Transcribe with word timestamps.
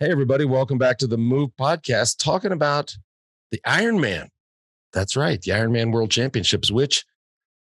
Hey, 0.00 0.12
everybody, 0.12 0.44
welcome 0.44 0.78
back 0.78 0.96
to 0.98 1.08
the 1.08 1.18
Move 1.18 1.50
podcast, 1.58 2.22
talking 2.22 2.52
about 2.52 2.96
the 3.50 3.60
Ironman. 3.66 4.28
That's 4.92 5.16
right, 5.16 5.42
the 5.42 5.50
Ironman 5.50 5.90
World 5.90 6.12
Championships, 6.12 6.70
which 6.70 7.04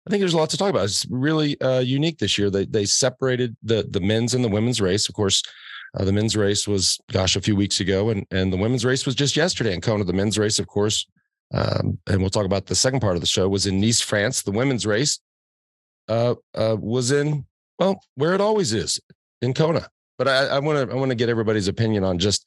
I 0.06 0.10
think 0.10 0.22
there's 0.22 0.32
a 0.32 0.38
lot 0.38 0.48
to 0.48 0.56
talk 0.56 0.70
about. 0.70 0.84
It's 0.84 1.04
really 1.10 1.60
uh, 1.60 1.80
unique 1.80 2.16
this 2.16 2.38
year. 2.38 2.48
They 2.48 2.64
they 2.64 2.86
separated 2.86 3.54
the 3.62 3.86
the 3.90 4.00
men's 4.00 4.32
and 4.32 4.42
the 4.42 4.48
women's 4.48 4.80
race. 4.80 5.10
Of 5.10 5.14
course, 5.14 5.42
uh, 6.00 6.06
the 6.06 6.12
men's 6.12 6.34
race 6.34 6.66
was 6.66 6.98
gosh 7.12 7.36
a 7.36 7.42
few 7.42 7.54
weeks 7.54 7.80
ago, 7.80 8.08
and 8.08 8.26
and 8.30 8.50
the 8.50 8.56
women's 8.56 8.86
race 8.86 9.04
was 9.04 9.14
just 9.14 9.36
yesterday 9.36 9.74
in 9.74 9.82
Kona. 9.82 10.04
The 10.04 10.14
men's 10.14 10.38
race, 10.38 10.58
of 10.58 10.66
course, 10.66 11.06
um, 11.52 11.98
and 12.06 12.22
we'll 12.22 12.30
talk 12.30 12.46
about 12.46 12.64
the 12.64 12.74
second 12.74 13.00
part 13.00 13.14
of 13.14 13.20
the 13.20 13.26
show 13.26 13.46
was 13.46 13.66
in 13.66 13.78
Nice, 13.78 14.00
France. 14.00 14.40
The 14.40 14.52
women's 14.52 14.86
race 14.86 15.20
uh, 16.08 16.36
uh 16.54 16.78
was 16.80 17.10
in 17.12 17.44
well 17.78 18.00
where 18.14 18.32
it 18.32 18.40
always 18.40 18.72
is 18.72 18.98
in 19.42 19.52
Kona. 19.52 19.86
But 20.22 20.52
I 20.52 20.60
want 20.60 20.88
to 20.88 20.94
I 20.94 20.96
want 20.96 21.08
to 21.08 21.16
get 21.16 21.28
everybody's 21.28 21.66
opinion 21.66 22.04
on 22.04 22.16
just 22.16 22.46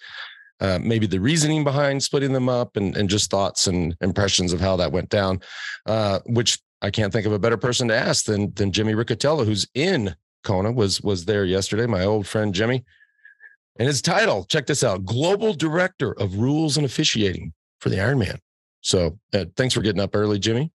uh, 0.62 0.80
maybe 0.82 1.08
the 1.08 1.20
reasoning 1.20 1.66
behind 1.66 2.02
splitting 2.02 2.32
them 2.32 2.48
up 2.48 2.78
and, 2.78 2.96
and 2.96 3.10
just 3.10 3.30
thoughts 3.30 3.68
and 3.68 3.98
impressions 4.00 4.54
of 4.54 4.62
how 4.62 4.78
that 4.78 4.94
went 4.94 5.10
down, 5.10 5.42
uh, 5.86 6.20
which 6.26 6.58
I 6.82 6.90
can't 6.90 7.12
think 7.12 7.26
of 7.26 7.34
a 7.34 7.40
better 7.40 7.58
person 7.58 7.90
to 7.90 7.94
ask 7.94 8.24
than 8.24 8.54
than 8.54 8.72
Jimmy 8.72 8.94
Riccitello, 8.94 9.46
who's 9.46 9.68
in 9.74 10.16
Kona, 10.46 10.72
was 10.72 11.02
was 11.02 11.26
there 11.26 11.44
yesterday. 11.44 11.86
My 11.86 12.06
old 12.06 12.26
friend 12.28 12.54
Jimmy, 12.54 12.86
and 13.78 13.90
his 13.90 14.02
title, 14.02 14.46
check 14.46 14.68
this 14.68 14.82
out: 14.82 15.04
Global 15.04 15.54
Director 15.54 16.14
of 16.14 16.38
Rules 16.38 16.78
and 16.78 16.86
Officiating 16.86 17.52
for 17.82 17.90
the 17.90 17.98
Ironman. 17.98 18.40
So 18.80 19.20
uh, 19.34 19.46
thanks 19.58 19.74
for 19.74 19.82
getting 19.82 20.02
up 20.02 20.16
early, 20.16 20.40
Jimmy. 20.40 20.72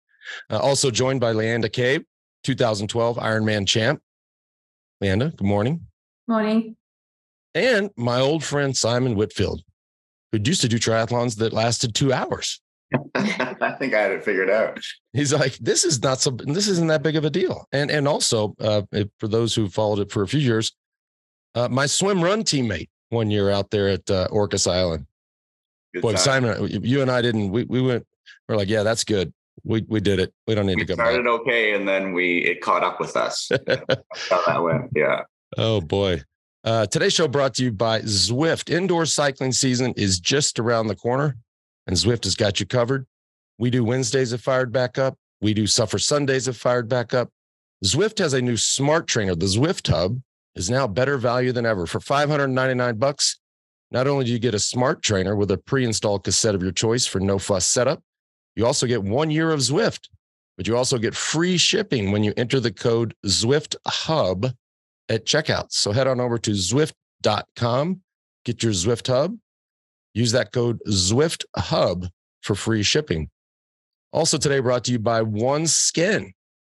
Uh, 0.50 0.60
also 0.60 0.92
joined 0.92 1.22
by 1.22 1.32
Leanda 1.32 1.72
Cave, 1.72 2.04
2012 2.44 3.16
Ironman 3.16 3.66
champ. 3.66 4.02
Leanda, 5.02 5.34
good 5.38 5.48
morning. 5.48 5.88
Morning 6.28 6.76
and 7.56 7.90
my 7.98 8.20
old 8.20 8.44
friend 8.44 8.76
Simon 8.76 9.16
Whitfield, 9.16 9.62
who 10.32 10.40
used 10.44 10.62
to 10.62 10.68
do 10.68 10.78
triathlons 10.78 11.38
that 11.38 11.54
lasted 11.54 11.96
two 11.96 12.14
hours. 12.14 12.62
I 13.16 13.76
think 13.78 13.94
I 13.94 14.02
had 14.02 14.12
it 14.12 14.24
figured 14.24 14.50
out. 14.50 14.80
He's 15.14 15.32
like, 15.32 15.54
this 15.58 15.86
is 15.86 16.02
not 16.02 16.20
so. 16.20 16.32
This 16.32 16.68
isn't 16.68 16.88
that 16.88 17.04
big 17.04 17.16
of 17.16 17.26
a 17.26 17.30
deal. 17.30 17.68
And 17.72 17.92
and 17.92 18.08
also, 18.08 18.56
uh, 18.60 18.82
for 19.20 19.28
those 19.28 19.54
who 19.54 19.70
followed 19.70 20.00
it 20.00 20.12
for 20.12 20.24
a 20.24 20.28
few 20.28 20.40
years, 20.40 20.74
uh, 21.54 21.68
my 21.70 21.86
swim 21.86 22.24
run 22.24 22.44
teammate 22.44 22.90
one 23.10 23.30
year 23.30 23.52
out 23.52 23.70
there 23.70 23.90
at 23.90 24.10
uh, 24.10 24.28
Orcas 24.30 24.70
Island. 24.70 25.06
Good 25.94 26.02
Boy, 26.02 26.14
time. 26.14 26.20
Simon, 26.20 26.68
you 26.84 27.02
and 27.02 27.12
I 27.12 27.22
didn't. 27.22 27.52
We 27.52 27.64
we 27.66 27.82
went. 27.82 28.08
We're 28.48 28.56
like, 28.56 28.70
yeah, 28.70 28.84
that's 28.84 29.04
good. 29.04 29.34
We 29.64 29.86
we 29.88 30.00
did 30.00 30.20
it. 30.20 30.34
We 30.48 30.56
don't 30.56 30.66
need 30.66 30.78
we 30.78 30.86
to 30.86 30.88
go. 30.88 30.94
Started 30.96 31.26
back. 31.26 31.42
okay, 31.42 31.74
and 31.74 31.88
then 31.88 32.14
we 32.14 32.40
it 32.40 32.62
caught 32.62 32.84
up 32.84 33.00
with 33.00 33.16
us. 33.16 33.52
how 34.30 34.42
that 34.48 34.64
went. 34.64 34.92
Yeah. 34.96 35.22
Oh 35.58 35.82
boy. 35.82 36.22
Uh, 36.64 36.86
today's 36.86 37.14
show 37.14 37.28
brought 37.28 37.54
to 37.54 37.64
you 37.64 37.72
by 37.72 38.02
Zwift. 38.02 38.70
Indoor 38.70 39.06
cycling 39.06 39.54
season 39.54 39.94
is 39.96 40.20
just 40.20 40.60
around 40.60 40.88
the 40.88 40.96
corner, 40.96 41.38
and 41.88 41.96
Zwift 41.96 42.26
has 42.26 42.36
got 42.36 42.60
you 42.60 42.66
covered. 42.66 43.06
We 43.58 43.70
do 43.70 43.86
Wednesdays 43.86 44.32
have 44.32 44.42
fired 44.42 44.72
back 44.72 44.98
up. 44.98 45.18
We 45.40 45.54
do 45.54 45.66
Suffer 45.66 45.98
Sundays 45.98 46.48
have 46.48 46.58
fired 46.58 46.90
back 46.90 47.14
up. 47.14 47.30
Zwift 47.86 48.18
has 48.18 48.34
a 48.34 48.42
new 48.42 48.58
smart 48.58 49.08
trainer. 49.08 49.36
The 49.36 49.46
Zwift 49.46 49.88
Hub 49.88 50.20
is 50.56 50.70
now 50.70 50.86
better 50.86 51.18
value 51.18 51.54
than 51.54 51.66
ever. 51.66 51.86
For 51.86 52.02
599 52.02 52.98
bucks, 52.98 53.40
not 53.90 54.08
only 54.08 54.26
do 54.26 54.32
you 54.32 54.40
get 54.40 54.54
a 54.54 54.60
smart 54.60 55.02
trainer 55.02 55.38
with 55.38 55.52
a 55.52 55.58
pre-installed 55.58 56.26
cassette 56.26 56.56
of 56.56 56.62
your 56.62 56.74
choice 56.74 57.06
for 57.06 57.22
no 57.22 57.40
fuss 57.40 57.66
setup, 57.66 58.04
you 58.58 58.66
also 58.66 58.86
get 58.86 59.02
one 59.02 59.32
year 59.32 59.52
of 59.52 59.62
Zwift, 59.62 60.10
but 60.58 60.68
you 60.68 60.76
also 60.76 60.98
get 60.98 61.16
free 61.16 61.58
shipping 61.58 62.12
when 62.12 62.26
you 62.26 62.34
enter 62.36 62.60
the 62.60 62.74
code 62.74 63.16
Zwift 63.26 63.78
Hub 63.88 64.52
at 65.10 65.26
checkout. 65.26 65.72
So 65.72 65.92
head 65.92 66.08
on 66.08 66.20
over 66.20 66.38
to 66.38 66.52
Zwift.com, 66.52 68.02
get 68.46 68.64
your 68.64 68.72
Zwift 68.72 69.08
Hub, 69.08 69.36
use 70.14 70.32
that 70.32 70.52
code 70.52 70.80
Zwift 70.88 71.44
Hub 71.58 72.08
for 72.42 72.56
free 72.56 72.84
shipping. 72.84 73.30
Also 74.14 74.38
today 74.38 74.60
brought 74.60 74.84
to 74.86 74.92
you 74.92 75.00
by 75.00 75.22
OneSkin. 75.22 76.32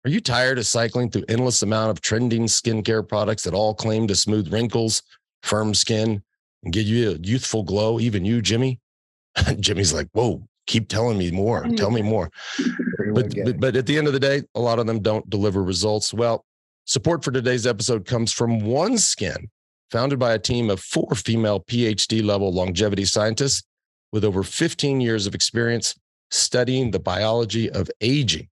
Are 0.05 0.11
you 0.11 0.21
tired 0.21 0.59
of 0.59 0.67
cycling 0.67 1.11
through 1.11 1.25
endless 1.29 1.63
amount 1.63 1.91
of 1.91 2.01
trending 2.01 2.45
skincare 2.45 3.07
products 3.07 3.43
that 3.43 3.55
all 3.55 3.75
claim 3.75 4.07
to 4.09 4.17
smooth 4.17 4.53
wrinkles, 4.53 5.03
firm 5.43 5.75
skin, 5.75 6.23
and 6.65 6.73
give 6.73 6.87
you 6.87 7.11
a 7.11 7.19
youthful 7.19 7.63
glow? 7.63 8.01
Even 8.01 8.25
you, 8.25 8.41
Jimmy. 8.41 8.81
Jimmy's 9.61 9.93
like, 9.93 10.09
whoa, 10.13 10.43
keep 10.67 10.89
telling 10.89 11.19
me 11.19 11.31
more. 11.31 11.67
Tell 11.77 11.91
me 11.91 12.03
more. 12.03 12.31
But, 13.13 13.35
but, 13.45 13.59
but 13.59 13.77
at 13.77 13.87
the 13.87 13.99
end 13.99 14.07
of 14.07 14.13
the 14.13 14.21
day, 14.21 14.43
a 14.55 14.61
lot 14.61 14.79
of 14.79 14.87
them 14.87 15.01
don't 15.01 15.29
deliver 15.29 15.65
results. 15.65 16.15
Well, 16.15 16.45
Support 16.91 17.23
for 17.23 17.31
today's 17.31 17.69
episode 17.69 18.05
comes 18.05 18.33
from 18.33 18.63
OneSkin, 18.63 19.47
founded 19.93 20.19
by 20.19 20.33
a 20.33 20.41
team 20.41 20.71
of 20.71 20.81
four 20.81 21.15
female 21.15 21.61
PhD 21.61 22.21
level 22.21 22.53
longevity 22.53 23.05
scientists 23.05 23.63
with 24.11 24.25
over 24.25 24.43
15 24.43 25.01
years 25.01 25.25
of 25.25 25.37
experience 25.37 25.95
studying 26.33 26.91
the 26.91 26.99
biology 26.99 27.71
of 27.71 27.89
aging. 28.01 28.49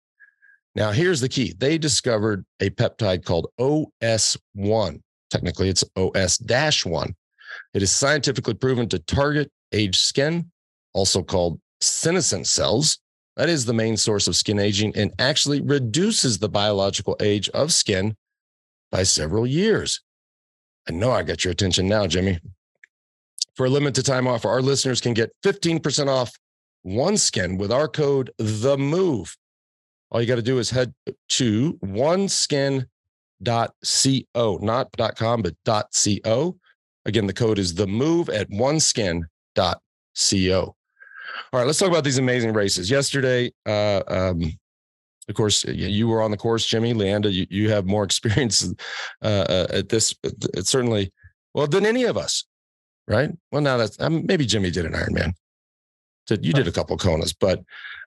Now, 0.75 0.91
here's 0.91 1.21
the 1.21 1.29
key 1.29 1.55
they 1.59 1.79
discovered 1.79 2.45
a 2.59 2.71
peptide 2.71 3.25
called 3.25 3.47
OS1. 3.61 5.01
Technically, 5.31 5.69
it's 5.69 5.85
OS 5.95 6.85
1. 6.85 7.15
It 7.73 7.83
is 7.85 7.93
scientifically 7.93 8.55
proven 8.55 8.89
to 8.89 8.99
target 8.99 9.49
aged 9.71 10.01
skin, 10.01 10.51
also 10.93 11.23
called 11.23 11.61
senescent 11.81 12.49
cells. 12.49 12.99
That 13.37 13.49
is 13.49 13.65
the 13.65 13.73
main 13.73 13.97
source 13.97 14.27
of 14.27 14.35
skin 14.35 14.59
aging 14.59 14.97
and 14.97 15.13
actually 15.21 15.61
reduces 15.61 16.41
the 16.41 16.49
biological 16.49 17.17
age 17.21 17.49
of 17.51 17.73
skin 17.73 18.17
by 18.95 19.03
several 19.03 19.45
years. 19.45 20.01
I 20.89 20.93
know 20.93 21.11
I 21.11 21.25
got 21.25 21.45
your 21.45 21.51
attention 21.51 21.89
now, 21.89 22.07
Jimmy. 22.07 22.39
For 23.57 23.67
a 23.67 23.69
limited 23.69 24.07
time 24.07 24.29
offer, 24.29 24.49
our 24.49 24.63
listeners 24.63 25.01
can 25.01 25.15
get 25.15 25.33
15% 25.45 26.07
off 26.07 26.31
one 26.83 27.17
skin 27.17 27.59
with 27.59 27.73
our 27.73 27.89
code 27.89 28.31
the 28.39 28.79
move. 28.79 29.37
All 30.11 30.21
you 30.21 30.29
got 30.29 30.37
to 30.37 30.43
do 30.43 30.61
is 30.61 30.71
head 30.71 30.95
to 31.31 31.77
oneskin.co, 31.83 32.87
not 34.63 35.17
.com, 35.17 35.43
but 35.43 35.55
.co. 35.65 36.57
Again, 37.05 37.27
the 37.27 37.33
code 37.33 37.59
is 37.59 37.75
the 37.75 37.89
move 37.89 38.29
at 38.29 38.49
oneskin.co. 38.51 39.27
All 40.55 40.75
right, 41.53 41.67
let's 41.67 41.81
talk 41.81 41.89
about 41.89 42.05
these 42.05 42.19
amazing 42.19 42.53
races. 42.53 42.89
Yesterday, 42.89 43.53
uh, 43.67 44.03
um, 44.07 44.57
of 45.29 45.35
course, 45.35 45.65
you 45.65 46.09
were 46.09 46.23
on 46.23 46.31
the 46.31 46.37
course, 46.37 46.67
Jimmy, 46.67 46.93
Leanda. 46.93 47.33
You, 47.33 47.47
you 47.51 47.71
have 47.71 47.87
more 47.87 48.05
experience 48.11 48.73
uh, 49.23 49.27
uh, 49.27 49.67
at 49.71 49.89
this. 49.89 50.15
It's 50.23 50.71
certainly 50.71 51.13
well 51.55 51.67
than 51.67 51.87
any 51.87 52.05
of 52.05 52.17
us, 52.17 52.45
right? 53.09 53.31
Well, 53.53 53.63
now 53.63 53.77
that's 53.77 54.01
um, 54.01 54.27
maybe 54.27 54.47
Jimmy 54.47 54.71
did 54.71 54.87
an 54.87 54.93
Ironman. 54.93 55.33
So 56.27 56.37
you 56.41 56.53
did 56.55 56.69
a 56.69 56.73
couple 56.73 56.97
Konas, 56.97 57.35
but 57.39 57.63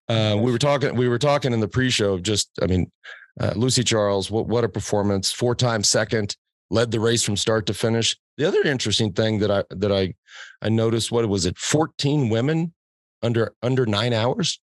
uh, 0.09 0.37
we 0.39 0.51
were 0.51 0.57
talking. 0.57 0.95
We 0.95 1.07
were 1.07 1.19
talking 1.19 1.53
in 1.53 1.59
the 1.59 1.67
pre-show 1.67 2.13
of 2.13 2.23
just. 2.23 2.49
I 2.61 2.65
mean, 2.65 2.91
uh, 3.39 3.53
Lucy 3.55 3.83
Charles. 3.83 4.31
What 4.31 4.47
what 4.47 4.63
a 4.63 4.69
performance! 4.69 5.31
Four 5.31 5.53
times 5.53 5.87
second, 5.87 6.35
led 6.71 6.91
the 6.91 6.99
race 6.99 7.23
from 7.23 7.37
start 7.37 7.65
to 7.67 7.73
finish. 7.73 8.17
The 8.37 8.45
other 8.45 8.61
interesting 8.63 9.13
thing 9.13 9.39
that 9.39 9.51
I 9.51 9.63
that 9.69 9.91
I 9.91 10.15
I 10.61 10.69
noticed 10.69 11.11
what 11.11 11.27
was 11.27 11.45
it? 11.45 11.57
Fourteen 11.57 12.29
women 12.29 12.73
under 13.21 13.53
under 13.61 13.85
nine 13.85 14.13
hours. 14.13 14.59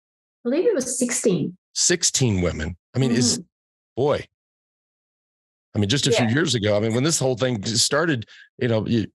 I 0.44 0.50
believe 0.50 0.66
it 0.66 0.74
was 0.74 0.98
sixteen. 0.98 1.56
16 1.75 2.41
women. 2.41 2.76
I 2.94 2.98
mean, 2.98 3.10
mm-hmm. 3.10 3.19
is 3.19 3.42
boy. 3.97 4.26
I 5.75 5.78
mean, 5.78 5.88
just 5.88 6.06
a 6.06 6.10
yeah. 6.10 6.26
few 6.26 6.34
years 6.34 6.54
ago, 6.54 6.76
I 6.76 6.81
mean, 6.81 6.94
when 6.94 7.04
this 7.04 7.19
whole 7.19 7.36
thing 7.36 7.64
started, 7.64 8.26
you 8.58 8.69
know, 8.69 8.86
you, 8.86 9.06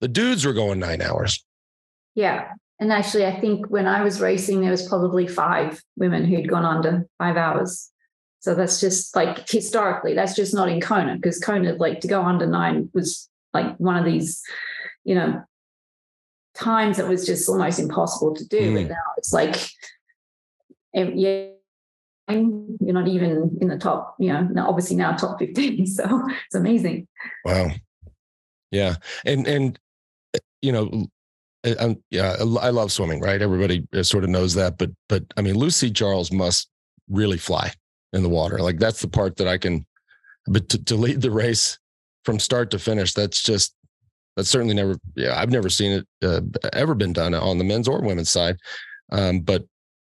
the 0.00 0.08
dudes 0.08 0.44
were 0.44 0.52
going 0.52 0.78
nine 0.78 1.00
hours. 1.00 1.42
Yeah. 2.14 2.52
And 2.78 2.92
actually, 2.92 3.24
I 3.24 3.40
think 3.40 3.70
when 3.70 3.86
I 3.86 4.02
was 4.02 4.20
racing, 4.20 4.60
there 4.60 4.70
was 4.70 4.86
probably 4.88 5.26
five 5.26 5.80
women 5.96 6.24
who'd 6.24 6.48
gone 6.48 6.64
under 6.64 7.06
five 7.18 7.36
hours. 7.36 7.90
So 8.40 8.54
that's 8.54 8.80
just 8.80 9.14
like 9.14 9.48
historically, 9.48 10.14
that's 10.14 10.34
just 10.34 10.52
not 10.52 10.68
in 10.68 10.80
Kona 10.80 11.14
because 11.14 11.38
Kona, 11.38 11.74
like 11.74 12.00
to 12.00 12.08
go 12.08 12.22
under 12.22 12.46
nine 12.46 12.90
was 12.92 13.30
like 13.54 13.76
one 13.76 13.96
of 13.96 14.04
these, 14.04 14.42
you 15.04 15.14
know, 15.14 15.42
times 16.54 16.96
that 16.96 17.08
was 17.08 17.24
just 17.24 17.48
almost 17.48 17.78
impossible 17.78 18.34
to 18.34 18.46
do. 18.48 18.60
Mm. 18.60 18.74
But 18.74 18.88
now 18.88 19.04
it's 19.16 19.32
like, 19.32 19.56
yeah, 20.92 21.46
you're 22.32 22.94
not 22.94 23.08
even 23.08 23.58
in 23.60 23.68
the 23.68 23.78
top, 23.78 24.16
you 24.18 24.32
know, 24.32 24.48
obviously 24.66 24.96
now 24.96 25.12
top 25.12 25.38
15. 25.38 25.86
So 25.92 26.22
it's 26.46 26.54
amazing. 26.54 27.06
Wow. 27.44 27.70
Yeah. 28.70 28.96
And, 29.24 29.46
and, 29.46 29.78
you 30.60 30.72
know, 30.72 31.06
I'm, 31.78 32.02
yeah, 32.10 32.36
I 32.38 32.70
love 32.70 32.90
swimming, 32.90 33.20
right? 33.20 33.40
Everybody 33.40 33.86
eh, 33.92 34.02
sort 34.02 34.24
of 34.24 34.30
knows 34.30 34.54
that, 34.54 34.78
but, 34.78 34.90
but 35.08 35.24
I 35.36 35.42
mean, 35.42 35.54
Lucy 35.54 35.90
Charles 35.90 36.32
must 36.32 36.68
really 37.08 37.38
fly 37.38 37.72
in 38.12 38.22
the 38.22 38.28
water. 38.28 38.58
Like 38.58 38.78
that's 38.78 39.00
the 39.00 39.08
part 39.08 39.36
that 39.36 39.48
I 39.48 39.58
can, 39.58 39.86
but 40.46 40.68
to, 40.70 40.84
to 40.84 40.96
lead 40.96 41.20
the 41.20 41.30
race 41.30 41.78
from 42.24 42.38
start 42.38 42.70
to 42.72 42.78
finish, 42.78 43.12
that's 43.14 43.42
just, 43.42 43.74
that's 44.36 44.48
certainly 44.48 44.74
never, 44.74 44.96
yeah, 45.14 45.38
I've 45.38 45.50
never 45.50 45.68
seen 45.68 45.92
it 45.92 46.06
uh, 46.24 46.40
ever 46.72 46.94
been 46.94 47.12
done 47.12 47.34
on 47.34 47.58
the 47.58 47.64
men's 47.64 47.86
or 47.86 48.00
women's 48.00 48.30
side. 48.30 48.56
Um, 49.10 49.40
but 49.40 49.64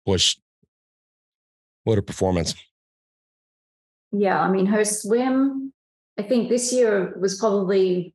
boy, 0.07 0.17
what 1.87 1.99
a 1.99 2.03
performance. 2.03 2.55
Yeah, 4.11 4.41
I 4.41 4.50
mean, 4.50 4.67
her 4.67 4.85
swim, 4.85 5.73
I 6.19 6.23
think 6.23 6.49
this 6.49 6.73
year 6.73 7.17
was 7.21 7.38
probably 7.38 8.12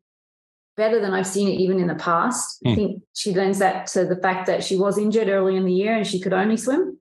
better 0.75 0.99
than 0.99 1.13
I've 1.13 1.27
seen 1.27 1.47
it 1.47 1.59
even 1.61 1.79
in 1.79 1.87
the 1.87 1.95
past. 1.95 2.59
I 2.65 2.69
Hmm. 2.69 2.75
think 2.75 3.03
she 3.13 3.33
lends 3.33 3.59
that 3.59 3.87
to 3.87 4.05
the 4.05 4.17
fact 4.17 4.47
that 4.47 4.63
she 4.63 4.77
was 4.77 4.97
injured 4.97 5.29
early 5.29 5.55
in 5.55 5.63
the 5.65 5.73
year 5.73 5.93
and 5.95 6.05
she 6.05 6.19
could 6.19 6.33
only 6.33 6.57
swim. 6.57 6.99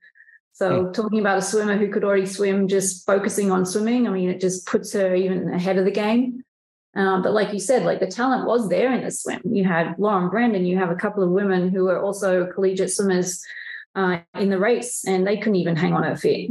So 0.53 0.87
Hmm. 0.87 0.93
talking 0.93 1.19
about 1.19 1.39
a 1.39 1.43
swimmer 1.43 1.77
who 1.77 1.91
could 1.91 2.05
already 2.05 2.27
swim, 2.27 2.69
just 2.69 3.05
focusing 3.05 3.51
on 3.51 3.67
swimming, 3.67 4.07
I 4.07 4.11
mean, 4.11 4.29
it 4.31 4.41
just 4.41 4.67
puts 4.67 4.93
her 4.93 5.15
even 5.15 5.53
ahead 5.53 5.77
of 5.77 5.85
the 5.85 5.91
game. 5.91 6.45
Um, 6.95 7.23
but 7.23 7.33
like 7.33 7.53
you 7.53 7.59
said, 7.61 7.85
like 7.85 7.99
the 7.99 8.07
talent 8.07 8.47
was 8.47 8.69
there 8.69 8.93
in 8.93 9.03
the 9.03 9.11
swim. 9.11 9.41
You 9.45 9.65
had 9.65 9.97
Lauren 9.99 10.29
Brandon, 10.29 10.67
you 10.67 10.79
have 10.79 10.91
a 10.91 10.97
couple 10.97 11.23
of 11.25 11.31
women 11.31 11.71
who 11.71 11.89
are 11.89 12.01
also 12.01 12.47
collegiate 12.47 12.93
swimmers 12.93 13.43
uh, 13.95 14.19
in 14.35 14.51
the 14.51 14.59
race, 14.59 15.05
and 15.07 15.27
they 15.27 15.37
couldn't 15.37 15.57
even 15.57 15.77
hang 15.77 15.93
on 15.95 16.03
her 16.05 16.17
feet. 16.17 16.51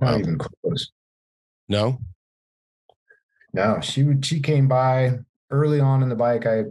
Not 0.00 0.12
Wow. 0.14 0.18
even 0.18 0.38
close. 0.38 0.90
No, 1.68 1.98
No, 3.54 3.80
she 3.80 4.02
would. 4.02 4.24
She 4.24 4.40
came 4.40 4.66
by 4.68 5.18
early 5.50 5.78
on 5.80 6.02
in 6.02 6.08
the 6.08 6.16
bike. 6.16 6.46
I 6.46 6.64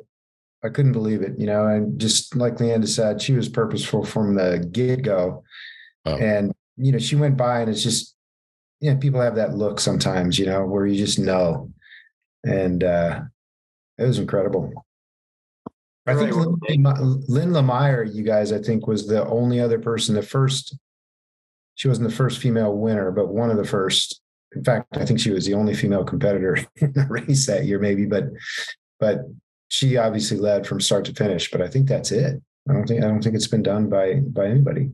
I 0.64 0.70
couldn't 0.70 0.92
believe 0.92 1.22
it, 1.22 1.40
you 1.40 1.46
know. 1.48 1.68
And 1.68 2.00
just 2.00 2.36
like 2.36 2.58
Leanda 2.60 2.88
said, 2.88 3.22
she 3.22 3.34
was 3.34 3.50
purposeful 3.50 4.04
from 4.06 4.36
the 4.36 4.68
get 4.72 5.02
go. 5.04 5.44
Oh. 6.06 6.18
And 6.18 6.52
you 6.78 6.92
know, 6.92 6.98
she 7.00 7.16
went 7.16 7.38
by, 7.38 7.62
and 7.62 7.70
it's 7.70 7.84
just, 7.84 8.16
you 8.80 8.92
know, 8.92 8.98
people 8.98 9.22
have 9.22 9.36
that 9.36 9.54
look 9.56 9.80
sometimes, 9.80 10.38
you 10.40 10.46
know, 10.48 10.66
where 10.66 10.86
you 10.86 10.98
just 10.98 11.20
know, 11.20 11.72
and 12.44 12.84
uh 12.84 13.22
it 13.98 14.04
was 14.06 14.20
incredible. 14.20 14.74
I 16.08 16.16
think 16.16 16.36
Right. 16.36 16.48
Lynn, 16.70 17.24
Lyn 17.28 17.54
Lemaire, 17.54 18.04
you 18.04 18.24
guys, 18.24 18.52
I 18.52 18.60
think, 18.60 18.88
was 18.88 19.08
the 19.08 19.26
only 19.28 19.60
other 19.60 19.80
person, 19.80 20.16
the 20.16 20.22
first. 20.22 20.76
She 21.76 21.88
wasn't 21.88 22.10
the 22.10 22.16
first 22.16 22.40
female 22.40 22.76
winner, 22.76 23.12
but 23.12 23.28
one 23.30 23.50
of 23.52 23.58
the 23.58 23.66
first. 23.66 24.22
In 24.56 24.64
fact, 24.64 24.98
I 24.98 25.06
think 25.06 25.20
she 25.20 25.32
was 25.32 25.46
the 25.46 25.54
only 25.54 25.74
female 25.74 26.04
competitor 26.04 26.58
in 26.78 26.92
the 26.94 27.06
race 27.10 27.46
that 27.48 27.66
year, 27.66 27.80
maybe. 27.80 28.06
But, 28.06 28.26
but 29.00 29.20
she 29.70 29.96
obviously 29.98 30.38
led 30.38 30.68
from 30.68 30.82
start 30.82 31.06
to 31.06 31.14
finish. 31.14 31.50
But 31.50 31.62
I 31.62 31.68
think 31.68 31.88
that's 31.88 32.12
it. 32.12 32.42
I 32.70 32.74
don't 32.74 32.86
think 32.86 33.04
I 33.04 33.08
don't 33.08 33.24
think 33.24 33.36
it's 33.36 33.48
been 33.48 33.64
done 33.64 33.90
by 33.90 34.16
by 34.16 34.46
anybody. 34.48 34.92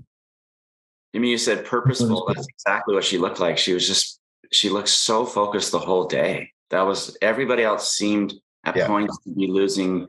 I 1.15 1.19
mean, 1.19 1.31
you 1.31 1.38
said 1.38 1.65
purposeful. 1.65 2.25
That's 2.27 2.48
exactly 2.48 2.94
what 2.94 3.04
she 3.04 3.18
looked 3.18 3.39
like. 3.39 3.57
She 3.57 3.74
was 3.74 3.88
just, 3.88 4.19
she 4.51 4.69
looked 4.69 4.89
so 4.89 5.25
focused 5.25 5.71
the 5.71 5.80
whole 5.80 6.06
day. 6.06 6.51
That 6.69 6.81
was 6.83 7.18
everybody 7.21 7.63
else 7.63 7.92
seemed 7.92 8.33
at 8.65 8.75
Yeah. 8.75 8.88
points 8.88 9.18
to 9.24 9.33
be 9.33 9.48
losing. 9.48 10.07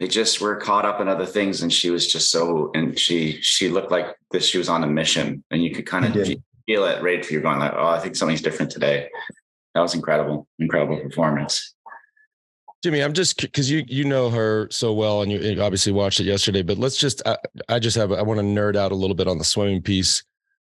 They 0.00 0.06
just 0.06 0.40
were 0.40 0.56
caught 0.56 0.84
up 0.84 1.00
in 1.00 1.08
other 1.08 1.26
things, 1.26 1.62
and 1.62 1.72
she 1.72 1.90
was 1.90 2.10
just 2.10 2.30
so. 2.30 2.70
And 2.74 2.98
she 2.98 3.38
she 3.42 3.68
looked 3.68 3.90
like 3.90 4.14
this. 4.30 4.46
She 4.46 4.58
was 4.58 4.68
on 4.68 4.84
a 4.84 4.86
mission, 4.86 5.42
and 5.50 5.62
you 5.62 5.74
could 5.74 5.86
kind 5.86 6.04
of 6.04 6.12
feel 6.66 6.84
it 6.84 7.02
right 7.02 7.24
for 7.24 7.32
you're 7.32 7.42
going 7.42 7.58
like, 7.58 7.72
oh, 7.74 7.88
I 7.88 7.98
think 7.98 8.14
something's 8.14 8.42
different 8.42 8.70
today. 8.70 9.08
That 9.74 9.80
was 9.80 9.94
incredible, 9.94 10.46
incredible 10.58 10.98
performance. 11.00 11.74
Jimmy, 12.82 13.00
I'm 13.00 13.12
just 13.12 13.40
because 13.40 13.68
you 13.68 13.84
you 13.88 14.04
know 14.04 14.30
her 14.30 14.68
so 14.70 14.92
well, 14.92 15.22
and 15.22 15.32
you, 15.32 15.40
you 15.40 15.60
obviously 15.60 15.92
watched 15.92 16.20
it 16.20 16.24
yesterday. 16.24 16.62
But 16.62 16.78
let's 16.78 16.96
just 16.96 17.22
I, 17.26 17.36
I 17.68 17.78
just 17.80 17.96
have 17.96 18.12
I 18.12 18.22
want 18.22 18.38
to 18.38 18.44
nerd 18.44 18.76
out 18.76 18.92
a 18.92 18.96
little 18.96 19.16
bit 19.16 19.26
on 19.26 19.38
the 19.38 19.44
swimming 19.44 19.82
piece, 19.82 20.22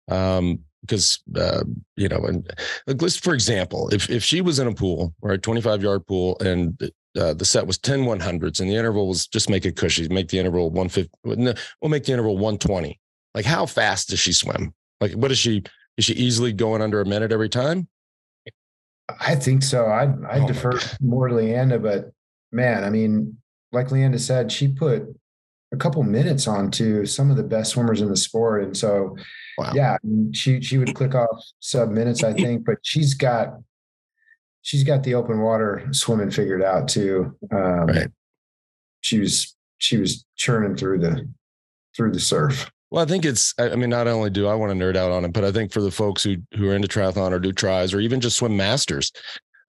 um, 0.10 0.60
because 0.82 1.20
uh, 1.36 1.66
you 1.98 2.08
know, 2.08 2.24
and 2.24 2.50
like, 2.88 3.02
let's 3.02 3.18
for 3.18 3.34
example, 3.34 3.90
if 3.90 4.10
if 4.10 4.24
she 4.24 4.40
was 4.40 4.60
in 4.60 4.68
a 4.68 4.74
pool 4.74 5.14
or 5.22 5.32
a 5.32 5.38
25 5.38 5.84
yard 5.84 6.08
pool, 6.08 6.38
and 6.40 6.80
uh, 7.18 7.34
the 7.34 7.46
set 7.46 7.66
was 7.66 7.78
10 7.78 8.02
100s, 8.02 8.60
and 8.60 8.70
the 8.70 8.76
interval 8.76 9.08
was 9.08 9.28
just 9.28 9.50
make 9.50 9.66
it 9.66 9.76
cushy, 9.76 10.08
make 10.10 10.28
the 10.30 10.40
interval 10.40 10.70
150, 10.70 11.12
no, 11.42 11.54
we'll 11.82 11.90
make 11.90 12.04
the 12.04 12.12
interval 12.12 12.36
120. 12.36 13.00
Like, 13.34 13.46
how 13.46 13.66
fast 13.66 14.10
does 14.10 14.20
she 14.20 14.34
swim? 14.34 14.74
Like, 15.02 15.14
what 15.14 15.32
is 15.32 15.38
she? 15.38 15.64
Is 15.98 16.06
she 16.06 16.14
easily 16.14 16.52
going 16.52 16.82
under 16.82 17.00
a 17.02 17.06
minute 17.06 17.32
every 17.32 17.50
time? 17.50 17.88
I 19.20 19.36
think 19.36 19.64
so. 19.64 19.86
I 19.86 20.04
I 20.30 20.40
Oh 20.40 20.48
defer 20.48 20.80
more 21.02 21.28
to 21.28 21.36
Leanda, 21.36 21.82
but 21.82 22.12
man, 22.52 22.84
I 22.84 22.90
mean, 22.90 23.38
like 23.72 23.88
Leanda 23.92 24.20
said, 24.20 24.52
she 24.52 24.68
put 24.68 25.04
a 25.72 25.78
couple 25.78 26.02
minutes 26.04 26.48
onto 26.48 27.06
some 27.06 27.30
of 27.30 27.38
the 27.38 27.44
best 27.44 27.72
swimmers 27.72 28.02
in 28.02 28.10
the 28.10 28.18
sport, 28.18 28.64
and 28.64 28.76
so 28.76 29.16
Wow. 29.58 29.72
yeah, 29.74 29.94
I 29.94 29.98
mean, 30.04 30.34
she 30.34 30.62
she 30.62 30.78
would 30.78 30.94
click 30.96 31.16
off 31.16 31.44
sub 31.60 31.90
minutes, 31.92 32.24
I 32.24 32.34
think, 32.42 32.66
but 32.66 32.78
she's 32.84 33.14
got 33.14 33.54
she's 34.66 34.84
got 34.84 35.04
the 35.04 35.14
open 35.14 35.40
water 35.42 35.88
swimming 35.92 36.32
figured 36.32 36.64
out 36.64 36.88
too. 36.88 37.38
Um, 37.52 37.86
Right. 37.86 38.08
She 39.02 39.20
was 39.20 39.56
she 39.78 39.98
was 39.98 40.26
churning 40.36 40.76
through 40.76 41.00
the 41.00 41.30
through 41.96 42.12
the 42.12 42.20
surf. 42.20 42.70
Well, 42.92 43.04
I 43.04 43.08
think 43.08 43.24
it's. 43.26 43.54
I 43.60 43.76
mean, 43.76 43.90
not 43.90 44.08
only 44.08 44.30
do 44.30 44.48
I 44.48 44.56
want 44.56 44.72
to 44.72 44.78
nerd 44.78 44.96
out 44.96 45.12
on 45.12 45.26
it, 45.26 45.34
but 45.34 45.44
I 45.44 45.52
think 45.52 45.72
for 45.72 45.82
the 45.82 45.92
folks 45.92 46.24
who 46.24 46.38
who 46.56 46.70
are 46.70 46.76
into 46.76 46.88
triathlon 46.88 47.32
or 47.32 47.40
do 47.40 47.52
tries 47.52 47.94
or 47.94 48.00
even 48.00 48.20
just 48.22 48.38
swim 48.38 48.56
masters, 48.58 49.12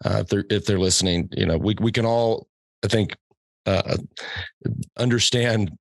uh, 0.04 0.18
if 0.22 0.28
they're 0.28 0.44
if 0.48 0.64
they're 0.64 0.78
listening, 0.78 1.28
you 1.32 1.44
know, 1.46 1.58
we 1.58 1.74
we 1.80 1.92
can 1.92 2.06
all, 2.06 2.46
I 2.84 2.88
think, 2.88 3.14
uh, 3.66 3.96
understand 4.98 5.72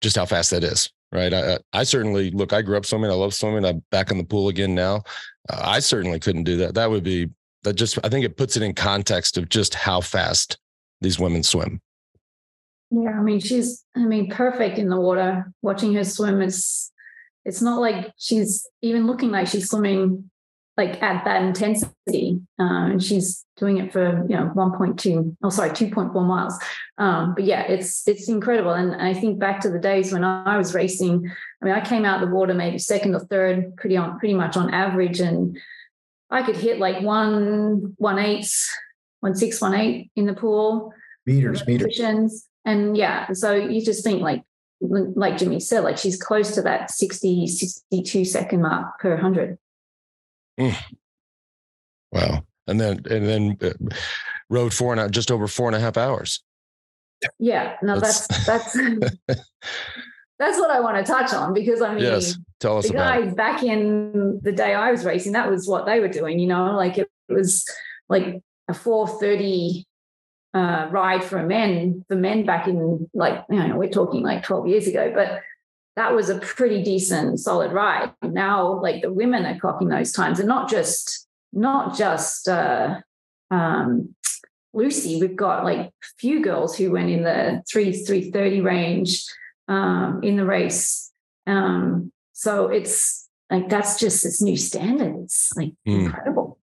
just 0.00 0.16
how 0.16 0.26
fast 0.26 0.50
that 0.50 0.64
is. 0.64 0.90
Right. 1.12 1.32
I, 1.34 1.54
I- 1.54 1.58
I 1.72 1.82
certainly 1.84 2.30
look. 2.30 2.52
I 2.52 2.62
grew 2.62 2.76
up 2.76 2.86
swimming. 2.86 3.10
I 3.10 3.14
love 3.14 3.34
swimming. 3.34 3.64
I'm 3.64 3.82
back 3.90 4.10
in 4.12 4.18
the 4.18 4.24
pool 4.24 4.48
again 4.48 4.74
now. 4.74 5.02
Uh, 5.48 5.60
I 5.64 5.80
certainly 5.80 6.20
couldn't 6.20 6.44
do 6.44 6.56
that. 6.58 6.74
That 6.74 6.90
would 6.90 7.02
be 7.04 7.28
that. 7.62 7.74
Just 7.74 7.98
I 8.04 8.08
think 8.08 8.24
it 8.24 8.36
puts 8.36 8.56
it 8.56 8.62
in 8.62 8.74
context 8.74 9.36
of 9.36 9.48
just 9.48 9.74
how 9.74 10.00
fast 10.00 10.58
these 11.00 11.18
women 11.18 11.42
swim. 11.42 11.80
Yeah, 12.90 13.10
I 13.10 13.22
mean, 13.22 13.38
she's, 13.38 13.84
I 13.96 14.00
mean, 14.00 14.30
perfect 14.30 14.78
in 14.78 14.88
the 14.88 15.00
water. 15.00 15.52
Watching 15.62 15.94
her 15.94 16.04
swim 16.04 16.42
is, 16.42 16.90
it's 17.44 17.62
not 17.62 17.80
like 17.80 18.12
she's 18.18 18.66
even 18.82 19.06
looking 19.06 19.30
like 19.30 19.46
she's 19.46 19.70
swimming 19.70 20.30
like 20.76 21.00
at 21.02 21.24
that 21.24 21.42
intensity. 21.42 22.40
Uh, 22.58 22.90
and 22.90 23.02
she's 23.02 23.44
doing 23.56 23.78
it 23.78 23.92
for, 23.92 24.26
you 24.28 24.36
know, 24.36 24.50
1.2, 24.56 25.36
oh, 25.42 25.50
sorry, 25.50 25.70
2.4 25.70 26.26
miles. 26.26 26.58
Um, 26.98 27.34
but 27.34 27.44
yeah, 27.44 27.62
it's, 27.62 28.08
it's 28.08 28.28
incredible. 28.28 28.72
And 28.72 28.94
I 29.00 29.14
think 29.14 29.38
back 29.38 29.60
to 29.60 29.70
the 29.70 29.78
days 29.78 30.12
when 30.12 30.24
I 30.24 30.56
was 30.56 30.74
racing, 30.74 31.30
I 31.62 31.64
mean, 31.64 31.74
I 31.74 31.80
came 31.80 32.04
out 32.04 32.22
of 32.22 32.28
the 32.28 32.34
water 32.34 32.54
maybe 32.54 32.78
second 32.78 33.14
or 33.14 33.20
third, 33.20 33.76
pretty 33.76 33.96
on, 33.96 34.18
pretty 34.18 34.34
much 34.34 34.56
on 34.56 34.72
average. 34.72 35.20
And 35.20 35.58
I 36.30 36.42
could 36.42 36.56
hit 36.56 36.78
like 36.78 37.02
one, 37.02 37.94
one 37.96 38.18
eight, 38.18 38.50
one 39.20 39.34
six, 39.34 39.60
one 39.60 39.74
eight 39.74 40.10
in 40.16 40.26
the 40.26 40.34
pool 40.34 40.92
Meters, 41.26 41.66
meters. 41.66 42.46
And 42.64 42.96
yeah, 42.96 43.32
so 43.32 43.54
you 43.54 43.84
just 43.84 44.04
think 44.04 44.22
like 44.22 44.42
like 44.80 45.36
Jimmy 45.38 45.60
said, 45.60 45.84
like 45.84 45.98
she's 45.98 46.20
close 46.20 46.54
to 46.54 46.62
that 46.62 46.90
60, 46.90 47.46
62 47.46 48.24
second 48.24 48.62
mark 48.62 48.98
per 48.98 49.10
100. 49.10 49.58
Wow. 52.12 52.44
And 52.66 52.80
then 52.80 53.02
and 53.10 53.26
then 53.26 53.58
uh, 53.62 53.94
rode 54.48 54.72
four 54.72 54.92
and 54.92 55.00
a, 55.00 55.08
just 55.08 55.30
over 55.30 55.46
four 55.46 55.66
and 55.68 55.76
a 55.76 55.80
half 55.80 55.96
hours. 55.96 56.42
Yeah, 57.38 57.76
no, 57.82 57.98
that's 57.98 58.26
that's 58.46 58.72
that's 59.26 59.46
what 60.40 60.70
I 60.70 60.80
want 60.80 61.04
to 61.04 61.12
touch 61.12 61.32
on 61.32 61.52
because 61.52 61.82
I 61.82 61.94
mean, 61.94 62.02
Yes. 62.02 62.36
Tell 62.60 62.78
us 62.78 62.88
the 62.88 62.94
about 62.94 63.18
it. 63.18 63.24
guys 63.26 63.34
back 63.34 63.62
in 63.62 64.40
the 64.42 64.52
day 64.52 64.74
I 64.74 64.90
was 64.90 65.04
racing, 65.04 65.32
that 65.32 65.50
was 65.50 65.66
what 65.66 65.86
they 65.86 66.00
were 66.00 66.08
doing, 66.08 66.38
you 66.38 66.46
know, 66.46 66.76
like 66.76 66.98
it 66.98 67.08
was 67.28 67.64
like 68.08 68.42
a 68.68 68.74
430 68.74 69.86
uh, 70.52 70.88
ride 70.90 71.24
for 71.24 71.42
men, 71.42 72.04
for 72.08 72.16
men 72.16 72.44
back 72.44 72.68
in 72.68 73.08
like, 73.14 73.44
you 73.48 73.56
know, 73.56 73.76
we're 73.76 73.88
talking 73.88 74.22
like 74.22 74.42
12 74.42 74.66
years 74.66 74.86
ago, 74.86 75.10
but 75.14 75.40
that 75.96 76.14
was 76.14 76.28
a 76.28 76.38
pretty 76.38 76.82
decent, 76.82 77.40
solid 77.40 77.72
ride. 77.72 78.12
Now, 78.22 78.80
like 78.80 79.02
the 79.02 79.12
women 79.12 79.46
are 79.46 79.58
clocking 79.58 79.90
those 79.90 80.12
times 80.12 80.38
and 80.38 80.48
not 80.48 80.68
just, 80.68 81.26
not 81.52 81.96
just, 81.96 82.46
uh, 82.48 83.00
um, 83.50 84.14
Lucy, 84.72 85.20
we've 85.20 85.34
got 85.34 85.64
like 85.64 85.78
a 85.78 85.90
few 86.18 86.42
girls 86.42 86.76
who 86.76 86.92
went 86.92 87.10
in 87.10 87.24
the 87.24 87.62
three, 87.70 87.92
330 87.92 88.60
range 88.60 89.24
um, 89.70 90.20
in 90.22 90.36
the 90.36 90.44
race. 90.44 91.10
Um, 91.46 92.12
so 92.32 92.68
it's 92.68 93.28
like 93.50 93.68
that's 93.70 93.98
just 93.98 94.22
this 94.24 94.42
new 94.42 94.56
standard. 94.56 95.14
It's 95.24 95.50
like 95.56 95.72
Mm. 95.88 96.04
incredible. 96.06 96.58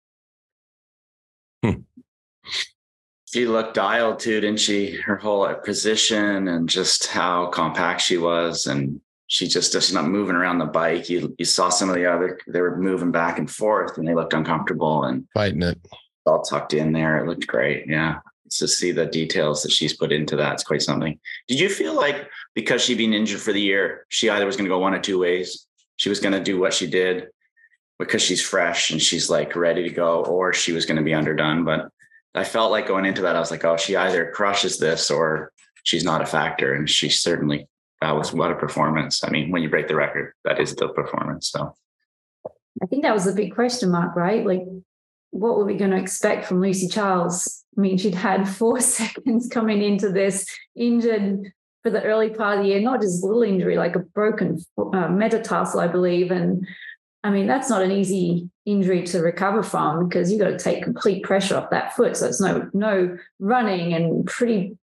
She 3.27 3.47
looked 3.47 3.75
dialed 3.75 4.21
too, 4.21 4.41
didn't 4.41 4.61
she? 4.61 4.93
Her 4.93 5.17
whole 5.17 5.53
position 5.55 6.47
and 6.49 6.69
just 6.69 7.09
how 7.09 7.47
compact 7.47 8.01
she 8.01 8.17
was, 8.17 8.67
and 8.67 9.01
she 9.27 9.49
just 9.49 9.73
she's 9.73 9.93
not 9.93 10.05
moving 10.07 10.37
around 10.37 10.59
the 10.59 10.67
bike. 10.67 11.11
You 11.11 11.35
you 11.39 11.45
saw 11.45 11.69
some 11.69 11.89
of 11.89 11.97
the 11.97 12.07
other 12.07 12.39
they 12.47 12.61
were 12.61 12.77
moving 12.79 13.11
back 13.11 13.39
and 13.39 13.51
forth, 13.51 13.99
and 13.99 14.07
they 14.07 14.15
looked 14.15 14.35
uncomfortable 14.35 15.05
and 15.05 15.27
Fighting 15.35 15.63
it. 15.63 15.79
all 16.27 16.43
tucked 16.43 16.75
in 16.75 16.93
there. 16.93 17.19
It 17.19 17.27
looked 17.29 17.49
great. 17.49 17.89
Yeah, 17.89 18.21
to 18.53 18.69
see 18.69 18.93
the 18.93 19.07
details 19.07 19.65
that 19.65 19.73
she's 19.73 19.97
put 19.97 20.13
into 20.13 20.37
that, 20.37 20.53
it's 20.53 20.63
quite 20.65 20.83
something. 20.83 21.19
Did 21.49 21.59
you 21.59 21.69
feel 21.71 21.95
like 21.97 22.29
because 22.55 22.83
she'd 22.83 22.99
been 22.99 23.15
injured 23.15 23.41
for 23.41 23.53
the 23.53 23.61
year, 23.61 24.07
she 24.09 24.31
either 24.31 24.47
was 24.47 24.57
going 24.57 24.67
to 24.67 24.75
go 24.75 24.79
one 24.79 24.95
or 24.95 25.01
two 25.01 25.19
ways? 25.19 25.67
She 25.97 26.09
was 26.09 26.21
going 26.21 26.33
to 26.33 26.43
do 26.43 26.59
what 26.59 26.75
she 26.75 26.87
did 26.87 27.29
because 27.99 28.23
she's 28.23 28.43
fresh 28.43 28.91
and 28.91 29.01
she's 29.01 29.31
like 29.31 29.55
ready 29.57 29.83
to 29.83 29.91
go, 29.91 30.25
or 30.25 30.53
she 30.53 30.73
was 30.73 30.87
going 30.87 30.97
to 30.97 31.03
be 31.03 31.15
underdone. 31.15 31.65
But 31.65 31.89
I 32.35 32.45
felt 32.45 32.71
like 32.71 32.89
going 32.89 33.07
into 33.07 33.23
that, 33.23 33.37
I 33.37 33.41
was 33.41 33.51
like, 33.51 33.65
oh, 33.65 33.77
she 33.77 33.97
either 33.97 34.31
crushes 34.33 34.79
this 34.79 35.11
or 35.11 35.53
she's 35.85 36.05
not 36.05 36.23
a 36.23 36.27
factor. 36.27 36.75
And 36.75 36.89
she 36.89 37.09
certainly, 37.09 37.69
that 38.01 38.17
was 38.17 38.33
what 38.33 38.51
a 38.51 38.57
performance. 38.57 39.23
I 39.23 39.31
mean, 39.31 39.51
when 39.51 39.63
you 39.63 39.71
break 39.71 39.89
the 39.89 39.97
record, 39.97 40.33
that 40.45 40.61
is 40.61 40.75
the 40.75 40.89
performance. 40.89 41.49
So 41.49 41.75
I 42.83 42.87
think 42.87 43.03
that 43.03 43.15
was 43.15 43.25
the 43.25 43.33
big 43.33 43.55
question 43.55 43.91
mark, 43.91 44.17
right? 44.17 44.45
Like, 44.45 44.63
what 45.31 45.57
were 45.57 45.65
we 45.65 45.75
going 45.75 45.91
to 45.91 45.97
expect 45.97 46.47
from 46.47 46.61
Lucy 46.61 46.87
Charles 46.87 47.65
I 47.77 47.81
mean, 47.81 47.99
she'd 47.99 48.15
had 48.15 48.49
four 48.49 48.81
seconds 48.81 49.49
coming 49.49 49.83
into 49.83 50.11
this, 50.11 50.47
injured 50.77 51.53
for 51.85 51.91
the 51.91 52.03
early 52.03 52.31
part 52.31 52.59
of 52.59 52.65
the 52.65 52.71
year, 52.71 52.81
not 52.81 53.03
just 53.03 53.23
a 53.23 53.27
little 53.27 53.43
injury, 53.43 53.77
like 53.77 53.95
a 53.95 54.01
broken 54.01 54.59
uh, 54.79 55.09
metatarsal, 55.09 55.81
I 55.81 55.87
believe. 55.87 56.31
And 56.31 56.67
I 57.23 57.31
mean, 57.31 57.47
that's 57.47 57.69
not 57.69 57.83
an 57.83 57.93
easy 57.93 58.49
injury 58.65 59.03
to 59.05 59.21
recover 59.21 59.63
from 59.63 60.09
because 60.09 60.33
you've 60.33 60.41
got 60.41 60.49
to 60.49 60.59
take 60.59 60.83
complete 60.83 61.23
pressure 61.23 61.59
off 61.59 61.71
that 61.71 61.95
foot. 61.95 62.17
So 62.17 62.27
it's 62.27 62.41
no 62.41 62.71
no 62.73 63.19
running 63.39 63.93
and 63.93 64.27
pretty 64.27 64.79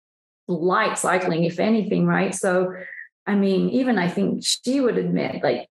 light 0.50 0.98
cycling, 0.98 1.46
if 1.46 1.58
anything, 1.58 2.06
right? 2.06 2.36
So 2.36 2.74
I 3.26 3.36
mean, 3.36 3.70
even 3.70 3.98
I 3.98 4.10
think 4.10 4.44
she 4.46 4.82
would 4.82 4.98
admit 4.98 5.42
like 5.42 5.70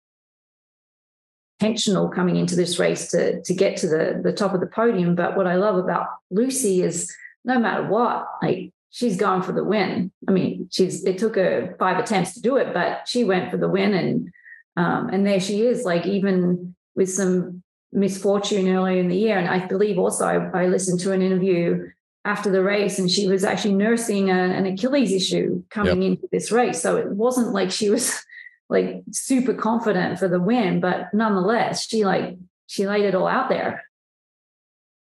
intentional 1.59 2.07
coming 2.07 2.37
into 2.37 2.55
this 2.55 2.79
race 2.79 3.11
to 3.11 3.41
to 3.41 3.53
get 3.53 3.75
to 3.77 3.87
the 3.87 4.21
the 4.23 4.31
top 4.31 4.53
of 4.53 4.61
the 4.61 4.67
podium. 4.67 5.13
But 5.13 5.35
what 5.35 5.47
I 5.47 5.55
love 5.55 5.75
about 5.75 6.07
Lucy 6.31 6.81
is 6.83 7.13
no 7.43 7.59
matter 7.59 7.83
what, 7.83 8.27
like 8.41 8.71
she's 8.97 9.15
gone 9.15 9.43
for 9.43 9.51
the 9.51 9.63
win. 9.63 10.11
I 10.27 10.31
mean, 10.31 10.69
she's 10.71 11.05
it 11.05 11.19
took 11.19 11.35
her 11.35 11.75
five 11.77 11.99
attempts 11.99 12.33
to 12.33 12.41
do 12.41 12.57
it, 12.57 12.73
but 12.73 13.07
she 13.07 13.23
went 13.23 13.51
for 13.51 13.57
the 13.57 13.69
win 13.69 13.93
and 13.93 14.31
um, 14.75 15.09
and 15.09 15.25
there 15.25 15.39
she 15.39 15.61
is, 15.61 15.83
like 15.83 16.07
even 16.07 16.75
with 16.95 17.11
some 17.11 17.61
misfortune 17.91 18.67
earlier 18.67 18.99
in 18.99 19.07
the 19.07 19.15
year. 19.15 19.37
And 19.37 19.47
I 19.47 19.67
believe 19.67 19.99
also 19.99 20.25
I, 20.25 20.63
I 20.63 20.67
listened 20.67 20.99
to 21.01 21.11
an 21.11 21.21
interview 21.21 21.89
after 22.25 22.49
the 22.49 22.63
race 22.63 22.97
and 22.97 23.09
she 23.09 23.27
was 23.27 23.43
actually 23.43 23.75
nursing 23.75 24.31
a, 24.31 24.33
an 24.33 24.65
Achilles 24.65 25.11
issue 25.11 25.63
coming 25.69 26.01
yep. 26.01 26.11
into 26.13 26.27
this 26.31 26.51
race. 26.51 26.81
So 26.81 26.97
it 26.97 27.09
wasn't 27.09 27.53
like 27.53 27.69
she 27.69 27.91
was 27.91 28.19
like 28.69 29.03
super 29.11 29.53
confident 29.53 30.17
for 30.17 30.27
the 30.27 30.39
win, 30.39 30.79
but 30.79 31.13
nonetheless, 31.13 31.87
she 31.87 32.03
like 32.03 32.35
she 32.65 32.87
laid 32.87 33.05
it 33.05 33.13
all 33.13 33.27
out 33.27 33.49
there. 33.49 33.83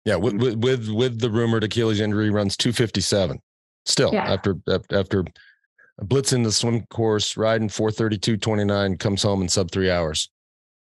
Yeah, 0.05 0.15
with 0.15 0.41
with 0.55 0.89
with 0.89 1.19
the 1.19 1.29
rumored 1.29 1.65
Achilles 1.65 1.99
injury, 1.99 2.29
runs 2.29 2.55
two 2.55 2.71
fifty 2.71 3.01
seven. 3.01 3.39
Still 3.85 4.13
yeah. 4.13 4.31
after 4.31 4.57
after 4.91 5.25
blitzing 6.01 6.43
the 6.43 6.51
swim 6.51 6.85
course, 6.87 7.35
riding 7.37 7.69
four 7.69 7.91
thirty 7.91 8.17
two 8.17 8.37
twenty 8.37 8.63
nine, 8.63 8.97
comes 8.97 9.23
home 9.23 9.41
in 9.41 9.49
sub 9.49 9.71
three 9.71 9.89
hours, 9.89 10.29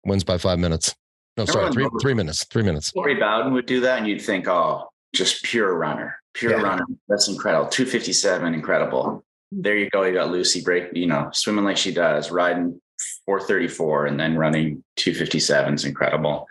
wins 0.04 0.24
by 0.24 0.38
five 0.38 0.58
minutes. 0.58 0.94
No, 1.36 1.44
sorry, 1.44 1.70
three 1.72 1.88
three 2.00 2.14
minutes. 2.14 2.44
Three 2.44 2.62
minutes. 2.62 2.90
Corey 2.90 3.14
Bowden 3.14 3.52
would 3.52 3.66
do 3.66 3.80
that, 3.80 3.98
and 3.98 4.08
you'd 4.08 4.22
think, 4.22 4.48
oh, 4.48 4.88
just 5.14 5.44
pure 5.44 5.76
runner, 5.76 6.18
pure 6.34 6.52
yeah. 6.52 6.62
runner. 6.62 6.84
That's 7.08 7.28
incredible. 7.28 7.68
Two 7.68 7.86
fifty 7.86 8.12
seven, 8.12 8.54
incredible 8.54 9.24
there 9.50 9.76
you 9.76 9.88
go. 9.90 10.02
You 10.02 10.14
got 10.14 10.30
Lucy 10.30 10.60
break, 10.60 10.88
you 10.92 11.06
know, 11.06 11.30
swimming 11.32 11.64
like 11.64 11.76
she 11.76 11.92
does, 11.92 12.30
riding 12.30 12.80
434 13.26 14.06
and 14.06 14.20
then 14.20 14.36
running 14.36 14.84
257 14.96 15.74
is 15.74 15.84
incredible. 15.84 16.46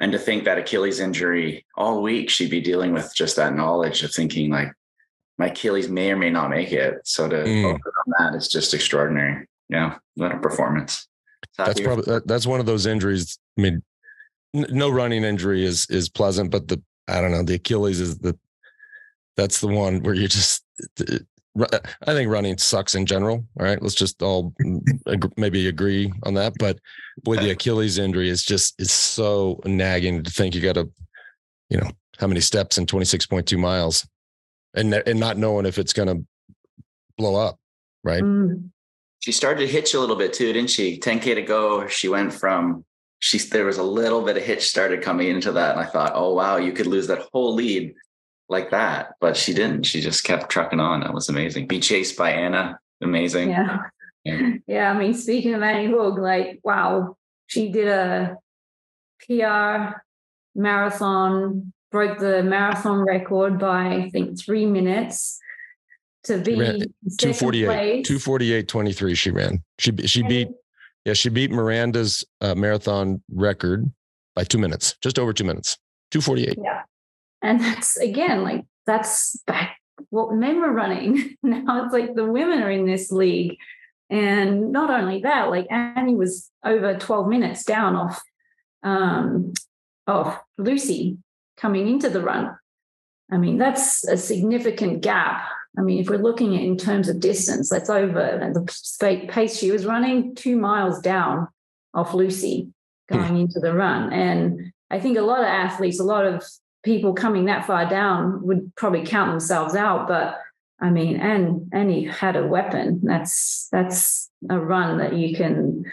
And 0.00 0.12
to 0.12 0.18
think 0.18 0.44
that 0.44 0.58
Achilles 0.58 1.00
injury 1.00 1.64
all 1.76 2.02
week, 2.02 2.28
she'd 2.28 2.50
be 2.50 2.60
dealing 2.60 2.92
with 2.92 3.12
just 3.14 3.36
that 3.36 3.54
knowledge 3.54 4.02
of 4.02 4.12
thinking 4.12 4.50
like 4.50 4.72
my 5.38 5.46
Achilles 5.46 5.88
may 5.88 6.10
or 6.12 6.16
may 6.16 6.30
not 6.30 6.50
make 6.50 6.72
it. 6.72 7.00
So 7.04 7.28
to 7.28 7.36
mm. 7.36 7.62
focus 7.62 7.92
on 8.06 8.14
that 8.18 8.36
is 8.36 8.48
just 8.48 8.74
extraordinary. 8.74 9.46
Yeah. 9.68 9.98
What 10.14 10.32
a 10.32 10.38
performance. 10.38 11.08
That's 11.58 11.80
probably, 11.80 12.20
that's 12.26 12.46
one 12.46 12.60
of 12.60 12.66
those 12.66 12.86
injuries. 12.86 13.38
I 13.58 13.62
mean, 13.62 13.82
no 14.54 14.90
running 14.90 15.24
injury 15.24 15.64
is, 15.64 15.86
is 15.90 16.08
pleasant, 16.08 16.50
but 16.50 16.68
the, 16.68 16.82
I 17.08 17.20
don't 17.20 17.32
know, 17.32 17.42
the 17.42 17.54
Achilles 17.54 18.00
is 18.00 18.18
the, 18.18 18.38
that's 19.36 19.60
the 19.60 19.68
one 19.68 20.02
where 20.02 20.14
you 20.14 20.28
just 20.28 20.62
I 21.58 22.14
think 22.14 22.30
running 22.30 22.56
sucks 22.56 22.94
in 22.94 23.04
general. 23.04 23.44
All 23.58 23.66
right, 23.66 23.80
let's 23.82 23.94
just 23.94 24.22
all 24.22 24.54
maybe 25.36 25.68
agree 25.68 26.12
on 26.22 26.34
that. 26.34 26.54
But 26.58 26.78
with 27.26 27.40
the 27.40 27.50
Achilles 27.50 27.98
injury, 27.98 28.30
it's 28.30 28.44
just 28.44 28.74
it's 28.78 28.92
so 28.92 29.60
nagging 29.64 30.22
to 30.22 30.30
think 30.30 30.54
you 30.54 30.62
got 30.62 30.74
to, 30.74 30.90
you 31.68 31.78
know, 31.78 31.90
how 32.18 32.26
many 32.26 32.40
steps 32.40 32.78
in 32.78 32.86
twenty 32.86 33.04
six 33.04 33.26
point 33.26 33.46
two 33.46 33.58
miles, 33.58 34.06
and 34.74 34.94
and 34.94 35.20
not 35.20 35.38
knowing 35.38 35.66
if 35.66 35.78
it's 35.78 35.92
going 35.92 36.08
to 36.08 36.26
blow 37.16 37.36
up, 37.36 37.58
right? 38.04 38.22
Mm. 38.22 38.70
She 39.20 39.32
started 39.32 39.60
to 39.60 39.72
hitch 39.72 39.94
a 39.94 40.00
little 40.00 40.16
bit 40.16 40.32
too, 40.32 40.52
didn't 40.52 40.70
she? 40.70 40.98
10k 40.98 41.36
to 41.36 41.42
go. 41.42 41.86
She 41.86 42.08
went 42.08 42.32
from 42.32 42.84
she 43.22 43.38
there 43.38 43.66
was 43.66 43.78
a 43.78 43.84
little 43.84 44.22
bit 44.22 44.36
of 44.36 44.42
hitch 44.42 44.68
started 44.68 45.00
coming 45.00 45.28
into 45.28 45.52
that, 45.52 45.72
and 45.72 45.80
I 45.80 45.86
thought, 45.86 46.12
oh 46.14 46.34
wow, 46.34 46.56
you 46.56 46.72
could 46.72 46.88
lose 46.88 47.06
that 47.06 47.28
whole 47.32 47.54
lead 47.54 47.94
like 48.48 48.70
that, 48.70 49.14
but 49.20 49.36
she 49.36 49.54
didn't. 49.54 49.84
She 49.84 50.00
just 50.00 50.24
kept 50.24 50.50
trucking 50.50 50.80
on. 50.80 51.00
That 51.00 51.14
was 51.14 51.28
amazing. 51.28 51.68
Be 51.68 51.78
chased 51.78 52.16
by 52.16 52.32
Anna, 52.32 52.80
amazing. 53.00 53.50
Yeah. 53.50 53.78
Yeah. 54.24 54.50
yeah 54.66 54.90
I 54.90 54.98
mean, 54.98 55.14
speaking 55.14 55.54
of 55.54 55.62
Annie 55.62 55.86
Haug, 55.86 56.18
like, 56.18 56.58
wow, 56.64 57.16
she 57.46 57.70
did 57.70 57.86
a 57.86 58.38
PR 59.24 60.00
marathon, 60.56 61.71
broke 61.92 62.18
the 62.18 62.42
marathon 62.42 63.00
record 63.00 63.58
by, 63.58 63.94
I 63.94 64.10
think, 64.10 64.40
three 64.40 64.66
minutes 64.66 65.38
to 66.24 66.38
be 66.38 66.54
248, 66.54 68.04
248, 68.04 68.68
23. 68.68 69.14
She 69.14 69.30
ran. 69.30 69.62
She, 69.78 69.94
she 70.06 70.22
beat, 70.22 70.48
yeah, 71.04 71.12
she 71.12 71.28
beat 71.28 71.50
Mirinda's 71.50 72.24
uh, 72.40 72.54
marathon 72.54 73.22
record 73.30 73.92
by 74.34 74.44
two 74.44 74.58
minutes, 74.58 74.96
just 75.02 75.18
over 75.18 75.32
two 75.32 75.44
minutes, 75.44 75.78
248. 76.10 76.58
Yeah. 76.62 76.82
And 77.42 77.60
that's 77.60 77.96
again, 77.98 78.42
like 78.42 78.64
that's 78.86 79.36
back 79.46 79.76
what 80.10 80.34
men 80.34 80.60
were 80.60 80.72
running. 80.72 81.36
now 81.42 81.84
it's 81.84 81.92
like 81.92 82.14
the 82.14 82.24
women 82.24 82.62
are 82.62 82.70
in 82.70 82.86
this 82.86 83.10
league. 83.10 83.56
And 84.10 84.72
not 84.72 84.90
only 84.90 85.22
that, 85.22 85.50
like 85.50 85.66
Annie 85.70 86.14
was 86.14 86.50
over 86.64 86.96
12 86.96 87.28
minutes 87.28 87.64
down 87.64 87.96
off 87.96 88.22
um 88.84 89.52
off 90.06 90.40
Lucy 90.58 91.18
coming 91.56 91.88
into 91.88 92.08
the 92.08 92.22
run. 92.22 92.56
I 93.30 93.38
mean, 93.38 93.58
that's 93.58 94.04
a 94.04 94.16
significant 94.16 95.02
gap. 95.02 95.44
I 95.78 95.80
mean, 95.80 96.00
if 96.00 96.10
we're 96.10 96.18
looking 96.18 96.54
at 96.54 96.62
in 96.62 96.76
terms 96.76 97.08
of 97.08 97.20
distance, 97.20 97.70
that's 97.70 97.88
over 97.88 98.52
the 98.52 99.26
pace 99.28 99.56
she 99.56 99.70
was 99.70 99.86
running 99.86 100.34
two 100.34 100.56
miles 100.56 101.00
down 101.00 101.48
off 101.94 102.14
Lucy 102.14 102.68
going 103.10 103.28
hmm. 103.28 103.36
into 103.36 103.58
the 103.58 103.72
run. 103.72 104.12
And 104.12 104.72
I 104.90 105.00
think 105.00 105.16
a 105.16 105.22
lot 105.22 105.40
of 105.40 105.46
athletes, 105.46 105.98
a 105.98 106.04
lot 106.04 106.26
of 106.26 106.44
people 106.82 107.14
coming 107.14 107.46
that 107.46 107.66
far 107.66 107.88
down 107.88 108.44
would 108.46 108.74
probably 108.76 109.04
count 109.04 109.30
themselves 109.30 109.74
out. 109.74 110.08
But 110.08 110.38
I 110.80 110.90
mean, 110.90 111.16
and 111.16 111.70
Annie 111.72 112.04
had 112.04 112.36
a 112.36 112.46
weapon. 112.46 113.00
That's 113.02 113.68
that's 113.70 114.30
a 114.50 114.58
run 114.58 114.98
that 114.98 115.14
you 115.14 115.34
can, 115.34 115.84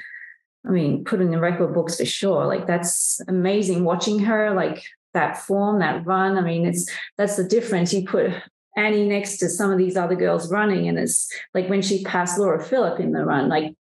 I 0.67 0.71
mean, 0.71 1.05
put 1.05 1.21
in 1.21 1.31
the 1.31 1.39
record 1.39 1.73
books 1.73 1.97
for 1.97 2.05
sure. 2.05 2.45
Like 2.45 2.67
that's 2.67 3.21
amazing 3.27 3.83
watching 3.83 4.19
her, 4.19 4.53
like 4.53 4.83
that 5.19 5.37
form, 5.37 5.79
that 5.79 6.05
run. 6.05 6.37
I 6.37 6.41
mean, 6.41 6.65
it's 6.65 6.89
that's 7.17 7.35
the 7.35 7.43
difference. 7.43 7.93
You 7.93 8.05
put 8.05 8.31
Annie 8.77 9.07
next 9.07 9.37
to 9.37 9.49
some 9.49 9.71
of 9.71 9.77
these 9.77 9.97
other 9.97 10.15
girls 10.15 10.51
running, 10.51 10.87
and 10.87 10.97
it's 10.97 11.29
like 11.53 11.69
when 11.69 11.81
she 11.81 12.03
passed 12.03 12.39
Laura 12.39 12.63
Philipp 12.63 12.99
in 12.99 13.11
the 13.11 13.25
run, 13.25 13.49
like 13.49 13.75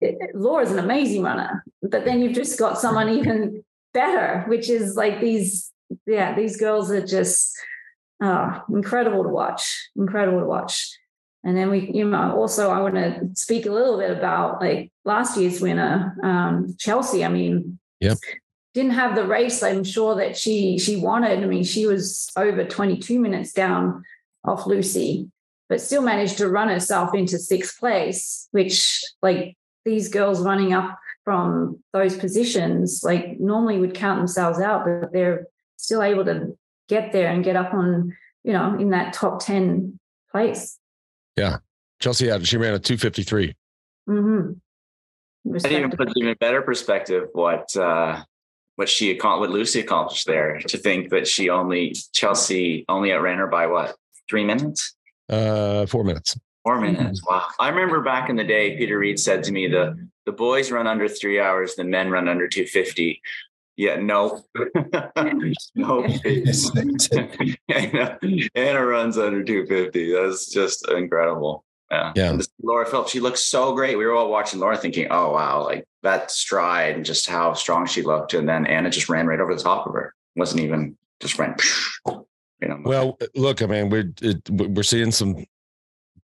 it, 0.00 0.34
Laura's 0.34 0.72
an 0.72 0.78
amazing 0.78 1.22
runner, 1.22 1.64
but 1.82 2.04
then 2.04 2.20
you've 2.20 2.34
just 2.34 2.58
got 2.58 2.78
someone 2.78 3.08
even 3.18 3.64
better, 3.94 4.44
which 4.48 4.68
is 4.68 4.96
like 4.96 5.20
these 5.20 5.72
yeah, 6.06 6.34
these 6.34 6.56
girls 6.56 6.90
are 6.90 7.04
just 7.04 7.56
oh, 8.20 8.62
incredible 8.72 9.22
to 9.22 9.28
watch. 9.28 9.90
Incredible 9.96 10.40
to 10.40 10.46
watch. 10.46 10.96
And 11.42 11.56
then 11.56 11.70
we, 11.70 11.90
you 11.92 12.04
know, 12.04 12.36
also 12.36 12.70
I 12.70 12.80
want 12.80 12.96
to 12.96 13.30
speak 13.34 13.64
a 13.64 13.72
little 13.72 13.98
bit 13.98 14.10
about 14.10 14.60
like 14.60 14.92
last 15.04 15.38
year's 15.38 15.60
winner, 15.60 16.16
um, 16.22 16.76
Chelsea. 16.78 17.24
I 17.24 17.28
mean, 17.28 17.78
yep. 17.98 18.18
Didn't 18.74 18.92
have 18.92 19.14
the 19.16 19.26
race. 19.26 19.62
I'm 19.62 19.84
sure 19.84 20.14
that 20.16 20.36
she 20.36 20.78
she 20.78 20.96
wanted. 20.96 21.42
I 21.42 21.46
mean, 21.46 21.64
she 21.64 21.86
was 21.86 22.30
over 22.36 22.64
22 22.64 23.18
minutes 23.18 23.52
down 23.52 24.04
off 24.44 24.66
Lucy, 24.66 25.30
but 25.68 25.80
still 25.80 26.02
managed 26.02 26.38
to 26.38 26.48
run 26.48 26.68
herself 26.68 27.14
into 27.14 27.38
sixth 27.38 27.78
place, 27.78 28.48
which 28.52 29.02
like 29.22 29.56
these 29.84 30.08
girls 30.08 30.40
running 30.40 30.72
up 30.72 30.98
from 31.24 31.82
those 31.92 32.16
positions, 32.16 33.02
like 33.04 33.38
normally 33.38 33.78
would 33.78 33.94
count 33.94 34.18
themselves 34.18 34.58
out, 34.58 34.84
but 34.84 35.12
they're 35.12 35.46
still 35.76 36.02
able 36.02 36.24
to 36.24 36.56
get 36.88 37.12
there 37.12 37.30
and 37.30 37.44
get 37.44 37.56
up 37.56 37.72
on, 37.72 38.16
you 38.42 38.52
know, 38.52 38.76
in 38.78 38.90
that 38.90 39.12
top 39.12 39.44
10 39.44 39.98
place. 40.30 40.78
Yeah. 41.36 41.58
Chelsea 42.00 42.28
had, 42.28 42.46
she 42.46 42.56
ran 42.56 42.74
a 42.74 42.78
253. 42.78 43.54
Mm-hmm. 44.08 44.52
That 45.52 45.72
even 45.72 45.90
puts 45.90 46.12
even 46.16 46.36
better 46.38 46.62
perspective 46.62 47.28
what 47.32 47.74
uh 47.76 48.22
what 48.80 48.88
she 48.88 49.10
accomplished 49.10 49.50
what 49.50 49.50
Lucy 49.50 49.80
accomplished 49.80 50.26
there. 50.26 50.58
To 50.58 50.78
think 50.78 51.10
that 51.10 51.28
she 51.28 51.50
only 51.50 51.94
Chelsea 52.12 52.86
only 52.88 53.12
outran 53.12 53.36
her 53.36 53.46
by 53.46 53.66
what 53.66 53.94
three 54.28 54.42
minutes? 54.42 54.96
Uh 55.28 55.84
four 55.84 56.02
minutes. 56.02 56.40
Four 56.64 56.80
minutes. 56.80 57.20
Mm-hmm. 57.20 57.34
Wow. 57.34 57.46
I 57.58 57.68
remember 57.68 58.00
back 58.00 58.30
in 58.30 58.36
the 58.36 58.44
day, 58.44 58.78
Peter 58.78 58.98
Reid 58.98 59.20
said 59.20 59.44
to 59.44 59.52
me, 59.52 59.68
the 59.68 60.08
the 60.24 60.32
boys 60.32 60.70
run 60.70 60.86
under 60.86 61.08
three 61.08 61.38
hours, 61.38 61.74
the 61.74 61.84
men 61.84 62.08
run 62.10 62.26
under 62.26 62.48
250. 62.48 63.20
Yeah, 63.76 63.96
no, 63.96 64.44
no. 65.74 66.04
Anna, 67.68 68.18
Anna 68.54 68.86
runs 68.86 69.18
under 69.18 69.44
250. 69.44 70.12
That's 70.14 70.50
just 70.50 70.88
incredible. 70.88 71.64
Yeah. 71.90 72.12
Yeah. 72.14 72.38
Laura 72.62 72.86
Phillips, 72.86 73.10
she 73.10 73.20
looks 73.20 73.44
so 73.44 73.74
great. 73.74 73.98
We 73.98 74.06
were 74.06 74.14
all 74.14 74.30
watching 74.30 74.60
Laura 74.60 74.76
thinking, 74.76 75.08
oh, 75.10 75.32
wow, 75.32 75.64
like 75.64 75.84
that 76.02 76.30
stride 76.30 76.96
and 76.96 77.04
just 77.04 77.28
how 77.28 77.52
strong 77.54 77.86
she 77.86 78.02
looked. 78.02 78.34
And 78.34 78.48
then 78.48 78.66
Anna 78.66 78.90
just 78.90 79.08
ran 79.08 79.26
right 79.26 79.40
over 79.40 79.54
the 79.54 79.62
top 79.62 79.86
of 79.86 79.94
her. 79.94 80.14
Wasn't 80.36 80.60
even 80.60 80.96
just 81.20 81.38
ran, 81.38 81.56
you 82.06 82.68
know. 82.68 82.80
Well, 82.84 83.18
look, 83.34 83.62
I 83.62 83.66
mean, 83.66 83.90
we're 83.90 84.12
it, 84.22 84.48
we're 84.48 84.84
seeing 84.84 85.10
some 85.10 85.44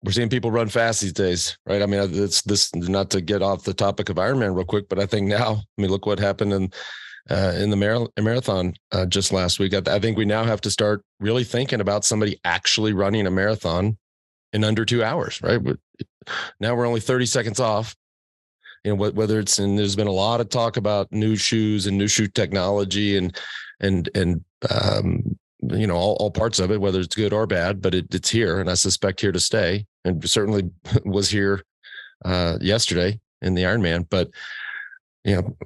we're 0.02 0.12
seeing 0.12 0.28
people 0.28 0.50
run 0.50 0.68
fast 0.68 1.00
these 1.00 1.14
days, 1.14 1.56
right? 1.64 1.80
I 1.80 1.86
mean, 1.86 2.00
it's 2.12 2.42
this 2.42 2.74
not 2.74 3.08
to 3.10 3.22
get 3.22 3.40
off 3.40 3.64
the 3.64 3.72
topic 3.72 4.10
of 4.10 4.16
Ironman 4.16 4.54
real 4.54 4.66
quick, 4.66 4.90
but 4.90 4.98
I 4.98 5.06
think 5.06 5.28
now, 5.28 5.56
I 5.56 5.82
mean, 5.82 5.90
look 5.90 6.04
what 6.04 6.18
happened 6.18 6.52
in 6.52 6.72
uh, 7.30 7.54
in 7.56 7.70
the 7.70 7.76
mar- 7.76 8.08
marathon 8.20 8.74
uh, 8.92 9.06
just 9.06 9.32
last 9.32 9.58
week. 9.58 9.72
I, 9.72 9.80
I, 9.94 9.98
think 9.98 10.18
we 10.18 10.26
now 10.26 10.44
have 10.44 10.60
to 10.60 10.70
start 10.70 11.02
really 11.20 11.42
thinking 11.42 11.80
about 11.80 12.04
somebody 12.04 12.38
actually 12.44 12.92
running 12.92 13.26
a 13.26 13.30
marathon 13.30 13.96
in 14.54 14.64
under 14.64 14.84
two 14.84 15.04
hours, 15.04 15.42
right? 15.42 15.60
Now 16.60 16.74
we're 16.74 16.86
only 16.86 17.00
30 17.00 17.26
seconds 17.26 17.60
off. 17.60 17.94
You 18.84 18.94
know, 18.94 19.10
whether 19.10 19.40
it's 19.40 19.58
and 19.58 19.78
there's 19.78 19.96
been 19.96 20.06
a 20.06 20.12
lot 20.12 20.40
of 20.40 20.48
talk 20.48 20.76
about 20.76 21.10
new 21.10 21.36
shoes 21.36 21.86
and 21.86 21.98
new 21.98 22.06
shoe 22.06 22.28
technology 22.28 23.16
and 23.16 23.36
and 23.80 24.08
and 24.14 24.44
um, 24.70 25.38
you 25.62 25.86
know 25.86 25.96
all, 25.96 26.16
all 26.20 26.30
parts 26.30 26.58
of 26.58 26.70
it, 26.70 26.80
whether 26.80 27.00
it's 27.00 27.14
good 27.14 27.32
or 27.32 27.46
bad, 27.46 27.80
but 27.80 27.94
it, 27.94 28.14
it's 28.14 28.28
here, 28.28 28.60
and 28.60 28.70
I 28.70 28.74
suspect 28.74 29.22
here 29.22 29.32
to 29.32 29.40
stay, 29.40 29.86
and 30.04 30.28
certainly 30.28 30.70
was 31.06 31.30
here 31.30 31.62
uh, 32.26 32.58
yesterday 32.60 33.18
in 33.40 33.54
the 33.54 33.62
Ironman. 33.62 34.06
But 34.10 34.30
you 35.24 35.36
know, 35.36 35.56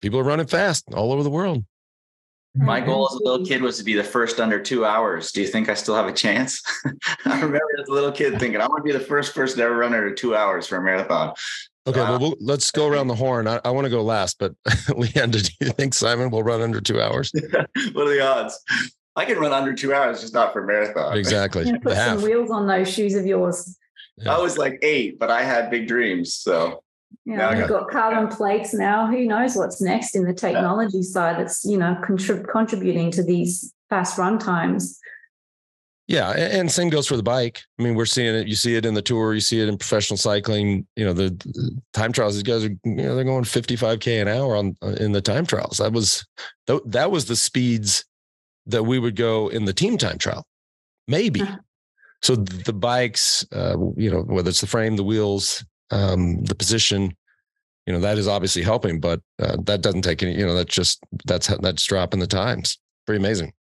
people 0.00 0.18
are 0.18 0.24
running 0.24 0.46
fast 0.46 0.86
all 0.94 1.12
over 1.12 1.22
the 1.22 1.30
world. 1.30 1.64
My 2.58 2.80
mm-hmm. 2.80 2.90
goal 2.90 3.08
as 3.10 3.14
a 3.14 3.24
little 3.24 3.46
kid 3.46 3.62
was 3.62 3.78
to 3.78 3.84
be 3.84 3.94
the 3.94 4.04
first 4.04 4.40
under 4.40 4.60
two 4.60 4.84
hours. 4.84 5.30
Do 5.32 5.40
you 5.40 5.46
think 5.46 5.68
I 5.68 5.74
still 5.74 5.94
have 5.94 6.06
a 6.06 6.12
chance? 6.12 6.60
I 7.24 7.34
remember 7.36 7.60
as 7.80 7.88
a 7.88 7.92
little 7.92 8.10
kid 8.10 8.38
thinking, 8.38 8.60
I 8.60 8.66
want 8.66 8.84
to 8.84 8.92
be 8.92 8.92
the 8.92 9.04
first 9.04 9.34
person 9.34 9.58
to 9.58 9.64
ever 9.64 9.76
run 9.76 9.94
under 9.94 10.12
two 10.12 10.34
hours 10.34 10.66
for 10.66 10.76
a 10.76 10.82
marathon. 10.82 11.34
Okay, 11.86 12.00
well, 12.00 12.18
we'll, 12.18 12.36
let's 12.40 12.70
go 12.70 12.86
around 12.86 13.06
the 13.06 13.14
horn. 13.14 13.46
I, 13.46 13.60
I 13.64 13.70
want 13.70 13.84
to 13.86 13.90
go 13.90 14.02
last, 14.02 14.38
but 14.38 14.52
Leanda, 14.88 15.42
do 15.42 15.66
you 15.66 15.72
think 15.72 15.94
Simon 15.94 16.30
will 16.30 16.42
run 16.42 16.60
under 16.60 16.80
two 16.80 17.00
hours? 17.00 17.32
what 17.92 18.06
are 18.06 18.10
the 18.10 18.20
odds? 18.20 18.62
I 19.16 19.24
can 19.24 19.38
run 19.38 19.52
under 19.52 19.72
two 19.72 19.94
hours, 19.94 20.20
just 20.20 20.34
not 20.34 20.52
for 20.52 20.64
marathon. 20.64 21.16
Exactly. 21.16 21.72
put 21.78 21.96
some 21.96 22.22
wheels 22.22 22.50
on 22.50 22.66
those 22.66 22.92
shoes 22.92 23.14
of 23.14 23.24
yours. 23.24 23.78
Yeah. 24.18 24.36
I 24.36 24.38
was 24.38 24.58
like 24.58 24.78
eight, 24.82 25.18
but 25.18 25.30
I 25.30 25.42
had 25.42 25.70
big 25.70 25.88
dreams. 25.88 26.34
So 26.34 26.82
yeah, 27.24 27.58
we've 27.58 27.68
got 27.68 27.90
carbon 27.90 28.28
plates 28.28 28.72
now. 28.72 29.06
Who 29.06 29.24
knows 29.24 29.56
what's 29.56 29.80
next 29.80 30.16
in 30.16 30.24
the 30.24 30.32
technology 30.32 30.98
yeah. 30.98 31.02
side 31.02 31.38
that's 31.38 31.64
you 31.64 31.76
know 31.76 31.96
contrib- 32.02 32.48
contributing 32.48 33.10
to 33.12 33.22
these 33.22 33.72
fast 33.90 34.18
run 34.18 34.38
times. 34.38 34.98
Yeah, 36.06 36.30
and 36.30 36.72
same 36.72 36.88
goes 36.88 37.06
for 37.06 37.18
the 37.18 37.22
bike. 37.22 37.60
I 37.78 37.82
mean, 37.82 37.94
we're 37.94 38.06
seeing 38.06 38.34
it. 38.34 38.48
You 38.48 38.54
see 38.54 38.76
it 38.76 38.86
in 38.86 38.94
the 38.94 39.02
tour. 39.02 39.34
You 39.34 39.42
see 39.42 39.60
it 39.60 39.68
in 39.68 39.76
professional 39.76 40.16
cycling. 40.16 40.86
You 40.96 41.04
know, 41.04 41.12
the, 41.12 41.28
the 41.28 41.78
time 41.92 42.12
trials. 42.12 42.32
These 42.32 42.44
guys 42.44 42.64
are, 42.64 42.70
you 42.82 42.94
know, 42.94 43.14
they're 43.14 43.24
going 43.24 43.44
55k 43.44 44.22
an 44.22 44.28
hour 44.28 44.56
on 44.56 44.74
uh, 44.82 44.96
in 44.98 45.12
the 45.12 45.20
time 45.20 45.44
trials. 45.44 45.76
That 45.76 45.92
was 45.92 46.26
that 46.66 47.10
was 47.10 47.26
the 47.26 47.36
speeds 47.36 48.06
that 48.64 48.84
we 48.84 48.98
would 48.98 49.16
go 49.16 49.48
in 49.48 49.66
the 49.66 49.74
team 49.74 49.98
time 49.98 50.16
trial, 50.16 50.46
maybe. 51.08 51.42
Uh-huh. 51.42 51.56
So 52.22 52.36
the 52.36 52.72
bikes, 52.72 53.46
uh, 53.52 53.76
you 53.96 54.10
know, 54.10 54.22
whether 54.22 54.48
it's 54.48 54.62
the 54.62 54.66
frame, 54.66 54.96
the 54.96 55.04
wheels, 55.04 55.62
um, 55.90 56.42
the 56.44 56.54
position, 56.54 57.16
you 57.86 57.92
know, 57.92 58.00
that 58.00 58.18
is 58.18 58.28
obviously 58.28 58.62
helping, 58.62 59.00
but 59.00 59.20
uh, 59.40 59.56
that 59.64 59.82
doesn't 59.82 60.02
take 60.02 60.22
any. 60.22 60.34
You 60.34 60.46
know, 60.46 60.54
that's 60.54 60.74
just 60.74 61.02
that's 61.24 61.48
that's 61.58 61.84
dropping 61.84 62.20
the 62.20 62.26
times. 62.26 62.78
Pretty 63.06 63.18
amazing. 63.18 63.52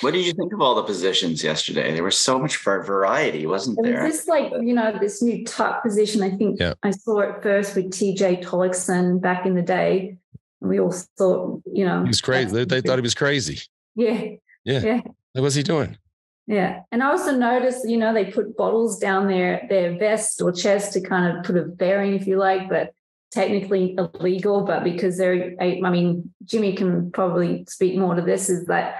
What 0.00 0.14
did 0.14 0.24
you 0.24 0.32
think 0.32 0.52
of 0.52 0.60
all 0.60 0.74
the 0.76 0.82
positions 0.82 1.44
yesterday? 1.44 1.92
There 1.92 2.04
was 2.04 2.16
so 2.16 2.38
much 2.38 2.56
variety, 2.56 3.46
wasn't 3.46 3.78
there? 3.82 4.04
Was 4.04 4.18
this 4.18 4.28
like, 4.28 4.50
you 4.62 4.72
know, 4.72 4.96
this 4.98 5.20
new 5.20 5.44
tuck 5.44 5.82
position? 5.82 6.22
I 6.22 6.30
think 6.30 6.58
yeah. 6.58 6.74
I 6.82 6.90
saw 6.90 7.20
it 7.20 7.42
first 7.42 7.76
with 7.76 7.90
TJ 7.90 8.42
Tollakson 8.42 9.20
back 9.20 9.44
in 9.44 9.54
the 9.54 9.62
day. 9.62 10.16
We 10.60 10.80
all 10.80 10.92
thought, 11.18 11.62
you 11.70 11.84
know, 11.84 12.02
he 12.02 12.08
was 12.08 12.20
crazy. 12.20 12.50
They, 12.50 12.64
they 12.64 12.80
thought 12.80 12.98
he 12.98 13.02
was 13.02 13.14
crazy. 13.14 13.60
Yeah. 13.94 14.22
Yeah. 14.64 14.80
Yeah. 14.80 15.00
What 15.32 15.42
was 15.42 15.54
he 15.54 15.62
doing? 15.62 15.98
Yeah. 16.46 16.80
And 16.90 17.02
I 17.02 17.10
also 17.10 17.36
noticed, 17.36 17.88
you 17.88 17.96
know, 17.96 18.12
they 18.12 18.24
put 18.24 18.56
bottles 18.56 18.98
down 18.98 19.28
their 19.28 19.66
their 19.68 19.96
vest 19.98 20.42
or 20.42 20.52
chest 20.52 20.92
to 20.94 21.00
kind 21.00 21.36
of 21.36 21.44
put 21.44 21.56
a 21.56 21.62
bearing, 21.62 22.14
if 22.14 22.26
you 22.26 22.38
like, 22.38 22.68
but 22.68 22.92
technically 23.30 23.96
illegal. 23.96 24.64
But 24.64 24.82
because 24.82 25.16
they're, 25.16 25.54
I 25.60 25.78
mean, 25.90 26.32
Jimmy 26.44 26.74
can 26.74 27.12
probably 27.12 27.64
speak 27.68 27.96
more 27.96 28.14
to 28.14 28.22
this, 28.22 28.50
is 28.50 28.66
that 28.66 28.96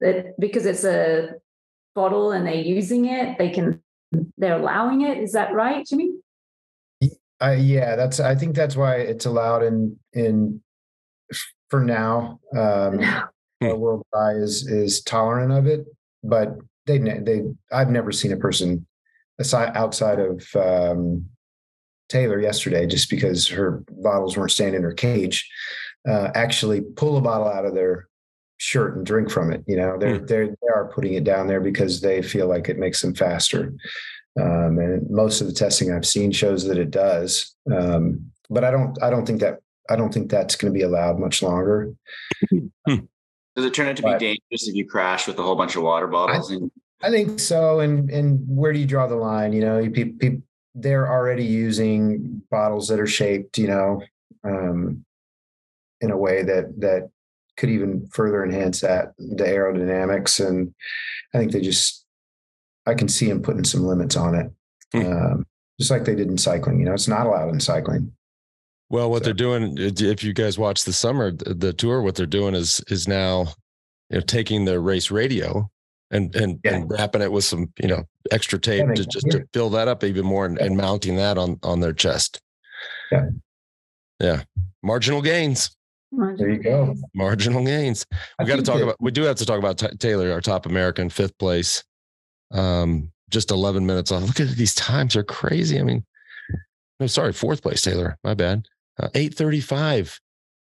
that 0.00 0.38
because 0.38 0.66
it's 0.66 0.84
a 0.84 1.34
bottle 1.94 2.32
and 2.32 2.46
they're 2.46 2.54
using 2.54 3.06
it, 3.06 3.38
they 3.38 3.50
can 3.50 3.82
they're 4.36 4.58
allowing 4.58 5.02
it. 5.02 5.18
Is 5.18 5.32
that 5.32 5.52
right, 5.52 5.86
Jimmy? 5.86 6.12
Uh, 7.42 7.56
yeah, 7.58 7.96
that's. 7.96 8.20
I 8.20 8.34
think 8.34 8.54
that's 8.54 8.76
why 8.76 8.96
it's 8.96 9.26
allowed 9.26 9.62
in 9.62 9.98
in 10.12 10.62
for 11.68 11.80
now. 11.80 12.40
Um, 12.56 12.98
the 13.60 13.76
World 13.76 14.04
By 14.12 14.32
is 14.32 14.66
is 14.66 15.02
tolerant 15.02 15.52
of 15.52 15.66
it, 15.66 15.86
but 16.22 16.56
they 16.86 16.98
they 16.98 17.42
I've 17.72 17.90
never 17.90 18.12
seen 18.12 18.32
a 18.32 18.36
person 18.36 18.86
aside 19.38 19.76
outside 19.76 20.18
of 20.20 20.46
um, 20.54 21.26
Taylor 22.08 22.40
yesterday, 22.40 22.86
just 22.86 23.10
because 23.10 23.48
her 23.48 23.82
bottles 23.90 24.36
weren't 24.36 24.50
staying 24.50 24.74
in 24.74 24.82
her 24.82 24.92
cage, 24.92 25.48
uh, 26.08 26.30
actually 26.34 26.80
pull 26.80 27.16
a 27.16 27.20
bottle 27.20 27.48
out 27.48 27.64
of 27.64 27.74
their 27.74 28.08
shirt 28.58 28.96
and 28.96 29.06
drink 29.06 29.30
from 29.30 29.52
it. 29.52 29.64
You 29.66 29.76
know, 29.76 29.98
they're 29.98 30.20
mm. 30.20 30.28
they're 30.28 30.48
they 30.48 30.68
are 30.74 30.92
putting 30.94 31.14
it 31.14 31.24
down 31.24 31.46
there 31.46 31.60
because 31.60 32.00
they 32.00 32.22
feel 32.22 32.48
like 32.48 32.68
it 32.68 32.78
makes 32.78 33.00
them 33.00 33.14
faster. 33.14 33.72
Um, 34.40 34.78
and 34.78 35.08
most 35.10 35.40
of 35.40 35.46
the 35.46 35.52
testing 35.52 35.92
I've 35.92 36.06
seen 36.06 36.32
shows 36.32 36.64
that 36.64 36.78
it 36.78 36.90
does. 36.90 37.54
Um, 37.72 38.30
but 38.50 38.64
I 38.64 38.70
don't 38.70 39.00
I 39.02 39.10
don't 39.10 39.26
think 39.26 39.40
that 39.40 39.60
I 39.88 39.96
don't 39.96 40.12
think 40.12 40.30
that's 40.30 40.56
going 40.56 40.72
to 40.72 40.76
be 40.78 40.84
allowed 40.84 41.18
much 41.18 41.42
longer. 41.42 41.94
Hmm. 42.86 43.06
Does 43.56 43.64
it 43.64 43.74
turn 43.74 43.88
out 43.88 43.96
to 43.96 44.02
but, 44.02 44.18
be 44.18 44.26
dangerous 44.26 44.68
if 44.68 44.74
you 44.74 44.86
crash 44.86 45.26
with 45.26 45.38
a 45.38 45.42
whole 45.42 45.56
bunch 45.56 45.76
of 45.76 45.82
water 45.82 46.06
bottles? 46.06 46.52
I, 46.52 47.06
I 47.06 47.10
think 47.10 47.38
so. 47.38 47.80
And 47.80 48.10
and 48.10 48.40
where 48.48 48.72
do 48.72 48.78
you 48.78 48.86
draw 48.86 49.06
the 49.06 49.16
line? 49.16 49.52
You 49.52 49.60
know, 49.60 49.90
people, 49.90 50.18
people 50.18 50.42
they're 50.74 51.08
already 51.08 51.44
using 51.44 52.42
bottles 52.50 52.88
that 52.88 52.98
are 52.98 53.06
shaped, 53.06 53.58
you 53.58 53.68
know, 53.68 54.02
um, 54.42 55.04
in 56.00 56.10
a 56.10 56.16
way 56.16 56.42
that 56.42 56.80
that 56.80 57.10
could 57.56 57.70
even 57.70 58.08
further 58.08 58.44
enhance 58.44 58.80
that 58.80 59.12
the 59.18 59.44
aerodynamics. 59.44 60.44
And 60.44 60.74
I 61.32 61.38
think 61.38 61.52
they 61.52 61.60
just, 61.60 62.04
I 62.86 62.94
can 62.94 63.08
see 63.08 63.28
them 63.28 63.42
putting 63.42 63.64
some 63.64 63.84
limits 63.84 64.16
on 64.16 64.34
it, 64.34 64.52
hmm. 64.92 65.12
um, 65.12 65.46
just 65.78 65.90
like 65.90 66.04
they 66.04 66.16
did 66.16 66.28
in 66.28 66.38
cycling. 66.38 66.80
You 66.80 66.86
know, 66.86 66.94
it's 66.94 67.08
not 67.08 67.26
allowed 67.26 67.50
in 67.50 67.60
cycling. 67.60 68.12
Well, 68.94 69.10
what 69.10 69.22
so. 69.22 69.24
they're 69.24 69.34
doing, 69.34 69.74
if 69.76 70.22
you 70.22 70.32
guys 70.32 70.56
watch 70.56 70.84
the 70.84 70.92
summer, 70.92 71.32
the 71.32 71.72
tour, 71.72 72.00
what 72.00 72.14
they're 72.14 72.26
doing 72.26 72.54
is 72.54 72.80
is 72.86 73.08
now, 73.08 73.46
you 74.08 74.18
know, 74.18 74.20
taking 74.20 74.66
the 74.66 74.78
race 74.78 75.10
radio 75.10 75.68
and 76.12 76.32
and, 76.36 76.60
yeah. 76.62 76.76
and 76.76 76.88
wrapping 76.88 77.20
it 77.20 77.32
with 77.32 77.42
some, 77.42 77.72
you 77.82 77.88
know, 77.88 78.04
extra 78.30 78.56
tape 78.56 78.84
yeah, 78.86 78.94
to 78.94 79.04
just 79.04 79.26
to 79.32 79.44
fill 79.52 79.68
that 79.70 79.88
up 79.88 80.04
even 80.04 80.24
more 80.24 80.46
and, 80.46 80.58
yeah. 80.60 80.66
and 80.66 80.76
mounting 80.76 81.16
that 81.16 81.38
on 81.38 81.58
on 81.64 81.80
their 81.80 81.92
chest. 81.92 82.40
Yeah. 83.10 83.26
Yeah. 84.20 84.42
Marginal 84.84 85.22
gains. 85.22 85.76
Marginal 86.12 86.38
there 86.38 86.50
you 86.50 86.62
gains. 86.62 87.00
go. 87.00 87.08
Marginal 87.16 87.64
gains. 87.64 88.06
We 88.38 88.44
got 88.44 88.56
to 88.56 88.62
talk 88.62 88.76
that, 88.76 88.84
about. 88.84 88.96
We 89.00 89.10
do 89.10 89.22
have 89.22 89.38
to 89.38 89.44
talk 89.44 89.58
about 89.58 89.76
t- 89.76 89.96
Taylor, 89.96 90.30
our 90.30 90.40
top 90.40 90.66
American, 90.66 91.10
fifth 91.10 91.36
place. 91.38 91.82
Um, 92.52 93.10
just 93.28 93.50
11 93.50 93.84
minutes 93.84 94.12
off. 94.12 94.22
Look 94.38 94.38
at 94.38 94.50
these 94.50 94.76
times; 94.76 95.14
they're 95.14 95.24
crazy. 95.24 95.80
I 95.80 95.82
mean, 95.82 96.04
no, 97.00 97.08
sorry, 97.08 97.32
fourth 97.32 97.60
place, 97.60 97.82
Taylor. 97.82 98.16
My 98.22 98.34
bad. 98.34 98.68
Uh, 98.98 99.08
8:35. 99.14 100.20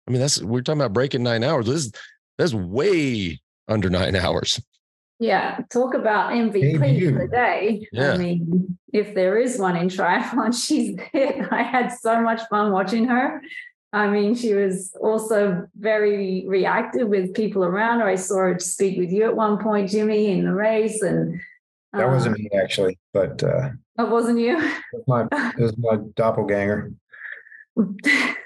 I 0.07 0.11
mean, 0.11 0.21
that's 0.21 0.41
we're 0.41 0.61
talking 0.61 0.81
about 0.81 0.93
breaking 0.93 1.23
nine 1.23 1.43
hours. 1.43 1.65
This 1.67 1.91
that's 2.37 2.53
way 2.53 3.39
under 3.67 3.89
nine 3.89 4.15
hours. 4.15 4.59
Yeah, 5.19 5.61
talk 5.71 5.93
about 5.93 6.33
MVP 6.33 6.79
Debut. 6.79 7.13
for 7.13 7.19
the 7.19 7.27
day. 7.27 7.87
Yeah. 7.91 8.13
I 8.13 8.17
mean, 8.17 8.77
if 8.91 9.15
there 9.15 9.37
is 9.37 9.57
one 9.57 9.77
in 9.77 9.87
triathlon, 9.87 10.53
she's 10.65 10.97
it. 11.13 11.47
I 11.51 11.63
had 11.63 11.89
so 11.89 12.21
much 12.21 12.41
fun 12.49 12.71
watching 12.71 13.05
her. 13.05 13.41
I 13.93 14.09
mean, 14.09 14.35
she 14.35 14.53
was 14.53 14.93
also 14.99 15.67
very 15.77 16.43
reactive 16.47 17.07
with 17.07 17.33
people 17.33 17.63
around 17.63 17.99
her. 17.99 18.07
I 18.07 18.15
saw 18.15 18.39
her 18.39 18.59
speak 18.59 18.97
with 18.97 19.09
you 19.09 19.23
at 19.23 19.35
one 19.35 19.57
point, 19.57 19.89
Jimmy, 19.89 20.31
in 20.31 20.43
the 20.43 20.53
race, 20.53 21.01
and 21.01 21.39
that 21.93 22.09
wasn't 22.09 22.35
um, 22.35 22.43
me 22.43 22.49
actually, 22.61 22.99
but 23.13 23.41
uh, 23.41 23.69
that 23.95 24.09
wasn't 24.09 24.39
you. 24.39 24.57
It 24.57 24.83
was 24.91 25.03
my, 25.07 25.27
it 25.31 25.61
was 25.61 25.77
my 25.77 25.97
doppelganger. 26.15 26.91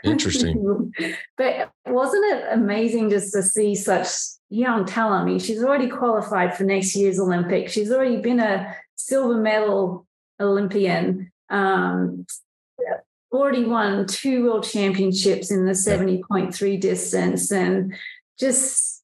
Interesting. 0.04 0.94
but 1.38 1.72
wasn't 1.86 2.26
it 2.34 2.46
amazing 2.52 3.10
just 3.10 3.34
to 3.34 3.44
see 3.44 3.76
such 3.76 4.08
young 4.50 4.86
talent? 4.86 5.24
I 5.24 5.26
mean, 5.26 5.40
she's 5.40 5.64
already 5.64 5.90
qualified 5.90 6.56
for 6.56 6.64
next 6.64 6.96
year's 6.96 7.20
Olympics. 7.20 7.72
She's 7.72 7.92
already 7.92 8.18
been 8.18 8.40
a 8.40 8.76
silver 8.96 9.40
medal 9.40 10.08
Olympian. 10.40 11.32
Um, 11.50 12.26
already 13.32 13.64
won 13.64 14.08
two 14.08 14.46
world 14.46 14.64
championships 14.64 15.52
in 15.52 15.66
the 15.66 15.74
70.3 15.74 16.80
distance 16.80 17.52
and 17.52 17.94
just 18.40 19.04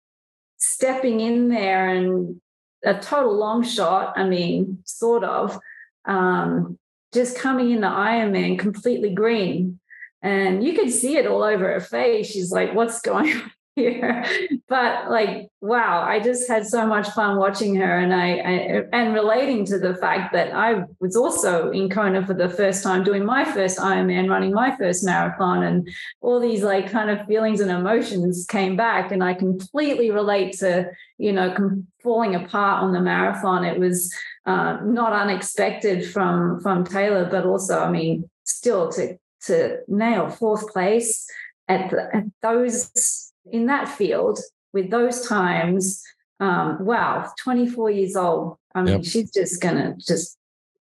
stepping 0.57 1.19
in 1.19 1.49
there 1.49 1.89
and 1.89 2.41
a 2.83 2.95
total 2.95 3.35
long 3.35 3.63
shot. 3.63 4.13
I 4.17 4.23
mean, 4.23 4.79
sort 4.85 5.23
of. 5.23 5.59
Um, 6.05 6.77
just 7.13 7.37
coming 7.37 7.71
in 7.71 7.81
the 7.81 7.87
Ironman 7.87 8.59
completely 8.59 9.13
green. 9.13 9.79
And 10.25 10.63
you 10.63 10.73
could 10.73 10.91
see 10.91 11.17
it 11.17 11.27
all 11.27 11.43
over 11.43 11.71
her 11.71 11.79
face. 11.79 12.25
She's 12.31 12.51
like, 12.51 12.73
what's 12.73 12.99
going 12.99 13.31
on? 13.31 13.51
here 13.75 14.25
But 14.67 15.11
like, 15.11 15.49
wow, 15.61 16.01
I 16.01 16.19
just 16.19 16.47
had 16.47 16.65
so 16.65 16.87
much 16.87 17.09
fun 17.09 17.37
watching 17.37 17.75
her 17.75 17.99
and 17.99 18.13
I, 18.13 18.37
I, 18.37 18.83
and 18.93 19.13
relating 19.13 19.65
to 19.65 19.77
the 19.77 19.95
fact 19.95 20.33
that 20.33 20.55
I 20.55 20.83
was 20.99 21.15
also 21.15 21.69
in 21.71 21.89
Kona 21.89 22.25
for 22.25 22.33
the 22.33 22.49
first 22.49 22.81
time 22.81 23.03
doing 23.03 23.25
my 23.25 23.43
first 23.43 23.77
Ironman, 23.77 24.29
running 24.29 24.53
my 24.53 24.75
first 24.77 25.03
marathon, 25.03 25.63
and 25.63 25.87
all 26.21 26.39
these 26.39 26.63
like 26.63 26.89
kind 26.89 27.09
of 27.09 27.27
feelings 27.27 27.59
and 27.59 27.69
emotions 27.69 28.45
came 28.47 28.75
back. 28.75 29.11
And 29.11 29.23
I 29.23 29.33
completely 29.33 30.09
relate 30.09 30.53
to, 30.59 30.89
you 31.17 31.33
know, 31.33 31.53
falling 32.01 32.33
apart 32.33 32.81
on 32.81 32.93
the 32.93 33.01
marathon. 33.01 33.65
It 33.65 33.77
was 33.77 34.11
uh, 34.45 34.77
not 34.83 35.13
unexpected 35.13 36.09
from 36.09 36.59
from 36.61 36.85
Taylor, 36.85 37.27
but 37.29 37.45
also, 37.45 37.79
I 37.79 37.91
mean, 37.91 38.29
still 38.45 38.91
to 38.93 39.17
to 39.47 39.79
nail 39.87 40.29
fourth 40.29 40.71
place 40.71 41.27
at, 41.67 41.89
the, 41.89 42.15
at 42.15 42.23
those 42.41 43.31
in 43.51 43.67
that 43.67 43.87
field 43.87 44.39
with 44.73 44.89
those 44.89 45.27
times. 45.27 46.03
Um, 46.39 46.83
wow, 46.85 47.31
24 47.39 47.91
years 47.91 48.15
old. 48.15 48.57
I 48.73 48.81
mean, 48.81 48.95
yep. 48.95 49.05
she's 49.05 49.31
just 49.31 49.61
gonna 49.61 49.95
just 49.97 50.37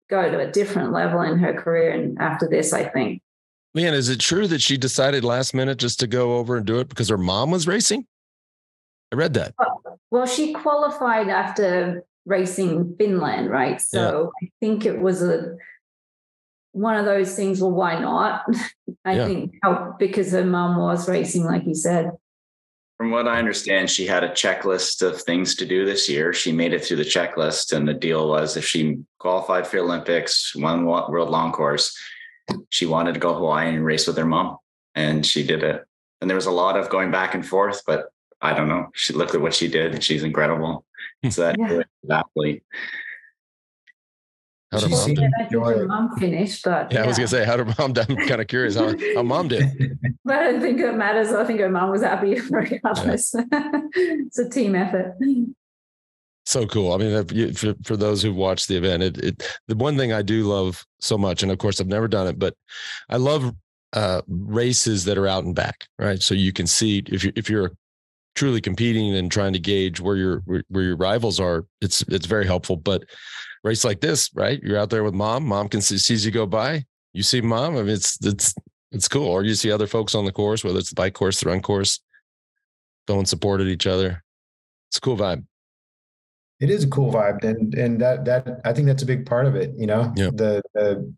go 0.08 0.30
to 0.30 0.40
a 0.40 0.50
different 0.50 0.92
level 0.92 1.20
in 1.22 1.38
her 1.38 1.52
career. 1.52 1.90
And 1.90 2.18
after 2.18 2.48
this, 2.48 2.72
I 2.72 2.84
think. 2.84 3.22
Leanda, 3.74 3.96
is 3.96 4.08
it 4.08 4.20
true 4.20 4.46
that 4.48 4.60
she 4.60 4.76
decided 4.76 5.24
last 5.24 5.54
minute 5.54 5.78
just 5.78 6.00
to 6.00 6.06
go 6.06 6.36
over 6.36 6.56
and 6.56 6.66
do 6.66 6.78
it 6.78 6.88
because 6.88 7.08
her 7.08 7.18
mom 7.18 7.50
was 7.50 7.66
racing? 7.66 8.06
I 9.12 9.16
read 9.16 9.34
that. 9.34 9.54
Well, 10.10 10.26
she 10.26 10.52
qualified 10.52 11.28
after 11.28 12.04
racing 12.26 12.96
Finland, 12.98 13.50
right? 13.50 13.80
So 13.80 14.32
yeah. 14.40 14.46
I 14.46 14.50
think 14.60 14.86
it 14.86 15.00
was 15.00 15.22
a 15.22 15.56
one 16.72 16.96
of 16.96 17.04
those 17.04 17.34
things. 17.36 17.60
Well, 17.60 17.70
why 17.70 17.98
not? 17.98 18.44
I 19.04 19.16
yeah. 19.16 19.26
think 19.26 19.54
help 19.62 19.98
because 19.98 20.32
her 20.32 20.44
mom 20.44 20.76
was 20.78 21.08
racing, 21.08 21.44
like 21.44 21.66
you 21.66 21.74
said. 21.74 22.10
From 22.98 23.10
what 23.10 23.26
I 23.26 23.38
understand, 23.38 23.90
she 23.90 24.06
had 24.06 24.22
a 24.22 24.28
checklist 24.28 25.02
of 25.02 25.20
things 25.20 25.56
to 25.56 25.66
do 25.66 25.84
this 25.84 26.08
year. 26.08 26.32
She 26.32 26.52
made 26.52 26.72
it 26.72 26.84
through 26.84 26.98
the 26.98 27.04
checklist, 27.04 27.72
and 27.72 27.88
the 27.88 27.94
deal 27.94 28.28
was 28.28 28.56
if 28.56 28.64
she 28.64 28.98
qualified 29.18 29.66
for 29.66 29.78
Olympics, 29.78 30.54
won 30.54 30.84
World 30.84 31.30
Long 31.30 31.50
Course, 31.50 31.96
she 32.70 32.86
wanted 32.86 33.14
to 33.14 33.20
go 33.20 33.34
Hawaii 33.34 33.74
and 33.74 33.84
race 33.84 34.06
with 34.06 34.16
her 34.18 34.26
mom, 34.26 34.58
and 34.94 35.26
she 35.26 35.44
did 35.44 35.62
it. 35.62 35.84
And 36.20 36.30
there 36.30 36.36
was 36.36 36.46
a 36.46 36.52
lot 36.52 36.76
of 36.76 36.90
going 36.90 37.10
back 37.10 37.34
and 37.34 37.44
forth, 37.44 37.82
but 37.86 38.06
I 38.40 38.54
don't 38.54 38.68
know. 38.68 38.88
She 38.94 39.12
looked 39.12 39.34
at 39.34 39.40
what 39.40 39.54
she 39.54 39.68
did. 39.68 40.02
She's 40.04 40.22
incredible. 40.22 40.84
Hmm. 41.22 41.30
So 41.30 41.42
that 41.42 41.56
yeah. 41.58 41.82
athlete. 42.10 42.62
How 44.72 44.80
did 44.80 44.90
mom, 44.90 45.10
yeah, 45.10 45.28
I 45.38 45.44
think 45.44 45.64
her 45.66 45.86
mom 45.86 46.16
finished, 46.16 46.64
but 46.64 46.90
yeah, 46.90 47.00
yeah, 47.00 47.04
I 47.04 47.06
was 47.06 47.18
gonna 47.18 47.28
say 47.28 47.44
how 47.44 47.58
did 47.58 47.66
mom? 47.78 47.92
I'm 47.94 48.16
kind 48.26 48.40
of 48.40 48.46
curious 48.46 48.74
how, 48.74 48.94
how 49.14 49.22
mom 49.22 49.48
did. 49.48 49.98
but 50.24 50.36
I 50.36 50.52
don't 50.52 50.62
think 50.62 50.80
it 50.80 50.94
matters. 50.94 51.30
I 51.30 51.44
think 51.44 51.60
her 51.60 51.68
mom 51.68 51.90
was 51.90 52.02
happy 52.02 52.40
regardless. 52.50 53.34
Yeah. 53.34 53.44
it's 53.94 54.38
a 54.38 54.48
team 54.48 54.74
effort. 54.74 55.16
So 56.46 56.66
cool. 56.66 56.94
I 56.94 56.96
mean, 56.96 57.52
for, 57.52 57.74
for 57.84 57.98
those 57.98 58.22
who've 58.22 58.34
watched 58.34 58.68
the 58.68 58.76
event, 58.78 59.02
it, 59.02 59.18
it 59.18 59.58
the 59.68 59.76
one 59.76 59.98
thing 59.98 60.14
I 60.14 60.22
do 60.22 60.44
love 60.44 60.86
so 61.00 61.18
much, 61.18 61.42
and 61.42 61.52
of 61.52 61.58
course 61.58 61.78
I've 61.78 61.86
never 61.86 62.08
done 62.08 62.26
it, 62.26 62.38
but 62.38 62.54
I 63.10 63.18
love 63.18 63.54
uh, 63.92 64.22
races 64.26 65.04
that 65.04 65.18
are 65.18 65.28
out 65.28 65.44
and 65.44 65.54
back, 65.54 65.86
right? 65.98 66.22
So 66.22 66.34
you 66.34 66.52
can 66.52 66.66
see 66.66 67.02
if 67.06 67.24
you 67.24 67.32
if 67.36 67.50
you're 67.50 67.72
truly 68.34 68.62
competing 68.62 69.14
and 69.14 69.30
trying 69.30 69.52
to 69.52 69.58
gauge 69.58 70.00
where 70.00 70.16
your 70.16 70.38
where, 70.46 70.64
where 70.68 70.84
your 70.84 70.96
rivals 70.96 71.38
are, 71.38 71.66
it's 71.82 72.00
it's 72.08 72.26
very 72.26 72.46
helpful. 72.46 72.76
But 72.76 73.04
race 73.64 73.84
like 73.84 74.00
this, 74.00 74.30
right? 74.34 74.60
You're 74.62 74.78
out 74.78 74.90
there 74.90 75.04
with 75.04 75.14
mom. 75.14 75.46
Mom 75.46 75.68
can 75.68 75.80
see 75.80 75.98
sees 75.98 76.24
you 76.24 76.32
go 76.32 76.46
by. 76.46 76.84
You 77.12 77.22
see 77.22 77.40
mom. 77.40 77.76
I 77.76 77.82
mean, 77.82 77.90
it's 77.90 78.18
it's 78.24 78.54
it's 78.90 79.08
cool. 79.08 79.28
Or 79.28 79.42
you 79.44 79.54
see 79.54 79.70
other 79.70 79.86
folks 79.86 80.14
on 80.14 80.24
the 80.24 80.32
course, 80.32 80.64
whether 80.64 80.78
it's 80.78 80.90
the 80.90 80.94
bike 80.94 81.14
course, 81.14 81.40
the 81.40 81.48
run 81.48 81.62
course, 81.62 82.00
going 83.06 83.26
supported 83.26 83.68
each 83.68 83.86
other. 83.86 84.22
It's 84.90 84.98
a 84.98 85.00
cool 85.00 85.16
vibe. 85.16 85.44
It 86.60 86.70
is 86.70 86.84
a 86.84 86.88
cool 86.88 87.12
vibe, 87.12 87.42
and 87.44 87.74
and 87.74 88.00
that 88.00 88.24
that 88.24 88.60
I 88.64 88.72
think 88.72 88.86
that's 88.86 89.02
a 89.02 89.06
big 89.06 89.26
part 89.26 89.46
of 89.46 89.56
it. 89.56 89.72
You 89.76 89.86
know, 89.86 90.12
yep. 90.16 90.36
the 90.36 90.62
the 90.74 91.14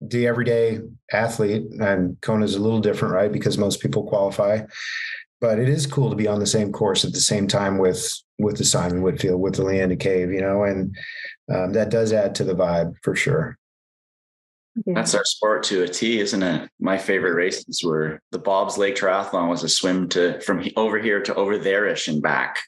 the 0.00 0.26
everyday 0.26 0.80
athlete, 1.12 1.64
and 1.80 2.20
Kona 2.20 2.44
is 2.44 2.54
a 2.54 2.60
little 2.60 2.80
different, 2.80 3.14
right? 3.14 3.32
Because 3.32 3.58
most 3.58 3.80
people 3.80 4.04
qualify 4.04 4.60
but 5.44 5.58
it 5.58 5.68
is 5.68 5.86
cool 5.86 6.08
to 6.08 6.16
be 6.16 6.26
on 6.26 6.40
the 6.40 6.46
same 6.46 6.72
course 6.72 7.04
at 7.04 7.12
the 7.12 7.20
same 7.20 7.46
time 7.46 7.76
with 7.76 8.10
with 8.38 8.56
the 8.56 8.64
Simon 8.64 9.02
Whitfield, 9.02 9.42
with 9.42 9.56
the 9.56 9.62
Leanda 9.62 9.94
Cave, 9.94 10.32
you 10.32 10.40
know, 10.40 10.64
and 10.64 10.96
um, 11.54 11.74
that 11.74 11.90
does 11.90 12.14
add 12.14 12.34
to 12.36 12.44
the 12.44 12.54
vibe 12.54 12.94
for 13.02 13.14
sure. 13.14 13.58
That's 14.86 15.14
our 15.14 15.24
sport 15.26 15.62
to 15.64 15.82
a 15.82 15.88
T, 15.88 16.18
isn't 16.18 16.42
it? 16.42 16.70
My 16.80 16.96
favorite 16.96 17.34
races 17.34 17.82
were 17.84 18.20
the 18.32 18.38
Bob's 18.38 18.78
Lake 18.78 18.96
Triathlon 18.96 19.50
was 19.50 19.62
a 19.62 19.68
swim 19.68 20.08
to 20.08 20.40
from 20.40 20.66
over 20.78 20.98
here 20.98 21.20
to 21.20 21.34
over 21.34 21.58
there-ish 21.58 22.08
and 22.08 22.22
back. 22.22 22.60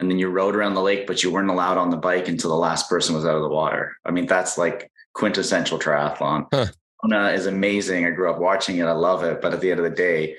And 0.00 0.10
then 0.10 0.18
you 0.18 0.28
rode 0.28 0.56
around 0.56 0.74
the 0.74 0.82
lake, 0.82 1.06
but 1.06 1.22
you 1.22 1.30
weren't 1.30 1.50
allowed 1.50 1.78
on 1.78 1.90
the 1.90 1.96
bike 1.96 2.26
until 2.26 2.50
the 2.50 2.56
last 2.56 2.90
person 2.90 3.14
was 3.14 3.24
out 3.24 3.36
of 3.36 3.42
the 3.42 3.48
water. 3.48 3.96
I 4.04 4.10
mean, 4.10 4.26
that's 4.26 4.58
like 4.58 4.90
quintessential 5.12 5.78
triathlon. 5.78 6.48
Huh. 6.52 6.66
Kona 7.00 7.28
is 7.28 7.46
amazing. 7.46 8.04
I 8.04 8.10
grew 8.10 8.28
up 8.28 8.40
watching 8.40 8.78
it. 8.78 8.86
I 8.86 8.92
love 8.92 9.22
it. 9.22 9.40
But 9.40 9.54
at 9.54 9.60
the 9.60 9.70
end 9.70 9.78
of 9.78 9.84
the 9.84 9.96
day, 9.96 10.36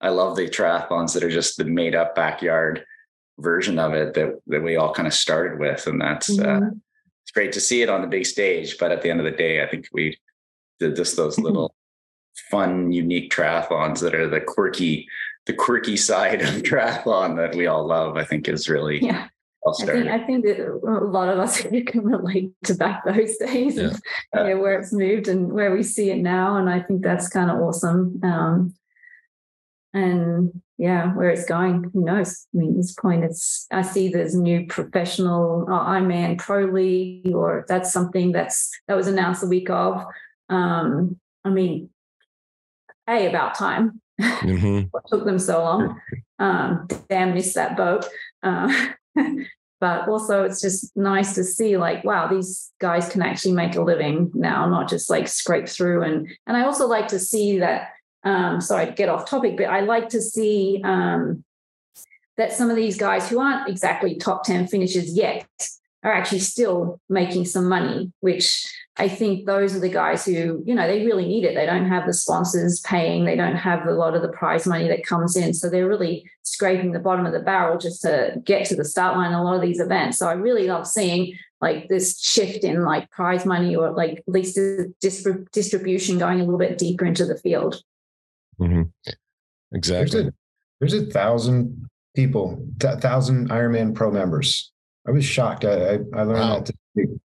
I 0.00 0.10
love 0.10 0.36
the 0.36 0.48
triathlons 0.48 1.14
that 1.14 1.24
are 1.24 1.30
just 1.30 1.56
the 1.56 1.64
made 1.64 1.94
up 1.94 2.14
backyard 2.14 2.84
version 3.38 3.78
of 3.78 3.92
it 3.94 4.14
that, 4.14 4.40
that 4.46 4.62
we 4.62 4.76
all 4.76 4.92
kind 4.92 5.08
of 5.08 5.14
started 5.14 5.58
with. 5.58 5.86
And 5.86 6.00
that's, 6.00 6.30
uh, 6.30 6.42
mm-hmm. 6.42 6.64
uh, 6.64 6.70
it's 7.22 7.32
great 7.32 7.52
to 7.52 7.60
see 7.60 7.82
it 7.82 7.88
on 7.88 8.02
the 8.02 8.08
big 8.08 8.26
stage. 8.26 8.78
But 8.78 8.92
at 8.92 9.02
the 9.02 9.10
end 9.10 9.20
of 9.20 9.24
the 9.24 9.32
day, 9.32 9.62
I 9.62 9.66
think 9.66 9.88
we 9.92 10.18
did 10.78 10.96
just 10.96 11.16
those 11.16 11.36
mm-hmm. 11.36 11.44
little 11.44 11.74
fun, 12.50 12.92
unique 12.92 13.30
triathlons 13.32 14.00
that 14.00 14.14
are 14.14 14.28
the 14.28 14.40
quirky, 14.40 15.08
the 15.46 15.54
quirky 15.54 15.96
side 15.96 16.42
of 16.42 16.62
triathlon 16.62 17.36
that 17.36 17.56
we 17.56 17.66
all 17.66 17.86
love, 17.86 18.16
I 18.16 18.24
think 18.24 18.48
is 18.48 18.68
really, 18.68 19.02
yeah. 19.02 19.28
I 19.66 19.84
think, 19.84 20.08
I 20.08 20.18
think 20.24 20.44
that 20.44 20.60
a 20.60 21.04
lot 21.06 21.28
of 21.28 21.40
us 21.40 21.60
can 21.86 22.04
relate 22.04 22.52
to 22.64 22.74
back 22.74 23.04
those 23.04 23.36
days 23.36 23.76
yeah. 23.76 23.90
and 24.32 24.48
you 24.48 24.54
know, 24.54 24.60
where 24.60 24.78
it's 24.78 24.92
moved 24.92 25.26
and 25.26 25.52
where 25.52 25.72
we 25.72 25.82
see 25.82 26.10
it 26.10 26.18
now. 26.18 26.56
And 26.56 26.70
I 26.70 26.80
think 26.80 27.02
that's 27.02 27.28
kind 27.28 27.50
of 27.50 27.58
awesome. 27.58 28.20
Um, 28.22 28.74
and 29.96 30.60
yeah, 30.76 31.14
where 31.14 31.30
it's 31.30 31.46
going, 31.46 31.90
who 31.94 32.04
knows? 32.04 32.46
I 32.54 32.58
mean, 32.58 32.70
at 32.72 32.76
this 32.76 32.92
point, 32.92 33.24
it's 33.24 33.66
I 33.72 33.80
see 33.80 34.08
there's 34.08 34.34
new 34.34 34.66
professional 34.66 35.64
uh, 35.70 35.86
Ironman 35.86 36.38
Pro 36.38 36.66
League, 36.66 37.34
or 37.34 37.64
that's 37.66 37.94
something 37.94 38.30
that's 38.30 38.70
that 38.88 38.96
was 38.96 39.06
announced 39.06 39.40
the 39.40 39.48
week 39.48 39.70
of. 39.70 40.04
Um, 40.50 41.18
I 41.46 41.48
mean, 41.48 41.88
a 43.08 43.26
about 43.26 43.54
time. 43.54 44.02
Mm-hmm. 44.20 44.80
what 44.90 45.04
took 45.08 45.24
them 45.24 45.38
so 45.38 45.62
long? 45.62 45.98
Um, 46.38 46.86
damn, 47.08 47.32
missed 47.32 47.54
that 47.54 47.78
boat. 47.78 48.04
Uh, 48.42 48.88
but 49.80 50.08
also, 50.08 50.44
it's 50.44 50.60
just 50.60 50.94
nice 50.94 51.34
to 51.36 51.44
see, 51.44 51.78
like, 51.78 52.04
wow, 52.04 52.28
these 52.28 52.70
guys 52.80 53.08
can 53.08 53.22
actually 53.22 53.52
make 53.52 53.76
a 53.76 53.82
living 53.82 54.30
now, 54.34 54.68
not 54.68 54.90
just 54.90 55.08
like 55.08 55.26
scrape 55.26 55.68
through. 55.68 56.02
And 56.02 56.28
and 56.46 56.54
I 56.54 56.66
also 56.66 56.86
like 56.86 57.08
to 57.08 57.18
see 57.18 57.60
that 57.60 57.92
um, 58.24 58.60
sorry 58.60 58.86
to 58.86 58.92
get 58.92 59.08
off 59.08 59.28
topic, 59.28 59.56
but 59.56 59.66
I 59.66 59.80
like 59.80 60.08
to 60.10 60.20
see 60.20 60.80
um, 60.84 61.44
that 62.36 62.52
some 62.52 62.70
of 62.70 62.76
these 62.76 62.96
guys 62.96 63.28
who 63.28 63.40
aren't 63.40 63.68
exactly 63.68 64.16
top 64.16 64.44
10 64.44 64.66
finishers 64.66 65.16
yet 65.16 65.46
are 66.02 66.12
actually 66.12 66.38
still 66.38 67.00
making 67.08 67.44
some 67.44 67.68
money, 67.68 68.12
which 68.20 68.66
I 68.96 69.08
think 69.08 69.44
those 69.44 69.74
are 69.74 69.80
the 69.80 69.88
guys 69.88 70.24
who, 70.24 70.62
you 70.64 70.74
know, 70.74 70.86
they 70.86 71.04
really 71.04 71.26
need 71.26 71.44
it. 71.44 71.54
They 71.54 71.66
don't 71.66 71.88
have 71.88 72.06
the 72.06 72.14
sponsors 72.14 72.80
paying, 72.80 73.24
they 73.24 73.36
don't 73.36 73.56
have 73.56 73.86
a 73.86 73.92
lot 73.92 74.14
of 74.14 74.22
the 74.22 74.28
prize 74.28 74.66
money 74.66 74.88
that 74.88 75.04
comes 75.04 75.36
in. 75.36 75.52
So 75.52 75.68
they're 75.68 75.88
really 75.88 76.30
scraping 76.42 76.92
the 76.92 77.00
bottom 77.00 77.26
of 77.26 77.32
the 77.32 77.40
barrel 77.40 77.76
just 77.76 78.02
to 78.02 78.40
get 78.44 78.66
to 78.66 78.76
the 78.76 78.84
start 78.84 79.16
line 79.16 79.32
in 79.32 79.34
a 79.34 79.42
lot 79.42 79.56
of 79.56 79.62
these 79.62 79.80
events. 79.80 80.18
So 80.18 80.28
I 80.28 80.32
really 80.32 80.66
love 80.68 80.86
seeing 80.86 81.36
like 81.60 81.88
this 81.88 82.20
shift 82.20 82.64
in 82.64 82.84
like 82.84 83.10
prize 83.10 83.44
money 83.44 83.74
or 83.74 83.90
like 83.90 84.18
at 84.18 84.28
least 84.28 84.58
distribution 85.00 86.18
going 86.18 86.40
a 86.40 86.44
little 86.44 86.58
bit 86.58 86.78
deeper 86.78 87.04
into 87.04 87.24
the 87.26 87.36
field. 87.36 87.82
Mm-hmm. 88.60 88.82
Exactly. 89.72 90.22
There's 90.22 90.26
a, 90.26 90.32
there's 90.80 91.08
a 91.08 91.10
thousand 91.10 91.88
people, 92.14 92.66
a 92.82 92.98
thousand 92.98 93.50
Ironman 93.50 93.94
Pro 93.94 94.10
members. 94.10 94.72
I 95.06 95.10
was 95.10 95.24
shocked. 95.24 95.64
I, 95.64 95.70
I, 95.70 95.98
I 96.14 96.22
learned 96.22 96.30
wow. 96.30 96.64
that. 96.94 97.20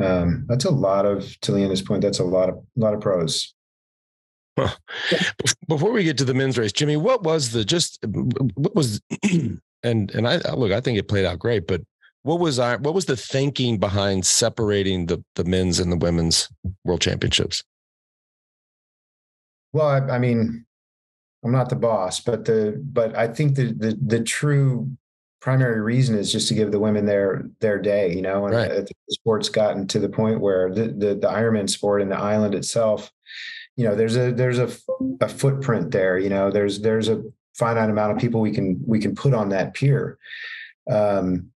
Um, 0.00 0.46
that's 0.48 0.64
a 0.64 0.70
lot 0.70 1.06
of 1.06 1.38
to 1.40 1.52
Leanda's 1.52 1.82
point. 1.82 2.02
That's 2.02 2.20
a 2.20 2.24
lot 2.24 2.48
of 2.48 2.56
a 2.56 2.80
lot 2.80 2.94
of 2.94 3.00
pros. 3.00 3.54
Well, 4.56 4.74
before 5.68 5.92
we 5.92 6.04
get 6.04 6.18
to 6.18 6.24
the 6.24 6.34
men's 6.34 6.58
race, 6.58 6.72
Jimmy, 6.72 6.96
what 6.96 7.22
was 7.22 7.50
the 7.50 7.64
just 7.64 8.04
what 8.54 8.74
was 8.74 9.00
and 9.82 10.10
and 10.10 10.28
I 10.28 10.36
look, 10.54 10.72
I 10.72 10.80
think 10.80 10.98
it 10.98 11.08
played 11.08 11.24
out 11.24 11.38
great, 11.38 11.66
but 11.66 11.82
what 12.22 12.40
was 12.40 12.58
I 12.58 12.76
what 12.76 12.94
was 12.94 13.06
the 13.06 13.16
thinking 13.16 13.78
behind 13.78 14.26
separating 14.26 15.06
the 15.06 15.22
the 15.34 15.44
men's 15.44 15.78
and 15.78 15.90
the 15.90 15.96
women's 15.96 16.48
world 16.84 17.00
championships? 17.00 17.62
Well, 19.72 19.86
I, 19.86 19.98
I, 19.98 20.18
mean, 20.18 20.64
I'm 21.44 21.52
not 21.52 21.68
the 21.68 21.76
boss, 21.76 22.20
but 22.20 22.44
the 22.44 22.80
but 22.82 23.16
I 23.16 23.28
think 23.28 23.54
the 23.54 23.72
the 23.72 23.98
the 24.04 24.22
true 24.22 24.90
primary 25.40 25.80
reason 25.80 26.18
is 26.18 26.32
just 26.32 26.48
to 26.48 26.54
give 26.54 26.72
the 26.72 26.80
women 26.80 27.06
their 27.06 27.48
their 27.60 27.78
day, 27.78 28.12
you 28.14 28.22
know. 28.22 28.46
And 28.46 28.54
right. 28.54 28.68
the 28.68 28.92
sport's 29.10 29.48
gotten 29.48 29.86
to 29.88 29.98
the 29.98 30.08
point 30.08 30.40
where 30.40 30.72
the, 30.72 30.88
the 30.88 31.14
the 31.14 31.28
Ironman 31.28 31.70
sport 31.70 32.02
and 32.02 32.10
the 32.10 32.18
island 32.18 32.54
itself, 32.54 33.12
you 33.76 33.84
know, 33.84 33.94
there's 33.94 34.16
a 34.16 34.32
there's 34.32 34.58
a 34.58 34.70
a 35.20 35.28
footprint 35.28 35.90
there. 35.90 36.18
You 36.18 36.30
know, 36.30 36.50
there's 36.50 36.80
there's 36.80 37.08
a 37.08 37.22
finite 37.54 37.90
amount 37.90 38.12
of 38.12 38.18
people 38.18 38.40
we 38.40 38.52
can 38.52 38.80
we 38.86 38.98
can 38.98 39.14
put 39.14 39.34
on 39.34 39.50
that 39.50 39.74
pier. 39.74 40.18
Um, 40.90 41.50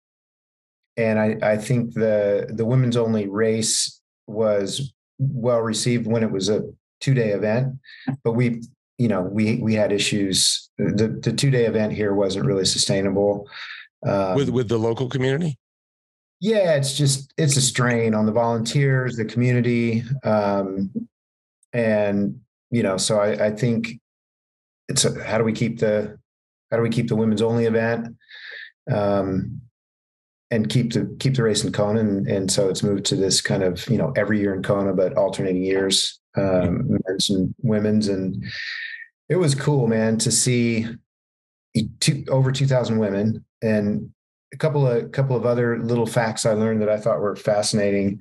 and 0.96 1.18
I, 1.18 1.38
I 1.42 1.56
think 1.56 1.94
the 1.94 2.46
the 2.50 2.66
women's 2.66 2.96
only 2.96 3.28
race 3.28 4.00
was 4.26 4.92
well 5.18 5.60
received 5.60 6.06
when 6.06 6.22
it 6.22 6.30
was 6.30 6.48
a 6.48 6.62
two 7.02 7.12
day 7.12 7.32
event, 7.32 7.78
but 8.24 8.32
we 8.32 8.62
you 8.96 9.08
know 9.08 9.20
we 9.20 9.56
we 9.56 9.74
had 9.74 9.92
issues. 9.92 10.70
The 10.78 11.18
the 11.22 11.32
two 11.32 11.50
day 11.50 11.66
event 11.66 11.92
here 11.92 12.14
wasn't 12.14 12.46
really 12.46 12.64
sustainable 12.64 13.48
um, 14.06 14.36
with 14.36 14.48
with 14.48 14.68
the 14.68 14.78
local 14.78 15.08
community. 15.08 15.58
Yeah, 16.40 16.74
it's 16.74 16.96
just 16.96 17.32
it's 17.36 17.56
a 17.56 17.62
strain 17.62 18.14
on 18.14 18.26
the 18.26 18.32
volunteers, 18.32 19.16
the 19.16 19.24
community, 19.24 20.02
um, 20.24 20.90
and 21.72 22.40
you 22.70 22.82
know. 22.82 22.96
So 22.96 23.18
I, 23.20 23.46
I 23.46 23.50
think 23.50 24.00
it's 24.88 25.04
a, 25.04 25.22
how 25.22 25.38
do 25.38 25.44
we 25.44 25.52
keep 25.52 25.78
the 25.78 26.18
how 26.70 26.78
do 26.78 26.82
we 26.82 26.90
keep 26.90 27.08
the 27.08 27.16
women's 27.16 27.42
only 27.42 27.66
event 27.66 28.16
um, 28.90 29.60
and 30.50 30.68
keep 30.68 30.92
the 30.92 31.14
keep 31.20 31.34
the 31.34 31.42
race 31.42 31.64
in 31.64 31.72
Kona 31.72 32.00
and, 32.00 32.26
and 32.26 32.50
so 32.50 32.68
it's 32.68 32.82
moved 32.82 33.04
to 33.06 33.16
this 33.16 33.40
kind 33.40 33.62
of 33.62 33.88
you 33.88 33.98
know 33.98 34.12
every 34.16 34.40
year 34.40 34.54
in 34.54 34.62
Kona 34.62 34.94
but 34.94 35.16
alternating 35.16 35.62
years 35.62 36.20
um, 36.36 36.98
men's 37.06 37.30
and 37.30 37.54
women's 37.62 38.08
and 38.08 38.44
it 39.28 39.36
was 39.36 39.54
cool 39.54 39.86
man 39.86 40.18
to 40.18 40.30
see 40.30 40.86
two, 42.00 42.24
over 42.28 42.52
2000 42.52 42.98
women 42.98 43.44
and 43.62 44.10
a 44.52 44.56
couple 44.56 44.86
of 44.86 45.12
couple 45.12 45.36
of 45.36 45.46
other 45.46 45.78
little 45.78 46.06
facts 46.06 46.46
I 46.46 46.52
learned 46.52 46.82
that 46.82 46.88
I 46.88 46.98
thought 46.98 47.20
were 47.20 47.36
fascinating 47.36 48.20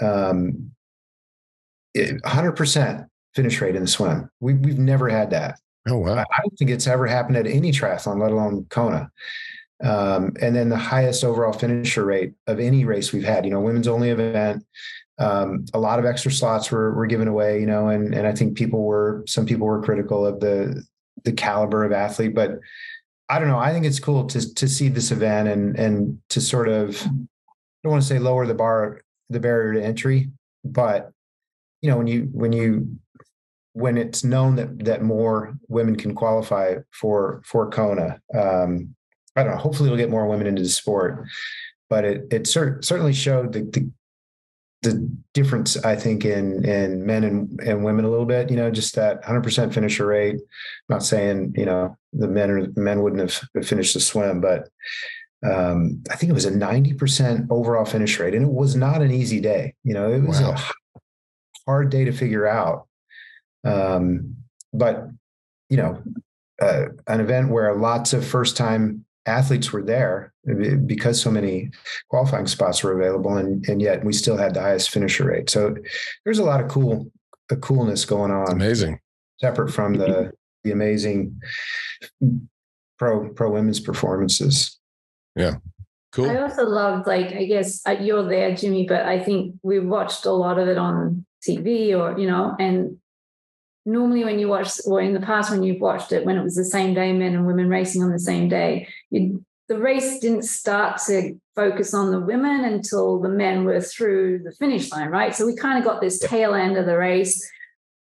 um, 0.00 0.70
100% 1.96 3.06
finish 3.34 3.60
rate 3.60 3.76
in 3.76 3.82
the 3.82 3.88
swim 3.88 4.30
we, 4.40 4.54
we've 4.54 4.78
never 4.78 5.08
had 5.08 5.30
that 5.30 5.58
Oh 5.86 5.98
wow! 5.98 6.14
I, 6.14 6.40
don't 6.40 6.56
think 6.58 6.70
it's 6.70 6.86
ever 6.86 7.06
happened 7.06 7.36
at 7.36 7.46
any 7.46 7.70
triathlon, 7.70 8.20
let 8.20 8.32
alone 8.32 8.66
Kona. 8.70 9.10
Um, 9.82 10.32
and 10.40 10.56
then 10.56 10.70
the 10.70 10.78
highest 10.78 11.24
overall 11.24 11.52
finisher 11.52 12.06
rate 12.06 12.32
of 12.46 12.58
any 12.58 12.84
race 12.84 13.12
we've 13.12 13.24
had. 13.24 13.44
You 13.44 13.50
know, 13.50 13.60
women's 13.60 13.88
only 13.88 14.08
event. 14.08 14.64
Um, 15.18 15.64
a 15.72 15.78
lot 15.78 15.98
of 15.98 16.04
extra 16.04 16.32
slots 16.32 16.70
were 16.70 16.92
were 16.94 17.06
given 17.06 17.28
away. 17.28 17.60
You 17.60 17.66
know, 17.66 17.88
and 17.88 18.14
and 18.14 18.26
I 18.26 18.32
think 18.32 18.56
people 18.56 18.84
were 18.84 19.24
some 19.26 19.46
people 19.46 19.66
were 19.66 19.82
critical 19.82 20.26
of 20.26 20.40
the 20.40 20.84
the 21.24 21.32
caliber 21.32 21.84
of 21.84 21.92
athlete, 21.92 22.34
but 22.34 22.58
I 23.28 23.38
don't 23.38 23.48
know. 23.48 23.58
I 23.58 23.72
think 23.72 23.86
it's 23.86 24.00
cool 24.00 24.26
to 24.26 24.54
to 24.54 24.68
see 24.68 24.88
this 24.88 25.10
event 25.10 25.48
and 25.48 25.78
and 25.78 26.18
to 26.30 26.40
sort 26.40 26.68
of 26.68 27.00
I 27.04 27.08
don't 27.82 27.92
want 27.92 28.02
to 28.02 28.08
say 28.08 28.18
lower 28.18 28.46
the 28.46 28.54
bar 28.54 29.02
the 29.30 29.40
barrier 29.40 29.74
to 29.74 29.84
entry, 29.84 30.30
but 30.64 31.10
you 31.80 31.90
know 31.90 31.96
when 31.96 32.06
you 32.06 32.28
when 32.32 32.52
you 32.52 32.98
when 33.74 33.98
it's 33.98 34.24
known 34.24 34.56
that 34.56 34.84
that 34.84 35.02
more 35.02 35.54
women 35.68 35.96
can 35.96 36.14
qualify 36.14 36.76
for 36.92 37.42
for 37.44 37.70
Kona. 37.70 38.20
Um, 38.34 38.94
I 39.36 39.42
don't 39.42 39.52
know. 39.52 39.58
Hopefully, 39.58 39.88
we'll 39.88 39.98
get 39.98 40.10
more 40.10 40.26
women 40.26 40.46
into 40.46 40.62
the 40.62 40.68
sport, 40.68 41.26
but 41.90 42.04
it 42.04 42.26
it 42.30 42.46
cer- 42.46 42.80
certainly 42.82 43.12
showed 43.12 43.52
the, 43.52 43.62
the, 43.62 43.90
the 44.84 45.10
difference. 45.32 45.76
I 45.84 45.96
think 45.96 46.24
in 46.24 46.64
in 46.64 47.04
men 47.04 47.24
and, 47.24 47.60
and 47.60 47.84
women 47.84 48.04
a 48.04 48.10
little 48.10 48.26
bit. 48.26 48.50
You 48.50 48.56
know, 48.56 48.70
just 48.70 48.94
that 48.94 49.16
100 49.16 49.42
percent 49.42 49.74
finisher 49.74 50.06
rate. 50.06 50.36
I'm 50.36 50.40
not 50.88 51.02
saying 51.02 51.54
you 51.56 51.66
know 51.66 51.96
the 52.12 52.28
men 52.28 52.50
or 52.50 52.68
men 52.76 53.02
wouldn't 53.02 53.22
have 53.22 53.66
finished 53.66 53.94
the 53.94 54.00
swim, 54.00 54.40
but 54.40 54.68
um, 55.44 56.02
I 56.10 56.16
think 56.16 56.30
it 56.30 56.34
was 56.34 56.46
a 56.46 56.56
90 56.56 56.94
percent 56.94 57.46
overall 57.50 57.84
finish 57.84 58.18
rate, 58.18 58.34
and 58.34 58.44
it 58.44 58.52
was 58.52 58.76
not 58.76 59.02
an 59.02 59.10
easy 59.10 59.40
day. 59.40 59.74
You 59.82 59.94
know, 59.94 60.10
it 60.10 60.22
was 60.22 60.40
wow. 60.40 60.54
a 60.54 61.00
hard 61.66 61.90
day 61.90 62.04
to 62.04 62.12
figure 62.12 62.46
out. 62.46 62.86
Um, 63.64 64.36
but 64.72 65.08
you 65.68 65.76
know, 65.76 66.02
uh, 66.60 66.86
an 67.06 67.20
event 67.20 67.50
where 67.50 67.74
lots 67.74 68.12
of 68.12 68.24
first 68.24 68.56
time 68.56 69.04
athletes 69.26 69.72
were 69.72 69.82
there 69.82 70.32
because 70.86 71.20
so 71.20 71.30
many 71.30 71.70
qualifying 72.10 72.46
spots 72.46 72.82
were 72.82 72.92
available 72.92 73.36
and, 73.36 73.66
and 73.68 73.80
yet 73.80 74.04
we 74.04 74.12
still 74.12 74.36
had 74.36 74.54
the 74.54 74.60
highest 74.60 74.90
finisher 74.90 75.26
rate. 75.26 75.48
So 75.48 75.74
there's 76.24 76.38
a 76.38 76.44
lot 76.44 76.60
of 76.60 76.68
cool, 76.68 77.10
the 77.48 77.56
coolness 77.56 78.04
going 78.04 78.30
on. 78.30 78.42
It's 78.42 78.52
amazing. 78.52 79.00
Separate 79.40 79.72
from 79.72 79.94
the, 79.94 80.32
the 80.62 80.72
amazing 80.72 81.40
pro, 82.98 83.30
pro 83.30 83.50
women's 83.50 83.80
performances. 83.80 84.78
Yeah. 85.34 85.56
Cool. 86.12 86.30
I 86.30 86.42
also 86.42 86.64
loved, 86.64 87.08
like, 87.08 87.32
I 87.32 87.44
guess 87.44 87.80
uh, 87.86 87.96
you're 88.00 88.28
there, 88.28 88.54
Jimmy, 88.54 88.86
but 88.86 89.04
I 89.04 89.18
think 89.18 89.56
we 89.64 89.80
watched 89.80 90.26
a 90.26 90.30
lot 90.30 90.60
of 90.60 90.68
it 90.68 90.78
on 90.78 91.26
TV 91.46 91.98
or, 91.98 92.16
you 92.16 92.28
know, 92.28 92.54
and 92.60 92.98
normally 93.86 94.24
when 94.24 94.38
you 94.38 94.48
watch 94.48 94.80
or 94.86 95.00
in 95.00 95.14
the 95.14 95.20
past 95.20 95.50
when 95.50 95.62
you've 95.62 95.80
watched 95.80 96.12
it 96.12 96.24
when 96.24 96.36
it 96.36 96.42
was 96.42 96.56
the 96.56 96.64
same 96.64 96.94
day 96.94 97.12
men 97.12 97.34
and 97.34 97.46
women 97.46 97.68
racing 97.68 98.02
on 98.02 98.10
the 98.10 98.18
same 98.18 98.48
day 98.48 98.88
you, 99.10 99.44
the 99.68 99.78
race 99.78 100.18
didn't 100.18 100.44
start 100.44 101.00
to 101.06 101.38
focus 101.54 101.94
on 101.94 102.10
the 102.10 102.20
women 102.20 102.64
until 102.64 103.20
the 103.20 103.28
men 103.28 103.64
were 103.64 103.80
through 103.80 104.38
the 104.40 104.52
finish 104.52 104.90
line 104.90 105.08
right? 105.08 105.34
So 105.34 105.46
we 105.46 105.54
kind 105.54 105.78
of 105.78 105.84
got 105.84 106.00
this 106.00 106.18
tail 106.18 106.54
end 106.54 106.76
of 106.76 106.86
the 106.86 106.98
race. 106.98 107.50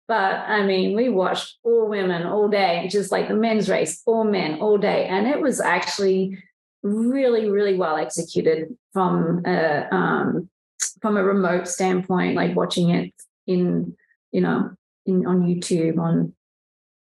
But 0.08 0.34
i 0.46 0.64
mean 0.64 0.96
we 0.96 1.08
watched 1.08 1.56
all 1.64 1.88
women 1.88 2.26
all 2.26 2.48
day 2.48 2.88
just 2.90 3.10
like 3.10 3.28
the 3.28 3.34
men's 3.34 3.68
race 3.68 4.02
all 4.06 4.24
men 4.24 4.60
all 4.60 4.78
day. 4.78 5.06
And 5.06 5.26
it 5.26 5.40
was 5.40 5.60
actually 5.60 6.38
really 6.82 7.50
really 7.50 7.76
well 7.76 7.96
executed 7.96 8.76
from 8.92 9.42
a 9.44 9.88
um, 9.90 10.48
from 11.00 11.16
a 11.16 11.24
remote 11.24 11.66
standpoint 11.66 12.36
like 12.36 12.54
watching 12.54 12.90
it 12.90 13.12
in 13.46 13.96
you 14.32 14.40
know 14.40 14.70
in, 15.06 15.26
on 15.26 15.42
YouTube 15.42 15.98
on 15.98 16.32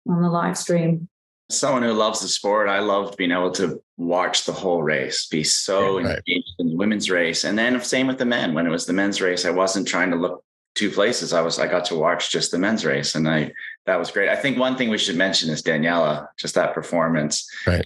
on 0.08 0.22
the 0.22 0.28
live 0.28 0.58
stream. 0.58 1.08
Someone 1.50 1.82
who 1.82 1.92
loves 1.92 2.20
the 2.20 2.28
sport, 2.28 2.68
I 2.68 2.80
loved 2.80 3.16
being 3.16 3.30
able 3.30 3.50
to 3.52 3.82
watch 3.98 4.46
the 4.46 4.52
whole 4.52 4.82
race, 4.82 5.26
be 5.26 5.44
so 5.44 5.98
right. 5.98 6.16
engaged 6.26 6.54
in 6.58 6.68
the 6.70 6.76
women's 6.76 7.10
race, 7.10 7.44
and 7.44 7.58
then 7.58 7.80
same 7.82 8.06
with 8.06 8.18
the 8.18 8.24
men. 8.24 8.54
When 8.54 8.66
it 8.66 8.70
was 8.70 8.86
the 8.86 8.92
men's 8.92 9.20
race, 9.20 9.44
I 9.44 9.50
wasn't 9.50 9.86
trying 9.86 10.10
to 10.10 10.16
look 10.16 10.44
two 10.74 10.90
places. 10.90 11.32
I 11.32 11.42
was 11.42 11.58
I 11.58 11.66
got 11.66 11.84
to 11.86 11.96
watch 11.96 12.30
just 12.30 12.50
the 12.50 12.58
men's 12.58 12.84
race, 12.84 13.14
and 13.14 13.28
I 13.28 13.52
that 13.86 13.98
was 13.98 14.10
great. 14.10 14.28
I 14.28 14.36
think 14.36 14.58
one 14.58 14.76
thing 14.76 14.88
we 14.88 14.98
should 14.98 15.16
mention 15.16 15.50
is 15.50 15.62
Daniela, 15.62 16.28
just 16.38 16.54
that 16.54 16.74
performance. 16.74 17.46
Right. 17.66 17.84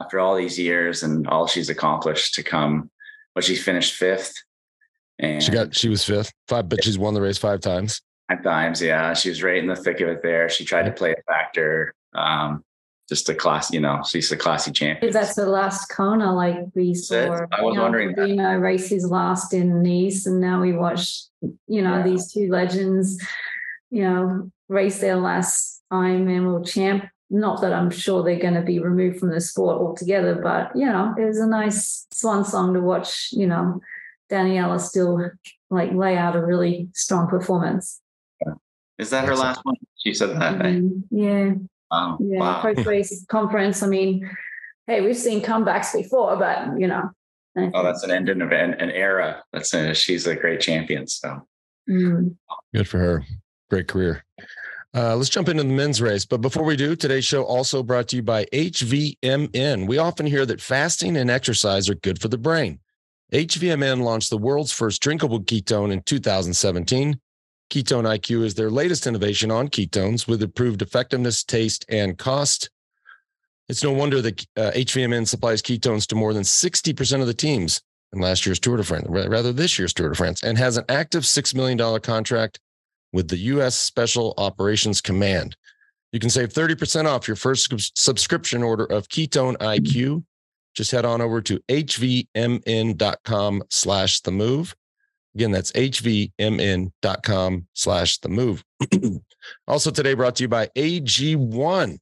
After 0.00 0.18
all 0.18 0.34
these 0.34 0.58
years 0.58 1.04
and 1.04 1.26
all 1.28 1.46
she's 1.46 1.70
accomplished 1.70 2.34
to 2.34 2.42
come, 2.42 2.90
but 3.34 3.44
she 3.44 3.54
finished 3.54 3.94
fifth. 3.94 4.34
And 5.20 5.40
she 5.40 5.52
got 5.52 5.74
she 5.74 5.88
was 5.88 6.04
fifth, 6.04 6.32
five, 6.48 6.68
but 6.68 6.82
she's 6.82 6.98
won 6.98 7.14
the 7.14 7.22
race 7.22 7.38
five 7.38 7.60
times. 7.60 8.02
At 8.30 8.42
times, 8.42 8.80
yeah, 8.80 9.12
she 9.12 9.28
was 9.28 9.42
right 9.42 9.58
in 9.58 9.66
the 9.66 9.76
thick 9.76 10.00
of 10.00 10.08
it. 10.08 10.22
There, 10.22 10.48
she 10.48 10.64
tried 10.64 10.84
to 10.84 10.92
play 10.92 11.12
a 11.12 11.22
factor. 11.30 11.94
Um, 12.14 12.64
just 13.08 13.28
a 13.28 13.34
class, 13.34 13.70
you 13.70 13.80
know, 13.80 14.02
she's 14.06 14.32
a 14.32 14.36
classy 14.36 14.72
champion. 14.72 15.12
That's 15.12 15.34
the 15.34 15.46
last 15.46 15.88
Kona, 15.88 16.34
like 16.34 16.56
we 16.74 16.94
saw. 16.94 17.46
I 17.52 17.62
was 17.62 17.76
wondering. 17.76 18.14
know, 18.36 18.56
race 18.56 18.88
his 18.88 19.06
last 19.06 19.52
in 19.52 19.82
Nice, 19.82 20.26
and 20.26 20.40
now 20.40 20.60
we 20.60 20.72
watch, 20.72 21.24
you 21.42 21.82
know, 21.82 21.98
yeah. 21.98 22.02
these 22.02 22.32
two 22.32 22.48
legends, 22.48 23.22
you 23.90 24.02
know, 24.02 24.50
race 24.68 25.00
their 25.00 25.16
last 25.16 25.82
Ironman 25.92 26.46
world 26.46 26.66
champ. 26.66 27.04
Not 27.30 27.60
that 27.60 27.72
I'm 27.72 27.90
sure 27.90 28.22
they're 28.22 28.38
going 28.38 28.54
to 28.54 28.62
be 28.62 28.78
removed 28.78 29.18
from 29.18 29.30
the 29.30 29.40
sport 29.40 29.80
altogether, 29.80 30.36
but 30.36 30.74
you 30.74 30.86
know, 30.86 31.14
it 31.18 31.24
was 31.24 31.38
a 31.38 31.46
nice 31.46 32.06
swan 32.10 32.44
song 32.44 32.74
to 32.74 32.80
watch. 32.80 33.30
You 33.32 33.46
know, 33.46 33.80
Daniela 34.30 34.80
still 34.80 35.30
like 35.70 35.92
lay 35.92 36.16
out 36.16 36.36
a 36.36 36.44
really 36.44 36.88
strong 36.94 37.28
performance. 37.28 38.00
Is 38.98 39.10
that 39.10 39.24
her 39.24 39.36
last 39.36 39.60
one? 39.64 39.76
She 39.96 40.14
said 40.14 40.30
that. 40.30 40.58
Mm-hmm. 40.58 41.16
Yeah. 41.16 41.54
Wow. 41.90 42.18
Yeah. 42.20 42.38
Wow. 42.38 42.62
Post 42.62 42.86
race 42.86 43.24
conference. 43.28 43.82
I 43.82 43.86
mean, 43.86 44.28
hey, 44.86 45.00
we've 45.00 45.16
seen 45.16 45.42
comebacks 45.42 45.92
before, 45.92 46.36
but 46.36 46.78
you 46.78 46.86
know. 46.86 47.10
Oh, 47.56 47.84
that's 47.84 48.02
an 48.02 48.10
end 48.10 48.28
of 48.28 48.40
an, 48.40 48.74
an 48.74 48.90
era. 48.90 49.42
That's 49.52 49.72
a, 49.74 49.94
she's 49.94 50.26
a 50.26 50.34
great 50.34 50.60
champion. 50.60 51.06
So 51.06 51.46
mm. 51.88 52.34
good 52.74 52.88
for 52.88 52.98
her. 52.98 53.24
Great 53.70 53.86
career. 53.86 54.24
Uh, 54.94 55.16
let's 55.16 55.28
jump 55.28 55.48
into 55.48 55.62
the 55.62 55.68
men's 55.68 56.00
race. 56.00 56.24
But 56.24 56.40
before 56.40 56.64
we 56.64 56.76
do, 56.76 56.94
today's 56.94 57.24
show 57.24 57.42
also 57.42 57.82
brought 57.82 58.08
to 58.08 58.16
you 58.16 58.22
by 58.22 58.44
HVMN. 58.46 59.88
We 59.88 59.98
often 59.98 60.26
hear 60.26 60.46
that 60.46 60.60
fasting 60.60 61.16
and 61.16 61.30
exercise 61.30 61.88
are 61.88 61.96
good 61.96 62.20
for 62.20 62.28
the 62.28 62.38
brain. 62.38 62.78
HVMN 63.32 64.02
launched 64.02 64.30
the 64.30 64.38
world's 64.38 64.72
first 64.72 65.02
drinkable 65.02 65.40
ketone 65.40 65.92
in 65.92 66.02
2017. 66.02 67.18
Ketone 67.70 68.04
IQ 68.04 68.44
is 68.44 68.54
their 68.54 68.70
latest 68.70 69.06
innovation 69.06 69.50
on 69.50 69.68
ketones 69.68 70.28
with 70.28 70.42
improved 70.42 70.82
effectiveness, 70.82 71.42
taste, 71.42 71.84
and 71.88 72.16
cost. 72.18 72.70
It's 73.68 73.82
no 73.82 73.92
wonder 73.92 74.20
that 74.20 74.46
uh, 74.56 74.70
HVMN 74.72 75.26
supplies 75.26 75.62
ketones 75.62 76.06
to 76.08 76.14
more 76.14 76.34
than 76.34 76.42
60% 76.42 77.20
of 77.20 77.26
the 77.26 77.34
teams 77.34 77.80
in 78.12 78.20
last 78.20 78.46
year's 78.46 78.60
Tour 78.60 78.76
de 78.76 78.84
France, 78.84 79.06
rather 79.08 79.52
this 79.52 79.78
year's 79.78 79.92
Tour 79.92 80.10
de 80.10 80.14
France, 80.14 80.42
and 80.42 80.56
has 80.58 80.76
an 80.76 80.84
active 80.88 81.22
$6 81.22 81.54
million 81.54 82.00
contract 82.00 82.60
with 83.12 83.28
the 83.28 83.38
U.S. 83.38 83.76
Special 83.76 84.34
Operations 84.38 85.00
Command. 85.00 85.56
You 86.12 86.20
can 86.20 86.30
save 86.30 86.52
30% 86.52 87.06
off 87.06 87.26
your 87.26 87.36
first 87.36 87.72
subscription 87.98 88.62
order 88.62 88.84
of 88.84 89.08
Ketone 89.08 89.56
IQ. 89.56 90.24
Just 90.74 90.92
head 90.92 91.04
on 91.04 91.20
over 91.20 91.40
to 91.40 91.58
hvmn.com 91.68 93.62
slash 93.70 94.20
the 94.20 94.30
move. 94.30 94.76
Again, 95.34 95.50
that's 95.50 95.72
hvmn.com 95.72 97.66
slash 97.72 98.18
the 98.18 98.28
move. 98.28 98.64
also 99.68 99.90
today 99.90 100.14
brought 100.14 100.36
to 100.36 100.44
you 100.44 100.48
by 100.48 100.68
AG1. 100.76 101.98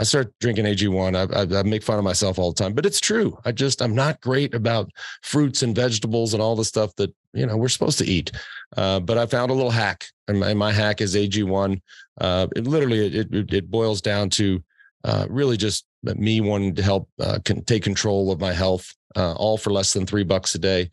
I 0.00 0.04
start 0.04 0.32
drinking 0.40 0.64
AG1. 0.64 1.16
I, 1.16 1.22
I, 1.40 1.60
I, 1.60 1.62
make 1.64 1.82
fun 1.82 1.98
of 1.98 2.04
myself 2.04 2.38
all 2.38 2.52
the 2.52 2.62
time, 2.62 2.72
but 2.72 2.86
it's 2.86 3.00
true. 3.00 3.36
I 3.44 3.50
just, 3.50 3.82
I'm 3.82 3.96
not 3.96 4.20
great 4.20 4.54
about 4.54 4.90
fruits 5.22 5.62
and 5.62 5.74
vegetables 5.74 6.34
and 6.34 6.42
all 6.42 6.54
the 6.54 6.64
stuff 6.64 6.94
that, 6.96 7.12
you 7.32 7.46
know, 7.46 7.56
we're 7.56 7.68
supposed 7.68 7.98
to 7.98 8.06
eat. 8.06 8.30
Uh, 8.76 9.00
but 9.00 9.18
I 9.18 9.26
found 9.26 9.50
a 9.50 9.54
little 9.54 9.72
hack 9.72 10.04
and 10.28 10.38
my, 10.38 10.54
my 10.54 10.72
hack 10.72 11.00
is 11.00 11.16
AG1. 11.16 11.80
Uh, 12.20 12.46
it 12.54 12.64
literally, 12.64 13.18
it, 13.18 13.34
it, 13.34 13.52
it 13.52 13.70
boils 13.70 14.00
down 14.00 14.30
to 14.30 14.62
uh, 15.02 15.26
really 15.28 15.56
just 15.56 15.84
me 16.02 16.40
wanting 16.40 16.74
to 16.76 16.82
help 16.82 17.08
uh, 17.20 17.38
can 17.44 17.64
take 17.64 17.82
control 17.82 18.30
of 18.30 18.40
my 18.40 18.52
health, 18.52 18.94
uh, 19.16 19.32
all 19.32 19.58
for 19.58 19.70
less 19.70 19.92
than 19.92 20.06
three 20.06 20.24
bucks 20.24 20.54
a 20.54 20.58
day. 20.58 20.90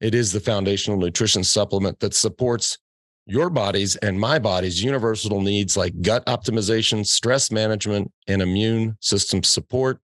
It 0.00 0.14
is 0.14 0.32
the 0.32 0.40
foundational 0.40 0.98
nutrition 0.98 1.44
supplement 1.44 2.00
that 2.00 2.14
supports 2.14 2.78
your 3.26 3.48
body's 3.48 3.96
and 3.96 4.20
my 4.20 4.38
body's 4.38 4.82
universal 4.82 5.40
needs 5.40 5.76
like 5.76 6.00
gut 6.02 6.24
optimization, 6.26 7.06
stress 7.06 7.50
management, 7.50 8.10
and 8.28 8.42
immune 8.42 8.96
system 9.00 9.42
support. 9.42 9.98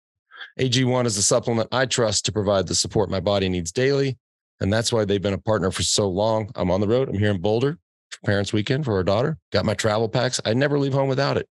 AG1 0.60 1.06
is 1.06 1.18
a 1.18 1.24
supplement 1.24 1.68
I 1.72 1.86
trust 1.86 2.26
to 2.26 2.32
provide 2.32 2.68
the 2.68 2.76
support 2.76 3.10
my 3.10 3.20
body 3.20 3.50
needs 3.50 3.72
daily. 3.72 4.18
And 4.60 4.72
that's 4.74 4.92
why 4.92 5.06
they've 5.06 5.22
been 5.22 5.34
a 5.34 5.40
partner 5.40 5.72
for 5.72 5.84
so 5.84 6.10
long. 6.10 6.50
I'm 6.56 6.72
on 6.72 6.82
the 6.82 6.88
road. 6.88 7.10
I'm 7.10 7.18
here 7.18 7.32
in 7.32 7.42
Boulder 7.42 7.78
for 8.12 8.20
Parents 8.26 8.54
Weekend 8.54 8.86
for 8.86 8.96
our 8.96 9.04
daughter. 9.04 9.38
Got 9.52 9.66
my 9.66 9.74
travel 9.74 10.08
packs. 10.10 10.40
I 10.46 10.54
never 10.54 10.80
leave 10.80 10.94
home 10.94 11.10
without 11.10 11.38
it. 11.38 11.50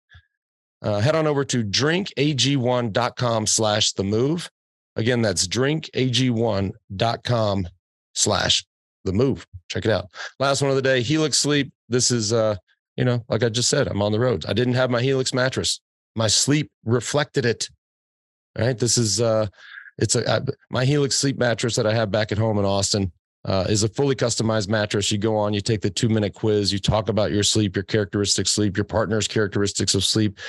Uh, 0.83 1.01
head 1.01 1.16
on 1.16 1.27
over 1.27 1.44
to 1.44 1.64
drinkag1.com 1.64 3.46
slash 3.46 3.92
the 3.92 4.05
move. 4.05 4.51
Again, 4.96 5.22
that's 5.22 5.49
drinkag1.com 5.49 7.68
slash 8.16 8.64
the 9.05 9.12
move. 9.12 9.46
Check 9.68 9.85
it 9.85 9.90
out. 9.90 10.11
Last 10.40 10.61
one 10.61 10.70
of 10.70 10.76
the 10.76 10.83
day, 10.83 11.00
Helix 11.02 11.38
Sleep. 11.38 11.72
This 11.88 12.11
is, 12.11 12.33
uh, 12.33 12.57
you 12.96 13.05
know, 13.05 13.24
like 13.29 13.44
I 13.44 13.48
just 13.48 13.68
said, 13.68 13.87
I'm 13.87 14.02
on 14.02 14.12
the 14.12 14.20
road. 14.20 14.44
I 14.48 14.52
didn't 14.52 14.74
have 14.74 14.90
my 14.90 15.00
Helix 15.00 15.33
mattress. 15.33 15.81
My 16.16 16.26
sleep 16.26 16.70
reflected 16.85 17.44
it. 17.44 17.68
All 18.59 18.66
right. 18.66 18.79
This 18.79 18.98
is, 18.98 19.20
uh, 19.20 19.46
it's 19.98 20.14
a 20.14 20.29
uh, 20.29 20.40
my 20.70 20.85
Helix 20.85 21.16
sleep 21.16 21.38
mattress 21.38 21.76
that 21.76 21.87
I 21.87 21.94
have 21.94 22.11
back 22.11 22.33
at 22.33 22.38
home 22.38 22.59
in 22.59 22.64
Austin. 22.64 23.12
Uh, 23.44 23.64
is 23.68 23.85
a 23.85 23.88
fully 23.88 24.16
customized 24.16 24.68
mattress. 24.68 25.12
You 25.12 25.18
go 25.18 25.37
on, 25.37 25.55
you 25.55 25.61
take 25.61 25.81
the 25.81 25.88
two 25.88 26.09
minute 26.09 26.35
quiz, 26.35 26.72
you 26.72 26.81
talk 26.81 27.09
about 27.09 27.31
your 27.31 27.44
sleep, 27.44 27.76
your 27.76 27.85
characteristics 27.85 28.50
sleep, 28.50 28.76
your 28.76 28.83
partner's 28.83 29.29
characteristics 29.29 29.94
of 29.94 30.02
sleep, 30.02 30.40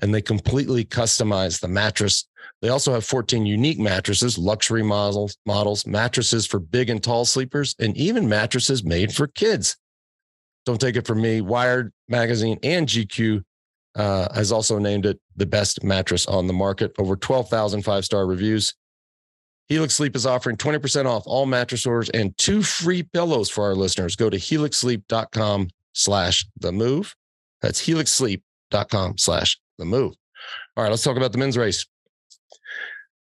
and 0.00 0.14
they 0.14 0.22
completely 0.22 0.82
customize 0.82 1.60
the 1.60 1.68
mattress 1.68 2.26
they 2.60 2.70
also 2.70 2.92
have 2.92 3.04
14 3.04 3.46
unique 3.46 3.78
mattresses, 3.78 4.36
luxury 4.36 4.82
models, 4.82 5.36
models, 5.46 5.86
mattresses 5.86 6.46
for 6.46 6.58
big 6.58 6.90
and 6.90 7.02
tall 7.02 7.24
sleepers, 7.24 7.74
and 7.78 7.96
even 7.96 8.28
mattresses 8.28 8.82
made 8.82 9.14
for 9.14 9.28
kids. 9.28 9.76
Don't 10.66 10.80
take 10.80 10.96
it 10.96 11.06
from 11.06 11.22
me. 11.22 11.40
Wired 11.40 11.92
magazine 12.08 12.58
and 12.62 12.88
GQ 12.88 13.42
uh, 13.94 14.32
has 14.34 14.50
also 14.50 14.78
named 14.78 15.06
it 15.06 15.20
the 15.36 15.46
best 15.46 15.84
mattress 15.84 16.26
on 16.26 16.46
the 16.46 16.52
market. 16.52 16.92
Over 16.98 17.16
12,000 17.16 17.82
five 17.82 18.04
star 18.04 18.26
reviews. 18.26 18.74
Helix 19.68 19.94
Sleep 19.94 20.16
is 20.16 20.26
offering 20.26 20.56
20% 20.56 21.04
off 21.04 21.24
all 21.26 21.44
mattress 21.44 21.84
orders 21.84 22.08
and 22.10 22.36
two 22.38 22.62
free 22.62 23.02
pillows 23.02 23.50
for 23.50 23.64
our 23.64 23.74
listeners. 23.74 24.16
Go 24.16 24.30
to 24.30 24.38
helixsleep.com 24.38 25.68
slash 25.92 26.46
the 26.58 26.72
move. 26.72 27.14
That's 27.60 27.86
helixsleep.com 27.86 29.18
slash 29.18 29.58
the 29.76 29.84
move. 29.84 30.14
All 30.76 30.84
right, 30.84 30.90
let's 30.90 31.02
talk 31.02 31.18
about 31.18 31.32
the 31.32 31.38
men's 31.38 31.56
race 31.56 31.86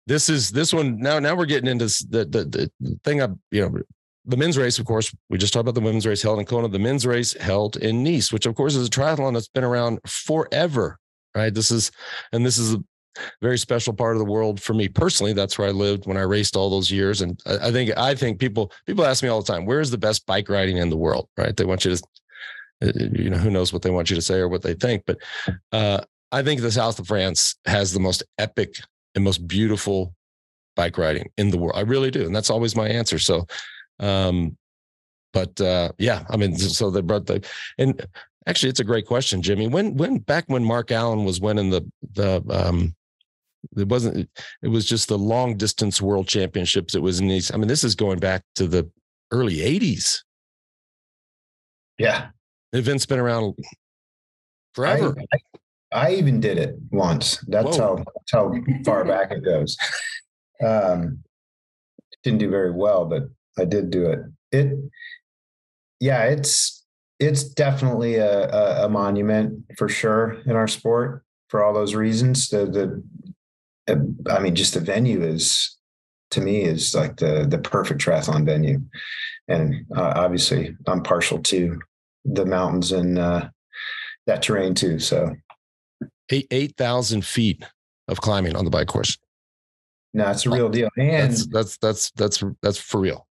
this 0.08 0.30
is 0.30 0.50
this 0.50 0.74
one 0.74 0.98
now. 0.98 1.20
Now 1.20 1.36
we're 1.36 1.46
getting 1.46 1.70
into 1.70 1.86
the 2.10 2.26
the, 2.26 2.72
the 2.80 3.00
thing. 3.04 3.22
I 3.22 3.28
you 3.52 3.62
know 3.62 3.80
the 4.26 4.38
men's 4.38 4.58
race, 4.58 4.80
of 4.80 4.86
course, 4.86 5.14
we 5.30 5.38
just 5.38 5.54
talked 5.54 5.62
about 5.62 5.76
the 5.76 5.82
women's 5.82 6.06
race 6.06 6.22
held 6.22 6.40
in 6.40 6.46
Kona. 6.46 6.68
The 6.68 6.80
men's 6.80 7.06
race 7.06 7.34
held 7.34 7.78
in 7.78 8.04
Nice, 8.04 8.34
which 8.34 8.46
of 8.46 8.56
course 8.56 8.76
is 8.76 8.88
a 8.88 8.92
triathlon 8.92 9.34
that's 9.34 9.48
been 9.48 9.64
around 9.64 10.00
forever. 10.06 11.00
Right. 11.36 11.54
This 11.54 11.72
is 11.72 11.92
and 12.32 12.46
this 12.46 12.58
is 12.58 12.74
a 12.74 12.84
very 13.42 13.58
special 13.58 13.94
part 13.94 14.16
of 14.16 14.20
the 14.20 14.32
world 14.32 14.62
for 14.62 14.74
me 14.74 14.88
personally. 14.88 15.34
That's 15.34 15.58
where 15.58 15.68
I 15.68 15.72
lived 15.72 16.06
when 16.06 16.18
I 16.18 16.22
raced 16.22 16.56
all 16.56 16.70
those 16.70 16.92
years. 16.92 17.22
And 17.22 17.40
I, 17.46 17.68
I 17.68 17.72
think 17.72 17.98
I 17.98 18.16
think 18.16 18.40
people 18.40 18.72
people 18.86 19.06
ask 19.06 19.22
me 19.24 19.30
all 19.30 19.42
the 19.42 19.52
time, 19.52 19.66
where 19.66 19.82
is 19.82 19.92
the 19.92 19.98
best 19.98 20.26
bike 20.26 20.50
riding 20.50 20.78
in 20.78 20.90
the 20.90 20.98
world? 20.98 21.30
Right. 21.38 21.56
They 21.56 21.66
want 21.66 21.86
you 21.86 21.96
to 21.96 22.04
uh, 22.84 22.92
you 22.96 23.30
know 23.30 23.38
who 23.38 23.50
knows 23.50 23.74
what 23.74 23.82
they 23.82 23.90
want 23.90 24.10
you 24.10 24.16
to 24.16 24.22
say 24.22 24.36
or 24.36 24.48
what 24.48 24.62
they 24.62 24.76
think 24.76 25.02
but 25.08 25.18
uh, 25.72 26.00
i 26.32 26.44
think 26.44 26.62
the 26.62 26.72
south 26.72 27.00
of 27.00 27.08
france 27.08 27.56
has 27.66 27.92
the 27.92 28.00
most 28.00 28.22
epic 28.38 28.76
and 29.16 29.24
most 29.24 29.48
beautiful 29.48 30.14
bike 30.76 30.98
riding 30.98 31.30
in 31.38 31.50
the 31.50 31.58
world. 31.58 31.76
I 31.76 31.82
really 31.82 32.12
do. 32.12 32.26
And 32.26 32.36
that's 32.36 32.50
always 32.50 32.76
my 32.76 32.88
answer. 32.88 33.20
So, 33.20 33.46
um, 34.00 34.58
but 35.34 35.60
uh, 35.60 35.92
yeah, 35.98 36.24
I 36.30 36.38
mean, 36.38 36.56
so 36.58 36.90
they 36.90 37.02
brought 37.02 37.26
the, 37.26 37.46
and 37.78 38.06
actually, 38.48 38.70
it's 38.70 38.80
a 38.80 38.86
great 38.86 39.06
question, 39.06 39.42
Jimmy. 39.42 39.68
When, 39.68 39.98
when 39.98 40.20
back 40.20 40.46
when 40.48 40.64
Mark 40.64 40.92
Allen 40.92 41.26
was 41.26 41.42
winning 41.42 41.70
the, 41.70 41.90
the, 42.14 42.44
um, 42.50 42.96
it 43.76 43.90
wasn't, 43.90 44.30
it 44.62 44.68
was 44.68 44.86
just 44.86 45.10
the 45.10 45.18
long 45.18 45.58
distance 45.58 46.02
world 46.02 46.28
championships. 46.28 46.96
It 46.96 47.02
was 47.02 47.20
in 47.20 47.28
these, 47.28 47.52
I 47.52 47.58
mean, 47.58 47.68
this 47.68 47.84
is 47.84 47.96
going 47.96 48.20
back 48.20 48.44
to 48.56 48.68
the 48.68 48.90
early 49.32 49.58
80s. 49.58 50.20
Yeah. 51.98 52.30
The 52.72 52.80
event's 52.80 53.06
been 53.06 53.20
around 53.20 53.56
forever. 54.74 55.16
I, 55.34 55.38
I 55.92 56.14
even 56.14 56.40
did 56.40 56.58
it 56.58 56.76
once. 56.92 57.38
That's 57.48 57.78
how 57.78 57.96
that's 57.96 58.32
how 58.32 58.54
far 58.86 59.06
back 59.06 59.32
it 59.32 59.44
goes. 59.44 59.78
Um, 60.64 61.24
didn't 62.24 62.40
do 62.40 62.50
very 62.50 62.72
well, 62.72 63.06
but 63.06 63.24
I 63.58 63.66
did 63.66 63.90
do 63.90 64.10
it. 64.10 64.20
It, 64.52 64.78
yeah, 66.00 66.24
it's 66.24 66.86
it's 67.20 67.44
definitely 67.44 68.16
a, 68.16 68.50
a, 68.50 68.86
a 68.86 68.90
monument 68.90 69.64
for 69.78 69.90
sure 69.90 70.38
in 70.46 70.56
our 70.56 70.68
sport 70.68 71.24
for 71.50 71.64
all 71.64 71.74
those 71.74 71.96
reasons. 71.96 72.50
The 72.50 72.66
the, 73.88 73.94
uh, 73.94 74.34
I 74.36 74.40
mean, 74.40 74.56
just 74.56 74.74
the 74.74 74.82
venue 74.82 75.24
is 75.24 75.78
to 76.32 76.42
me 76.42 76.64
is 76.64 76.94
like 76.94 77.18
the 77.18 77.46
the 77.50 77.58
perfect 77.58 78.02
triathlon 78.02 78.46
venue, 78.46 78.82
and 79.48 79.86
uh, 79.96 80.14
obviously 80.16 80.76
I'm 80.86 81.02
partial 81.02 81.40
to 81.44 81.80
the 82.26 82.46
mountains 82.46 82.92
and 82.92 83.18
uh, 83.18 83.50
that 84.26 84.42
terrain 84.42 84.76
too. 84.76 85.00
So 85.00 85.34
eight 86.30 86.48
eight 86.52 86.76
thousand 86.78 87.26
feet 87.26 87.64
of 88.08 88.22
climbing 88.22 88.56
on 88.56 88.66
the 88.66 88.72
bike 88.72 88.88
course. 88.88 89.18
No, 90.14 90.30
it's 90.32 90.46
a 90.46 90.50
real 90.50 90.70
deal. 90.70 90.90
And 90.98 91.32
that's, 91.32 91.48
that's 91.48 91.78
that's 91.78 92.12
that's 92.12 92.44
that's 92.62 92.80
for 92.80 93.00
real. 93.02 93.28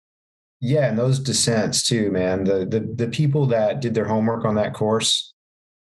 Yeah, 0.62 0.88
and 0.88 0.98
those 0.98 1.20
descents 1.20 1.88
too, 1.88 2.12
man. 2.12 2.44
The 2.44 2.66
the 2.66 2.80
the 2.80 3.08
people 3.08 3.46
that 3.48 3.82
did 3.82 3.94
their 3.94 4.06
homework 4.06 4.46
on 4.46 4.56
that 4.56 4.74
course, 4.74 5.34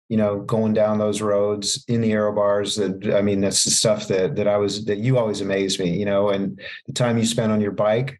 you 0.10 0.18
know, 0.18 0.42
going 0.42 0.74
down 0.74 0.98
those 0.98 1.22
roads 1.22 1.84
in 1.88 2.02
the 2.02 2.12
aero 2.12 2.34
bars. 2.34 2.76
That 2.76 3.13
I 3.16 3.22
mean, 3.22 3.42
that's 3.42 3.63
the 3.63 3.72
stuff 3.72 4.08
that 4.08 4.36
that 4.36 4.48
I 4.48 4.58
was 4.58 4.86
that 4.86 4.98
you 4.98 5.18
always 5.18 5.42
amazed 5.42 5.80
me, 5.80 5.98
you 5.98 6.06
know, 6.06 6.30
and 6.30 6.60
the 6.88 6.94
time 6.94 7.18
you 7.18 7.26
spent 7.26 7.52
on 7.52 7.62
your 7.62 7.72
bike 7.72 8.20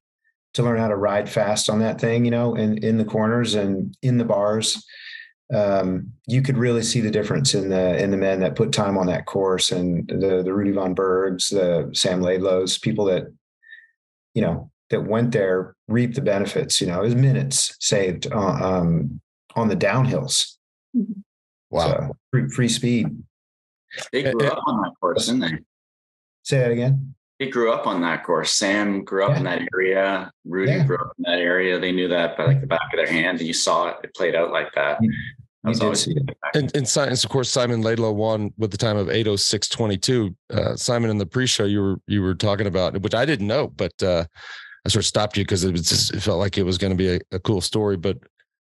to 0.54 0.64
learn 0.64 0.80
how 0.80 0.88
to 0.88 0.96
ride 0.96 1.28
fast 1.28 1.70
on 1.70 1.80
that 1.80 2.00
thing, 2.00 2.26
you 2.26 2.32
know, 2.32 2.56
in 2.56 2.78
in 2.84 2.98
the 2.98 3.06
corners 3.06 3.56
and 3.56 3.96
in 4.02 4.18
the 4.18 4.26
bars 4.26 4.84
um, 5.54 6.12
you 6.26 6.42
could 6.42 6.58
really 6.58 6.84
see 6.84 7.00
the 7.00 7.12
difference 7.12 7.54
in 7.54 7.70
the 7.70 8.02
in 8.02 8.12
the 8.12 8.18
men 8.18 8.40
that 8.40 8.56
put 8.56 8.72
time 8.72 8.98
on 8.98 9.08
that 9.08 9.26
course 9.26 9.72
and 9.72 10.08
the 10.08 10.42
the 10.44 10.54
Rudy 10.54 10.72
von 10.72 10.94
Bergs, 10.94 11.50
the 11.50 11.90
Sam 11.94 12.22
Laidlows, 12.22 12.82
people 12.82 13.06
that 13.06 13.32
you 14.34 14.42
know 14.42 14.72
that 14.90 15.02
went 15.02 15.32
there 15.32 15.76
reaped 15.88 16.16
the 16.16 16.22
benefits. 16.22 16.82
You 16.82 16.88
know, 16.88 17.02
it 17.02 17.06
was 17.06 17.16
minutes 17.16 17.76
saved 17.80 18.32
uh, 18.32 18.38
um, 18.38 19.22
on 19.56 19.68
the 19.68 19.76
downhills. 19.76 20.56
Mm-hmm. 20.96 21.22
Wow, 21.70 21.88
so, 21.88 22.18
free, 22.32 22.50
free, 22.50 22.70
speed. 22.70 23.08
They 24.12 24.24
grew 24.24 24.48
up 24.48 24.62
on 24.68 24.82
that 24.82 24.92
course, 25.00 25.26
didn't 25.26 25.42
they? 25.42 25.58
Say 26.44 26.60
that 26.60 26.72
again. 26.72 27.16
They 27.40 27.50
grew 27.50 27.72
up 27.72 27.88
on 27.88 28.02
that 28.02 28.24
course. 28.24 28.54
Sam 28.54 29.04
grew 29.04 29.26
up 29.26 29.32
yeah. 29.32 29.38
in 29.38 29.44
that 29.46 29.62
area. 29.74 30.32
Rudy 30.46 30.72
yeah. 30.72 30.84
grew 30.86 30.98
up 30.98 31.14
in 31.18 31.24
that 31.24 31.40
area. 31.40 31.80
They 31.80 31.92
knew 31.92 32.08
that 32.08 32.38
by 32.38 32.46
like 32.46 32.62
the 32.62 32.68
back 32.68 32.94
of 32.94 32.98
their 32.98 33.08
hand. 33.08 33.40
And 33.40 33.48
you 33.48 33.54
saw 33.54 33.90
it. 33.90 33.98
It 34.04 34.16
played 34.16 34.36
out 34.36 34.52
like 34.52 34.72
that. 34.76 35.00
You 35.66 35.74
did 35.74 35.98
see 35.98 36.12
it. 36.12 36.38
And, 36.54 36.76
and 36.76 36.88
science, 36.88 37.24
of 37.24 37.30
course, 37.30 37.50
Simon 37.50 37.82
Laidlow 37.82 38.14
won 38.14 38.54
with 38.58 38.72
the 38.72 38.78
time 38.78 38.98
of 38.98 39.08
806.22. 39.08 40.36
Uh, 40.50 40.76
Simon, 40.76 41.10
in 41.10 41.18
the 41.18 41.26
pre-show, 41.26 41.64
you 41.64 41.82
were 41.82 42.02
you 42.06 42.22
were 42.22 42.36
talking 42.36 42.68
about, 42.68 43.00
which 43.02 43.16
I 43.16 43.26
didn't 43.26 43.48
know, 43.48 43.68
but 43.68 44.04
uh, 44.04 44.26
I 44.86 44.90
sort 44.90 45.04
of 45.04 45.08
stopped 45.08 45.38
you 45.38 45.44
because 45.44 45.64
it, 45.64 45.76
it 45.76 46.20
felt 46.22 46.40
like 46.40 46.58
it 46.58 46.64
was 46.64 46.78
going 46.78 46.92
to 46.92 46.98
be 46.98 47.16
a, 47.16 47.20
a, 47.32 47.40
cool 47.40 47.62
story. 47.62 47.96
But 47.96 48.18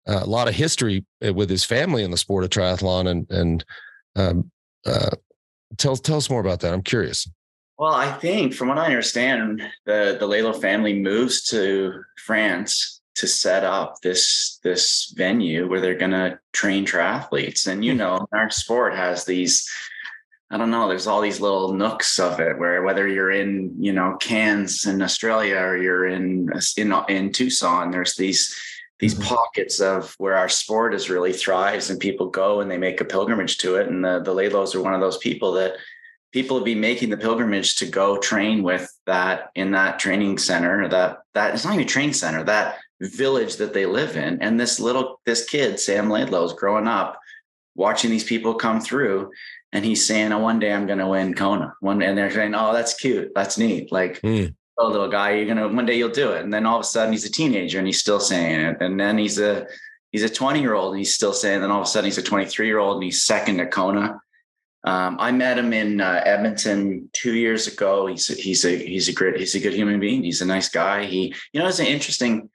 uh, 0.08 0.22
a 0.24 0.26
lot 0.26 0.48
of 0.48 0.56
history 0.56 1.06
uh, 1.26 1.34
with 1.34 1.50
his 1.50 1.66
family 1.66 2.04
in 2.04 2.12
the 2.12 2.18
sport 2.18 2.46
of 2.46 2.50
triathlon, 2.50 3.10
and 3.10 3.30
and 3.32 3.66
um, 4.16 4.52
uh, 4.86 5.10
tell 5.78 5.98
tell 5.98 6.18
us 6.18 6.30
more 6.30 6.42
about 6.42 6.62
that. 6.62 6.74
I'm 6.74 6.84
curious. 6.84 7.30
Well, 7.78 7.94
I 7.94 8.12
think 8.14 8.54
from 8.54 8.70
what 8.70 8.78
I 8.78 8.86
understand, 8.86 9.62
the 9.86 10.16
the 10.18 10.28
Laidlow 10.28 10.62
family 10.62 10.98
moves 10.98 11.44
to 11.50 12.02
France 12.26 12.97
to 13.18 13.28
set 13.28 13.64
up 13.64 13.96
this 14.02 14.60
this 14.64 15.14
venue 15.16 15.68
where 15.68 15.82
they're 15.82 15.98
going 15.98 16.12
to 16.12 16.40
train 16.54 16.86
triathletes 16.86 17.68
and 17.68 17.84
you 17.84 17.92
hmm. 17.92 18.00
know 18.00 18.28
our 18.32 18.50
sport 18.50 18.96
has 18.96 19.26
these 19.26 19.70
i 20.50 20.58
don't 20.58 20.72
know 20.72 20.88
there's 20.88 21.08
all 21.08 21.22
these 21.22 21.42
little 21.42 21.74
nooks 21.74 22.20
of 22.20 22.40
it 22.40 22.58
where 22.58 22.84
whether 22.84 23.08
you're 23.08 23.32
in 23.32 23.74
you 23.80 23.92
know 23.92 24.16
cairns 24.18 24.86
in 24.86 25.02
australia 25.02 25.58
or 25.58 25.78
you're 25.78 26.08
in 26.08 26.50
in, 26.78 26.94
in 27.10 27.32
tucson 27.32 27.92
there's 27.92 28.16
these 28.16 28.56
these 29.00 29.14
mm-hmm. 29.14 29.36
pockets 29.36 29.80
of 29.80 30.16
where 30.18 30.36
our 30.36 30.50
sport 30.50 30.94
is 30.94 31.10
really 31.10 31.34
thrives 31.34 31.90
and 31.90 32.00
people 32.00 32.30
go 32.30 32.62
and 32.62 32.72
they 32.72 32.78
make 32.78 33.02
a 33.02 33.06
pilgrimage 33.06 33.58
to 33.58 33.76
it 33.76 33.88
and 33.88 34.04
the 34.04 34.20
the 34.22 34.34
Laidlows 34.34 34.74
are 34.74 34.82
one 34.82 34.96
of 34.96 35.02
those 35.02 35.20
people 35.20 35.52
that 35.54 35.76
people 36.32 36.58
have 36.58 36.66
been 36.66 36.80
making 36.80 37.10
the 37.10 37.18
pilgrimage 37.18 37.78
to 37.78 37.86
go 37.86 38.18
train 38.18 38.64
with 38.64 38.92
that 39.06 39.50
in 39.56 39.72
that 39.72 40.00
training 40.00 40.38
center. 40.38 40.88
That 40.88 41.20
that 41.34 41.54
it's 41.54 41.66
not 41.66 41.74
even 41.74 41.86
a 41.86 41.90
training 41.90 42.14
center. 42.14 42.44
That 42.44 42.78
village 43.02 43.58
that 43.58 43.74
they 43.74 43.86
live 43.86 44.18
in, 44.18 44.42
and 44.42 44.60
this 44.60 44.80
little 44.80 45.20
this 45.26 45.46
kid 45.46 45.80
Sam 45.80 46.10
Laidlow 46.10 46.46
is 46.46 46.54
growing 46.54 46.88
up 46.88 47.20
watching 47.78 48.10
these 48.10 48.24
people 48.24 48.56
come 48.56 48.82
through 48.82 49.32
and 49.72 49.86
he's 49.86 50.06
saying, 50.06 50.34
"Oh, 50.34 50.40
one 50.40 50.60
day 50.60 50.74
I'm 50.74 50.88
going 50.88 51.00
to 51.00 51.08
win 51.08 51.34
Kona." 51.34 51.74
One, 51.80 52.02
and 52.02 52.18
they're 52.18 52.32
saying, 52.32 52.56
"Oh, 52.56 52.74
that's 52.74 52.94
cute, 52.96 53.32
that's 53.36 53.58
neat." 53.58 53.92
Like, 53.92 54.20
mm. 54.22 54.54
oh, 54.78 54.88
little 54.88 55.10
guy, 55.10 55.36
you're 55.36 55.46
gonna 55.46 55.68
one 55.68 55.86
day 55.86 55.98
you'll 55.98 56.10
do 56.10 56.32
it. 56.32 56.44
And 56.44 56.54
then 56.54 56.66
all 56.66 56.78
of 56.78 56.82
a 56.82 56.86
sudden 56.86 57.14
he's 57.14 57.26
a 57.26 57.32
teenager 57.32 57.78
and 57.78 57.88
he's 57.88 58.00
still 58.00 58.20
saying 58.20 58.60
it. 58.62 58.78
And 58.82 59.00
then 59.00 59.18
he's 59.18 59.40
a 59.40 59.68
he's 60.12 60.24
a 60.24 60.30
20 60.30 60.60
year 60.62 60.74
old 60.74 60.94
and 60.94 61.00
he's 61.00 61.16
still 61.16 61.34
saying. 61.34 61.62
Then 61.62 61.72
all 61.72 61.82
of 61.82 61.88
a 61.88 61.90
sudden 61.90 62.06
he's 62.06 62.18
a 62.18 62.24
23 62.24 62.68
year 62.68 62.80
old 62.80 62.96
and 62.96 63.04
he's 63.04 63.24
second 63.24 63.60
at 63.60 63.72
Kona. 63.72 64.20
Um, 64.84 65.18
I 65.20 65.32
met 65.32 65.58
him 65.58 65.74
in 65.74 66.00
uh, 66.00 66.22
Edmonton 66.26 67.10
two 67.12 67.34
years 67.34 67.68
ago. 67.68 68.08
He's 68.08 68.30
a, 68.30 68.34
he's 68.36 68.64
a 68.64 68.78
he's 68.78 69.10
a 69.10 69.14
great 69.14 69.38
he's 69.38 69.56
a 69.56 69.60
good 69.60 69.74
human 69.74 70.00
being. 70.00 70.24
He's 70.24 70.42
a 70.42 70.46
nice 70.46 70.70
guy. 70.70 71.06
He 71.06 71.36
you 71.52 71.60
know 71.60 71.68
it's 71.68 71.80
an 71.80 71.88
interesting. 71.88 72.50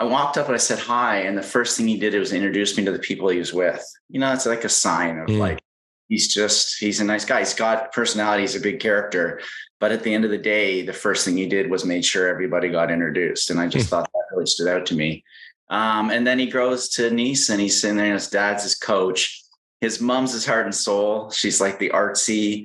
I 0.00 0.04
walked 0.04 0.38
up 0.38 0.46
and 0.46 0.54
I 0.54 0.58
said 0.58 0.78
hi, 0.78 1.18
and 1.18 1.36
the 1.36 1.42
first 1.42 1.76
thing 1.76 1.86
he 1.86 1.98
did 1.98 2.14
was 2.14 2.32
introduce 2.32 2.74
me 2.74 2.86
to 2.86 2.90
the 2.90 2.98
people 2.98 3.28
he 3.28 3.38
was 3.38 3.52
with. 3.52 3.84
You 4.08 4.18
know, 4.18 4.32
it's 4.32 4.46
like 4.46 4.64
a 4.64 4.68
sign 4.70 5.18
of 5.18 5.28
mm. 5.28 5.38
like 5.38 5.60
he's 6.08 6.32
just 6.32 6.78
he's 6.78 7.00
a 7.00 7.04
nice 7.04 7.26
guy. 7.26 7.40
He's 7.40 7.52
got 7.52 7.92
personality. 7.92 8.40
He's 8.40 8.56
a 8.56 8.60
big 8.60 8.80
character. 8.80 9.42
But 9.78 9.92
at 9.92 10.02
the 10.02 10.14
end 10.14 10.24
of 10.24 10.30
the 10.30 10.38
day, 10.38 10.80
the 10.80 10.94
first 10.94 11.26
thing 11.26 11.36
he 11.36 11.44
did 11.44 11.70
was 11.70 11.84
made 11.84 12.02
sure 12.02 12.28
everybody 12.28 12.70
got 12.70 12.90
introduced, 12.90 13.50
and 13.50 13.60
I 13.60 13.68
just 13.68 13.86
hmm. 13.86 13.90
thought 13.90 14.10
that 14.10 14.34
really 14.34 14.46
stood 14.46 14.68
out 14.68 14.86
to 14.86 14.94
me. 14.94 15.22
Um, 15.68 16.08
and 16.10 16.26
then 16.26 16.38
he 16.38 16.46
goes 16.46 16.88
to 16.94 17.10
Nice, 17.10 17.50
and 17.50 17.60
he's 17.60 17.78
sitting 17.78 17.98
there. 17.98 18.06
and 18.06 18.14
his 18.14 18.28
dad's 18.28 18.62
his 18.62 18.76
coach. 18.76 19.42
His 19.82 20.00
mom's 20.00 20.32
his 20.32 20.46
heart 20.46 20.64
and 20.64 20.74
soul. 20.74 21.30
She's 21.30 21.60
like 21.60 21.78
the 21.78 21.90
artsy 21.90 22.64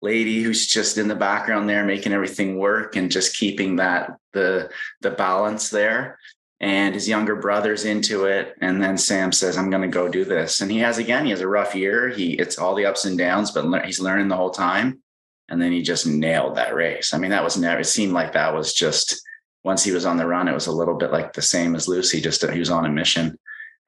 lady 0.00 0.42
who's 0.42 0.66
just 0.66 0.98
in 0.98 1.06
the 1.06 1.14
background 1.14 1.68
there, 1.68 1.84
making 1.84 2.12
everything 2.12 2.58
work 2.58 2.96
and 2.96 3.08
just 3.08 3.36
keeping 3.36 3.76
that 3.76 4.16
the 4.32 4.68
the 5.00 5.12
balance 5.12 5.70
there 5.70 6.18
and 6.62 6.94
his 6.94 7.08
younger 7.08 7.34
brother's 7.34 7.84
into 7.84 8.24
it. 8.24 8.56
And 8.60 8.82
then 8.82 8.96
sam 8.96 9.32
says 9.32 9.58
i'm 9.58 9.68
going 9.68 9.82
to 9.82 9.88
go 9.88 10.08
do 10.08 10.24
this. 10.24 10.60
And 10.60 10.70
he 10.70 10.78
has 10.78 10.96
again 10.96 11.24
he 11.24 11.32
has 11.32 11.40
a 11.40 11.48
rough 11.48 11.74
year. 11.74 12.08
He 12.08 12.34
it's 12.34 12.56
all 12.56 12.74
the 12.74 12.86
ups 12.86 13.04
and 13.04 13.18
downs 13.18 13.50
but 13.50 13.66
le- 13.66 13.84
he's 13.84 14.00
learning 14.00 14.28
the 14.28 14.36
whole 14.36 14.50
time. 14.50 15.02
And 15.48 15.60
then 15.60 15.72
he 15.72 15.82
just 15.82 16.06
nailed 16.06 16.56
that 16.56 16.74
race. 16.74 17.12
I 17.12 17.18
mean 17.18 17.32
that 17.32 17.44
was 17.44 17.58
never 17.58 17.80
it 17.80 17.86
seemed 17.86 18.12
like 18.12 18.32
that 18.32 18.54
was 18.54 18.72
just 18.72 19.20
once 19.64 19.84
he 19.84 19.92
was 19.92 20.06
on 20.06 20.16
the 20.16 20.26
run 20.26 20.48
it 20.48 20.54
was 20.54 20.68
a 20.68 20.72
little 20.72 20.94
bit 20.94 21.12
like 21.12 21.32
the 21.32 21.42
same 21.42 21.74
as 21.74 21.88
lucy 21.88 22.20
just 22.20 22.48
he 22.48 22.58
was 22.58 22.70
on 22.70 22.86
a 22.86 22.88
mission. 22.90 23.38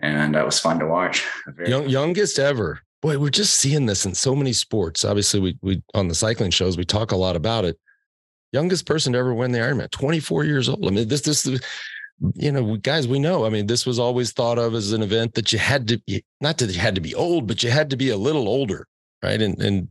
And 0.01 0.35
that 0.35 0.45
was 0.45 0.59
fun 0.59 0.81
to 0.81 0.87
watch. 0.87 1.25
Young, 1.67 1.89
youngest 1.89 2.41
ever. 2.41 2.81
Boy 3.01 3.19
we're 3.19 3.31
just 3.31 3.55
seeing 3.55 3.87
this 3.87 4.05
in 4.05 4.15
so 4.15 4.35
many 4.35 4.53
sports. 4.53 5.05
Obviously 5.05 5.39
we 5.39 5.59
we 5.63 5.83
on 5.95 6.09
the 6.09 6.15
cycling 6.15 6.51
shows 6.51 6.77
we 6.77 6.85
talk 6.85 7.13
a 7.13 7.17
lot 7.17 7.37
about 7.37 7.65
it. 7.65 7.79
Youngest 8.51 8.87
person 8.87 9.13
to 9.13 9.19
ever 9.19 9.33
win 9.33 9.53
the 9.53 9.59
ironman 9.59 9.91
24 9.93 10.45
years 10.45 10.69
old. 10.69 10.85
I 10.85 10.91
mean 10.91 11.07
this 11.07 11.21
this 11.21 11.47
you 12.35 12.53
know, 12.53 12.77
guys, 12.77 13.09
we 13.09 13.19
know. 13.19 13.45
I 13.45 13.51
mean, 13.51 13.67
this 13.67 13.87
was 13.87 13.99
always 13.99 14.33
thought 14.33 14.59
of 14.59 14.75
as 14.75 14.93
an 14.93 15.03
event 15.03 15.35
that 15.35 15.53
you 15.53 15.59
had 15.59 15.89
to 15.89 16.01
not 16.41 16.59
that 16.59 16.71
you 16.71 16.81
had 16.81 16.95
to 16.95 17.01
be 17.01 17.15
old, 17.15 17.47
but 17.47 17.63
you 17.63 17.71
had 17.71 17.91
to 17.91 17.97
be 17.97 18.11
a 18.11 18.17
little 18.17 18.49
older, 18.49 18.87
right? 19.23 19.41
And 19.41 19.61
and 19.61 19.89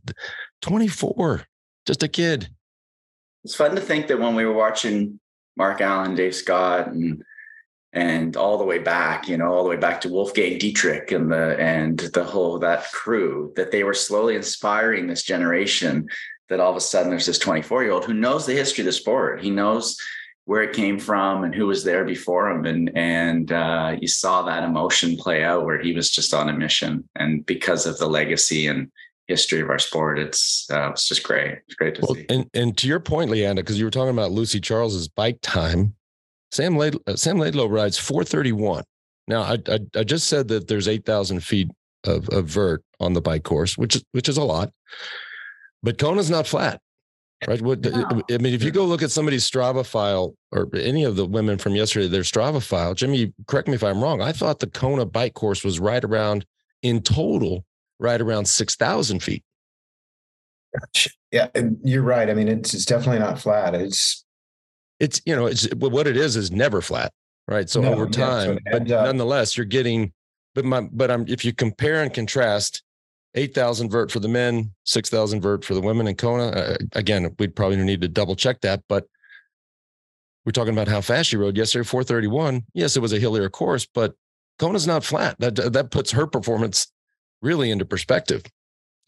24, 0.62 1.44
just 1.86 2.02
a 2.02 2.08
kid. 2.08 2.48
It's 3.44 3.54
fun 3.54 3.74
to 3.74 3.80
think 3.80 4.06
that 4.06 4.18
when 4.18 4.34
we 4.34 4.46
were 4.46 4.54
watching 4.54 5.20
Mark 5.56 5.80
Allen, 5.80 6.14
Dave 6.14 6.34
Scott, 6.34 6.88
and 6.88 7.22
and 7.92 8.36
all 8.36 8.58
the 8.58 8.64
way 8.64 8.78
back, 8.78 9.28
you 9.28 9.36
know, 9.36 9.52
all 9.52 9.62
the 9.62 9.70
way 9.70 9.76
back 9.76 10.00
to 10.00 10.08
Wolfgang 10.08 10.58
Dittrich 10.58 11.12
and 11.12 11.30
the 11.30 11.56
and 11.60 11.98
the 11.98 12.24
whole 12.24 12.58
that 12.58 12.90
crew, 12.92 13.52
that 13.56 13.70
they 13.70 13.84
were 13.84 13.94
slowly 13.94 14.34
inspiring 14.34 15.06
this 15.06 15.22
generation. 15.22 16.08
That 16.50 16.60
all 16.60 16.70
of 16.70 16.76
a 16.76 16.80
sudden 16.80 17.08
there's 17.08 17.24
this 17.24 17.38
24 17.38 17.84
year 17.84 17.92
old 17.92 18.04
who 18.04 18.12
knows 18.12 18.44
the 18.44 18.52
history 18.52 18.82
of 18.82 18.86
the 18.86 18.92
sport. 18.92 19.42
He 19.42 19.50
knows 19.50 19.96
where 20.46 20.62
it 20.62 20.74
came 20.74 20.98
from 20.98 21.44
and 21.44 21.54
who 21.54 21.66
was 21.66 21.84
there 21.84 22.04
before 22.04 22.50
him. 22.50 22.66
And 22.66 22.90
and 22.96 23.52
uh, 23.52 23.96
you 24.00 24.08
saw 24.08 24.42
that 24.42 24.64
emotion 24.64 25.16
play 25.16 25.42
out 25.42 25.64
where 25.64 25.80
he 25.80 25.92
was 25.92 26.10
just 26.10 26.34
on 26.34 26.48
a 26.48 26.52
mission. 26.52 27.08
And 27.16 27.44
because 27.46 27.86
of 27.86 27.98
the 27.98 28.06
legacy 28.06 28.66
and 28.66 28.90
history 29.26 29.60
of 29.60 29.70
our 29.70 29.78
sport 29.78 30.18
it's 30.18 30.68
uh, 30.70 30.90
it's 30.90 31.08
just 31.08 31.22
great. 31.22 31.58
It's 31.66 31.74
great 31.74 31.94
to 31.96 32.02
well, 32.02 32.14
see. 32.14 32.26
and, 32.28 32.48
and 32.52 32.76
to 32.78 32.86
your 32.86 33.00
point 33.00 33.30
leanda 33.30 33.56
because 33.56 33.78
you 33.78 33.84
were 33.84 33.90
talking 33.90 34.10
about 34.10 34.32
lucy 34.32 34.60
charles's 34.60 35.08
bike 35.08 35.38
time 35.40 35.94
sam 36.52 36.76
Laid, 36.76 36.96
uh, 37.06 37.16
sam 37.16 37.38
laidlow 37.38 37.70
rides 37.70 37.98
431 37.98 38.84
now 39.26 39.42
I, 39.42 39.58
I, 39.68 39.78
I 39.96 40.04
just 40.04 40.28
said 40.28 40.48
that 40.48 40.68
there's 40.68 40.88
8000 40.88 41.42
feet 41.42 41.70
of, 42.04 42.28
of 42.28 42.46
vert 42.46 42.84
on 43.00 43.14
the 43.14 43.22
bike 43.22 43.44
course 43.44 43.78
which 43.78 43.96
is 43.96 44.04
which 44.12 44.28
is 44.28 44.36
a 44.36 44.44
lot 44.44 44.70
but 45.82 45.96
kona's 45.96 46.30
not 46.30 46.46
flat 46.46 46.80
right? 47.46 47.60
What 47.60 47.80
no. 47.80 48.22
I 48.30 48.38
mean, 48.38 48.54
if 48.54 48.62
you 48.62 48.70
go 48.70 48.84
look 48.84 49.02
at 49.02 49.10
somebody's 49.10 49.48
Strava 49.48 49.84
file 49.84 50.34
or 50.52 50.68
any 50.74 51.04
of 51.04 51.16
the 51.16 51.26
women 51.26 51.58
from 51.58 51.74
yesterday, 51.74 52.08
their 52.08 52.22
Strava 52.22 52.62
file, 52.62 52.94
Jimmy, 52.94 53.32
correct 53.46 53.68
me 53.68 53.74
if 53.74 53.82
I'm 53.82 54.02
wrong. 54.02 54.20
I 54.20 54.32
thought 54.32 54.60
the 54.60 54.66
Kona 54.66 55.04
bike 55.04 55.34
course 55.34 55.64
was 55.64 55.80
right 55.80 56.04
around 56.04 56.46
in 56.82 57.02
total, 57.02 57.64
right 57.98 58.20
around 58.20 58.46
six 58.46 58.76
thousand 58.76 59.22
feet. 59.22 59.42
Yeah, 61.30 61.48
you're 61.82 62.02
right. 62.02 62.30
I 62.30 62.34
mean, 62.34 62.48
it's 62.48 62.74
it's 62.74 62.84
definitely 62.84 63.20
not 63.20 63.40
flat. 63.40 63.74
It's 63.74 64.24
it's 65.00 65.20
you 65.24 65.34
know 65.34 65.46
it's 65.46 65.66
what 65.74 66.06
it 66.06 66.16
is 66.16 66.36
is 66.36 66.50
never 66.50 66.80
flat, 66.80 67.12
right? 67.48 67.68
So 67.68 67.80
no, 67.80 67.92
over 67.92 68.06
time, 68.06 68.58
yeah, 68.66 68.72
so 68.72 68.78
but 68.78 68.90
up. 68.90 69.06
nonetheless, 69.06 69.56
you're 69.56 69.66
getting. 69.66 70.12
But 70.54 70.64
my 70.64 70.82
but 70.92 71.10
I'm 71.10 71.26
if 71.26 71.44
you 71.44 71.52
compare 71.52 72.00
and 72.02 72.14
contrast 72.14 72.83
8,000 73.34 73.90
vert 73.90 74.12
for 74.12 74.20
the 74.20 74.28
men, 74.28 74.72
6,000 74.84 75.40
vert 75.40 75.64
for 75.64 75.74
the 75.74 75.80
women 75.80 76.06
in 76.06 76.14
Kona. 76.14 76.48
Uh, 76.48 76.76
again, 76.92 77.34
we'd 77.38 77.56
probably 77.56 77.76
need 77.78 78.00
to 78.02 78.08
double 78.08 78.36
check 78.36 78.60
that, 78.60 78.82
but 78.88 79.06
we're 80.44 80.52
talking 80.52 80.72
about 80.72 80.88
how 80.88 81.00
fast 81.00 81.30
she 81.30 81.36
rode 81.36 81.56
yesterday, 81.56 81.84
431. 81.84 82.64
Yes, 82.74 82.96
it 82.96 83.00
was 83.00 83.12
a 83.12 83.18
hillier 83.18 83.48
course, 83.48 83.86
but 83.86 84.14
Kona's 84.58 84.86
not 84.86 85.04
flat. 85.04 85.36
That 85.40 85.56
that 85.72 85.90
puts 85.90 86.12
her 86.12 86.26
performance 86.26 86.92
really 87.42 87.70
into 87.70 87.84
perspective. 87.84 88.44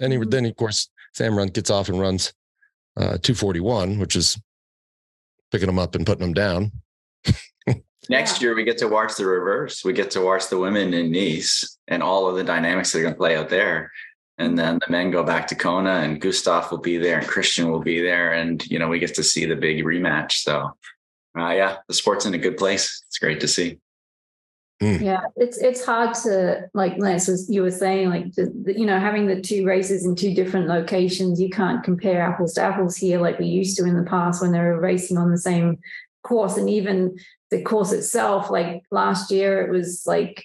And 0.01 0.13
he, 0.13 0.19
mm-hmm. 0.19 0.31
then, 0.31 0.47
of 0.47 0.57
course, 0.57 0.89
Sam 1.15 1.37
run 1.37 1.49
gets 1.49 1.71
off 1.71 1.89
and 1.89 2.01
runs 2.01 2.33
uh, 2.97 3.19
241, 3.19 3.99
which 3.99 4.17
is 4.17 4.41
picking 5.53 5.67
them 5.67 5.79
up 5.79 5.95
and 5.95 6.07
putting 6.07 6.23
them 6.23 6.35
down. 6.35 6.73
Next 8.09 8.41
year, 8.41 8.55
we 8.55 8.65
get 8.65 8.79
to 8.79 8.89
watch 8.89 9.17
the 9.17 9.27
reverse. 9.27 9.85
We 9.85 9.93
get 9.93 10.11
to 10.13 10.21
watch 10.21 10.49
the 10.49 10.59
women 10.59 10.95
in 10.95 11.11
Nice 11.11 11.79
and 11.89 12.03
all 12.03 12.29
of 12.29 12.37
the 12.37 12.45
dynamics 12.45 12.93
that 12.93 12.99
are 12.99 13.03
going 13.03 13.15
to 13.15 13.19
play 13.19 13.37
out 13.37 13.49
there 13.49 13.91
and 14.39 14.59
then 14.59 14.79
the 14.85 14.93
men 14.93 15.11
go 15.11 15.25
back 15.25 15.47
to 15.49 15.55
Kona 15.55 16.01
and 16.01 16.21
Gustav 16.21 16.71
will 16.71 16.79
be 16.79 16.99
there 16.99 17.19
and 17.19 17.27
Christian 17.27 17.71
will 17.71 17.81
be 17.81 18.01
there. 18.01 18.33
And 18.33 18.65
you 18.67 18.79
know 18.79 18.89
we 18.89 18.99
get 18.99 19.15
to 19.15 19.23
see 19.23 19.47
the 19.47 19.57
big 19.57 19.85
rematch. 19.85 20.33
So 20.33 20.77
uh, 21.39 21.51
yeah 21.51 21.77
the 21.89 21.95
sport's 21.95 22.27
in 22.27 22.35
a 22.35 22.39
good 22.39 22.57
place. 22.57 23.03
It's 23.09 23.19
great 23.19 23.41
to 23.41 23.49
see. 23.49 23.79
Mm. 24.83 25.01
yeah 25.01 25.23
it's 25.37 25.57
it's 25.57 25.87
hard 25.87 26.13
to 26.13 26.69
like 26.75 26.99
Lance 26.99 27.31
as 27.31 27.49
you 27.49 27.63
were 27.63 27.71
saying 27.71 28.11
like 28.11 28.35
the, 28.35 28.53
the, 28.63 28.79
you 28.79 28.85
know 28.85 29.01
having 29.01 29.27
the 29.27 29.41
two 29.41 29.65
races 29.65 30.05
in 30.05 30.15
two 30.15 30.35
different 30.35 30.69
locations 30.69 31.41
you 31.41 31.49
can't 31.49 31.83
compare 31.83 32.21
apples 32.21 32.53
to 32.53 32.61
apples 32.61 32.95
here 32.95 33.19
like 33.19 33.39
we 33.39 33.47
used 33.47 33.79
to 33.79 33.87
in 33.87 33.97
the 33.97 34.03
past 34.03 34.43
when 34.43 34.53
they 34.53 34.59
were 34.59 34.79
racing 34.79 35.17
on 35.17 35.31
the 35.31 35.39
same 35.39 35.79
course. 36.27 36.57
And 36.57 36.69
even 36.69 37.19
the 37.51 37.63
course 37.63 37.93
itself 37.93 38.51
like 38.51 38.83
last 38.91 39.31
year 39.31 39.65
it 39.65 39.71
was 39.71 40.03
like 40.07 40.45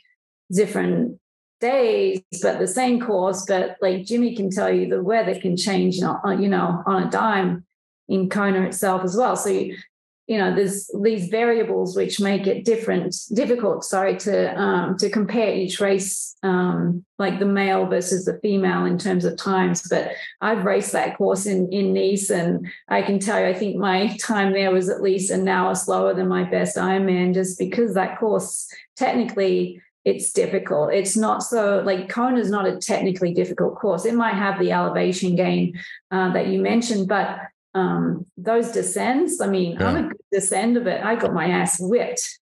different 0.51 1.19
days, 1.61 2.21
but 2.41 2.59
the 2.59 2.67
same 2.67 2.99
course. 2.99 3.45
But 3.47 3.77
like 3.81 4.05
Jimmy 4.05 4.35
can 4.35 4.49
tell 4.49 4.69
you, 4.69 4.87
the 4.87 5.01
weather 5.01 5.39
can 5.39 5.55
change, 5.55 5.95
you 5.95 6.01
know, 6.49 6.83
on 6.85 7.03
a 7.03 7.09
dime 7.09 7.65
in 8.09 8.29
Kona 8.29 8.63
itself 8.63 9.03
as 9.03 9.15
well. 9.15 9.37
So, 9.37 9.49
you 9.49 10.37
know, 10.37 10.53
there's 10.55 10.89
these 11.01 11.27
variables 11.27 11.95
which 11.95 12.19
make 12.19 12.47
it 12.47 12.63
different, 12.63 13.15
difficult, 13.33 13.83
sorry, 13.83 14.17
to 14.17 14.59
um, 14.59 14.97
to 14.97 15.09
compare 15.09 15.53
each 15.53 15.79
race, 15.79 16.35
um, 16.41 17.03
like 17.19 17.39
the 17.39 17.45
male 17.45 17.85
versus 17.85 18.25
the 18.25 18.39
female 18.39 18.85
in 18.85 18.97
terms 18.97 19.25
of 19.25 19.37
times. 19.37 19.87
But 19.89 20.11
I've 20.39 20.63
raced 20.63 20.93
that 20.93 21.17
course 21.17 21.45
in 21.45 21.71
in 21.71 21.93
Nice, 21.93 22.29
and 22.29 22.67
I 22.87 23.01
can 23.01 23.19
tell 23.19 23.39
you, 23.39 23.47
I 23.47 23.53
think 23.53 23.75
my 23.77 24.15
time 24.21 24.53
there 24.53 24.71
was 24.71 24.89
at 24.89 25.01
least 25.01 25.31
an 25.31 25.47
hour 25.47 25.75
slower 25.75 26.13
than 26.13 26.27
my 26.27 26.43
best 26.43 26.77
Ironman, 26.77 27.33
just 27.33 27.59
because 27.59 27.93
that 27.95 28.17
course 28.19 28.69
technically 28.95 29.81
it's 30.03 30.31
difficult. 30.31 30.93
It's 30.93 31.15
not 31.15 31.43
so 31.43 31.81
like 31.85 32.09
Kona 32.09 32.39
is 32.39 32.49
not 32.49 32.67
a 32.67 32.77
technically 32.77 33.33
difficult 33.33 33.75
course. 33.75 34.05
It 34.05 34.15
might 34.15 34.33
have 34.33 34.59
the 34.59 34.71
elevation 34.71 35.35
gain 35.35 35.79
uh, 36.09 36.33
that 36.33 36.47
you 36.47 36.61
mentioned, 36.61 37.07
but 37.07 37.39
um, 37.73 38.25
those 38.37 38.71
descents, 38.71 39.39
I 39.39 39.47
mean, 39.47 39.73
yeah. 39.73 39.87
I'm 39.87 40.05
a 40.05 40.07
good 40.09 40.21
descender, 40.33 40.83
but 40.83 41.03
I 41.03 41.15
got 41.15 41.33
my 41.33 41.47
ass 41.49 41.79
whipped 41.79 42.39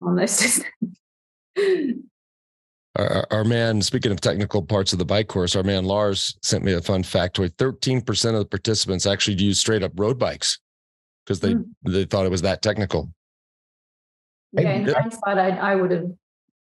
on 0.00 0.16
those 0.16 0.36
descents. 1.56 2.08
Our, 2.96 3.26
our, 3.30 3.44
man, 3.44 3.80
speaking 3.80 4.12
of 4.12 4.20
technical 4.20 4.62
parts 4.62 4.92
of 4.92 4.98
the 4.98 5.04
bike 5.04 5.28
course, 5.28 5.56
our 5.56 5.62
man 5.62 5.84
Lars 5.84 6.36
sent 6.42 6.62
me 6.62 6.72
a 6.72 6.82
fun 6.82 7.02
factoid. 7.02 7.54
13% 7.56 8.34
of 8.34 8.38
the 8.40 8.44
participants 8.44 9.06
actually 9.06 9.42
used 9.42 9.60
straight 9.60 9.82
up 9.82 9.92
road 9.96 10.18
bikes 10.18 10.58
because 11.24 11.40
they, 11.40 11.54
mm. 11.54 11.64
they 11.84 12.04
thought 12.04 12.26
it 12.26 12.30
was 12.30 12.42
that 12.42 12.60
technical. 12.60 13.10
Yeah, 14.52 14.72
in 14.72 14.88
hindsight, 14.88 15.38
I, 15.38 15.56
I 15.56 15.76
would 15.76 15.90
have 15.90 16.04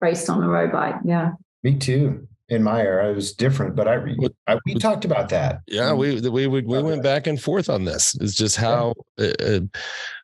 raced 0.01 0.29
on 0.29 0.43
a 0.43 0.49
road 0.49 0.71
bike. 0.71 0.95
Yeah. 1.05 1.31
Me 1.63 1.77
too. 1.77 2.27
in 2.51 2.61
my 2.63 2.81
era. 2.81 3.09
It 3.09 3.15
was 3.15 3.31
different, 3.31 3.77
but 3.77 3.87
I, 3.87 4.03
I 4.45 4.57
we 4.65 4.75
talked 4.75 5.05
about 5.05 5.29
that. 5.29 5.61
Yeah, 5.67 5.93
we 5.93 6.19
we 6.19 6.47
we, 6.47 6.61
we 6.61 6.83
went 6.83 7.01
back 7.01 7.25
and 7.25 7.41
forth 7.41 7.69
on 7.69 7.85
this. 7.85 8.13
It's 8.19 8.35
just 8.35 8.57
how 8.57 8.93
uh, 9.17 9.31
uh, 9.39 9.59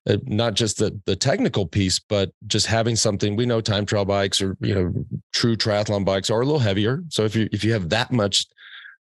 uh, 0.10 0.18
not 0.26 0.54
just 0.54 0.78
the 0.78 1.00
the 1.06 1.16
technical 1.16 1.66
piece, 1.66 2.00
but 2.00 2.32
just 2.46 2.66
having 2.66 2.98
something. 2.98 3.38
We 3.38 3.46
know 3.46 3.62
time 3.62 3.86
trial 3.86 4.04
bikes 4.04 4.42
or 4.42 4.58
you 4.60 4.76
know 4.76 4.94
true 5.34 5.56
triathlon 5.56 6.04
bikes 6.04 6.30
are 6.30 6.42
a 6.42 6.46
little 6.46 6.60
heavier. 6.60 7.02
So 7.08 7.24
if 7.24 7.34
you 7.34 7.48
if 7.54 7.64
you 7.64 7.72
have 7.72 7.88
that 7.90 8.12
much 8.12 8.46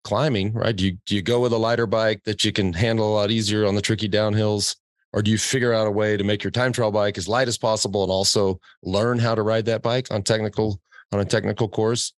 climbing, 0.02 0.54
right? 0.54 0.74
Do 0.74 0.86
you 0.86 0.96
do 1.04 1.14
you 1.14 1.20
go 1.20 1.40
with 1.40 1.52
a 1.52 1.58
lighter 1.58 1.86
bike 1.86 2.24
that 2.24 2.42
you 2.42 2.52
can 2.52 2.72
handle 2.72 3.06
a 3.06 3.14
lot 3.14 3.30
easier 3.30 3.66
on 3.66 3.74
the 3.74 3.82
tricky 3.82 4.08
downhills? 4.08 4.76
Or 5.12 5.22
do 5.22 5.30
you 5.30 5.38
figure 5.38 5.72
out 5.72 5.86
a 5.86 5.90
way 5.90 6.16
to 6.16 6.22
make 6.22 6.44
your 6.44 6.52
time 6.52 6.72
trial 6.72 6.92
bike 6.92 7.18
as 7.18 7.28
light 7.28 7.48
as 7.48 7.58
possible 7.58 8.04
and 8.04 8.12
also 8.12 8.60
learn 8.82 9.18
how 9.18 9.34
to 9.34 9.42
ride 9.42 9.64
that 9.66 9.82
bike 9.82 10.06
on 10.10 10.22
technical 10.22 10.80
on 11.12 11.20
a 11.20 11.24
technical 11.24 11.68
course? 11.68 12.12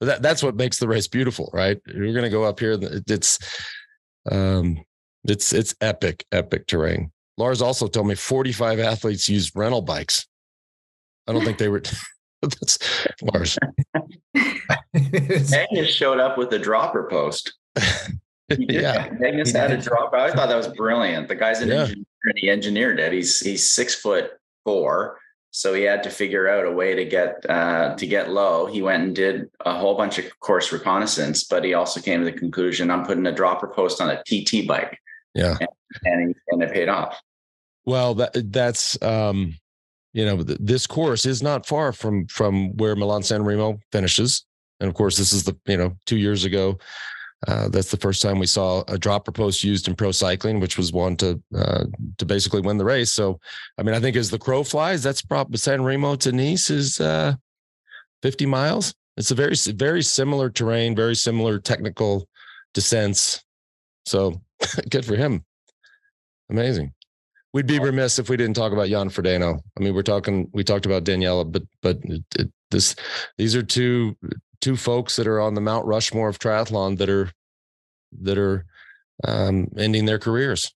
that 0.00 0.22
that's 0.22 0.42
what 0.42 0.56
makes 0.56 0.78
the 0.78 0.88
race 0.88 1.08
beautiful, 1.08 1.50
right? 1.52 1.80
You're 1.86 2.12
going 2.12 2.24
to 2.24 2.30
go 2.30 2.44
up 2.44 2.60
here. 2.60 2.78
It's, 2.80 3.38
um, 4.30 4.84
it's 5.24 5.52
it's 5.52 5.74
epic, 5.80 6.24
epic 6.32 6.66
terrain. 6.66 7.10
Lars 7.36 7.62
also 7.62 7.86
told 7.86 8.06
me 8.06 8.14
45 8.14 8.80
athletes 8.80 9.28
use 9.28 9.54
rental 9.54 9.82
bikes. 9.82 10.26
I 11.26 11.32
don't 11.32 11.44
think 11.44 11.58
they 11.58 11.68
were. 11.68 11.82
that's 12.42 12.78
Lars. 13.22 13.58
Magnus 14.94 15.90
showed 15.90 16.20
up 16.20 16.38
with 16.38 16.52
a 16.52 16.58
dropper 16.58 17.08
post. 17.10 17.52
yeah, 18.48 19.10
Magnus 19.18 19.52
had 19.52 19.72
a 19.72 19.76
dropper. 19.82 20.16
I 20.16 20.30
thought 20.32 20.48
that 20.48 20.56
was 20.56 20.68
brilliant. 20.68 21.28
The 21.28 21.34
guy's 21.34 21.60
an 21.60 21.68
yeah. 21.68 21.80
engineer 21.82 22.04
and 22.24 22.34
he 22.36 22.50
engineered 22.50 23.00
it. 23.00 23.12
He's 23.12 23.40
he's 23.40 23.68
six 23.68 23.94
foot 23.94 24.32
four 24.64 25.18
so 25.50 25.74
he 25.74 25.82
had 25.82 26.02
to 26.02 26.10
figure 26.10 26.48
out 26.48 26.66
a 26.66 26.70
way 26.70 26.94
to 26.94 27.04
get 27.04 27.44
uh, 27.48 27.94
to 27.96 28.06
get 28.06 28.30
low. 28.30 28.66
He 28.66 28.82
went 28.82 29.02
and 29.02 29.14
did 29.14 29.50
a 29.64 29.76
whole 29.76 29.96
bunch 29.96 30.18
of 30.18 30.38
course 30.40 30.72
reconnaissance, 30.72 31.44
but 31.44 31.64
he 31.64 31.74
also 31.74 32.00
came 32.00 32.20
to 32.20 32.24
the 32.24 32.36
conclusion: 32.36 32.90
I'm 32.90 33.04
putting 33.04 33.26
a 33.26 33.32
dropper 33.32 33.68
post 33.68 34.00
on 34.00 34.10
a 34.10 34.22
TT 34.22 34.68
bike. 34.68 34.98
Yeah, 35.34 35.56
and 35.60 35.68
and, 36.04 36.34
and 36.48 36.62
it 36.62 36.72
paid 36.72 36.88
off. 36.88 37.20
Well, 37.86 38.14
that 38.14 38.52
that's 38.52 39.00
um, 39.02 39.56
you 40.12 40.26
know 40.26 40.42
th- 40.42 40.58
this 40.60 40.86
course 40.86 41.24
is 41.24 41.42
not 41.42 41.66
far 41.66 41.92
from 41.92 42.26
from 42.26 42.76
where 42.76 42.94
Milan 42.94 43.22
San 43.22 43.42
Remo 43.42 43.78
finishes, 43.90 44.44
and 44.80 44.88
of 44.88 44.94
course 44.94 45.16
this 45.16 45.32
is 45.32 45.44
the 45.44 45.56
you 45.66 45.78
know 45.78 45.96
two 46.04 46.18
years 46.18 46.44
ago 46.44 46.78
uh, 47.46 47.68
that's 47.68 47.90
the 47.90 47.96
first 47.96 48.20
time 48.20 48.38
we 48.38 48.46
saw 48.46 48.82
a 48.88 48.98
dropper 48.98 49.30
post 49.30 49.62
used 49.62 49.86
in 49.86 49.94
pro 49.94 50.10
cycling, 50.10 50.58
which 50.58 50.76
was 50.76 50.92
one 50.92 51.16
to 51.16 51.40
uh, 51.56 51.84
to 52.18 52.26
basically 52.26 52.60
win 52.60 52.78
the 52.78 52.84
race. 52.84 53.12
So, 53.12 53.38
I 53.78 53.82
mean, 53.84 53.94
I 53.94 54.00
think 54.00 54.16
as 54.16 54.30
the 54.30 54.38
crow 54.38 54.64
flies, 54.64 55.02
that's 55.02 55.22
probably 55.22 55.58
San 55.58 55.84
Remo 55.84 56.16
to 56.16 56.32
Nice 56.32 56.68
is 56.68 56.98
uh, 57.00 57.34
50 58.22 58.46
miles. 58.46 58.92
It's 59.16 59.30
a 59.30 59.36
very 59.36 59.54
very 59.74 60.02
similar 60.02 60.50
terrain, 60.50 60.96
very 60.96 61.14
similar 61.14 61.60
technical 61.60 62.28
descents. 62.74 63.44
So, 64.04 64.40
good 64.90 65.04
for 65.04 65.14
him. 65.14 65.44
Amazing. 66.50 66.92
We'd 67.52 67.66
be 67.66 67.78
remiss 67.78 68.18
if 68.18 68.28
we 68.28 68.36
didn't 68.36 68.56
talk 68.56 68.72
about 68.72 68.88
Jan 68.88 69.10
Frodeno. 69.10 69.60
I 69.78 69.82
mean, 69.82 69.94
we're 69.94 70.02
talking 70.02 70.50
we 70.52 70.64
talked 70.64 70.86
about 70.86 71.04
Daniela, 71.04 71.50
but 71.50 71.62
but 71.82 71.98
it, 72.02 72.52
this 72.70 72.96
these 73.36 73.54
are 73.54 73.62
two 73.62 74.16
two 74.60 74.76
folks 74.76 75.16
that 75.16 75.26
are 75.26 75.40
on 75.40 75.54
the 75.54 75.60
Mount 75.60 75.86
Rushmore 75.86 76.28
of 76.28 76.38
triathlon 76.38 76.98
that 76.98 77.08
are 77.08 77.30
that 78.22 78.38
are 78.38 78.64
um, 79.24 79.68
ending 79.76 80.06
their 80.06 80.18
careers. 80.18 80.72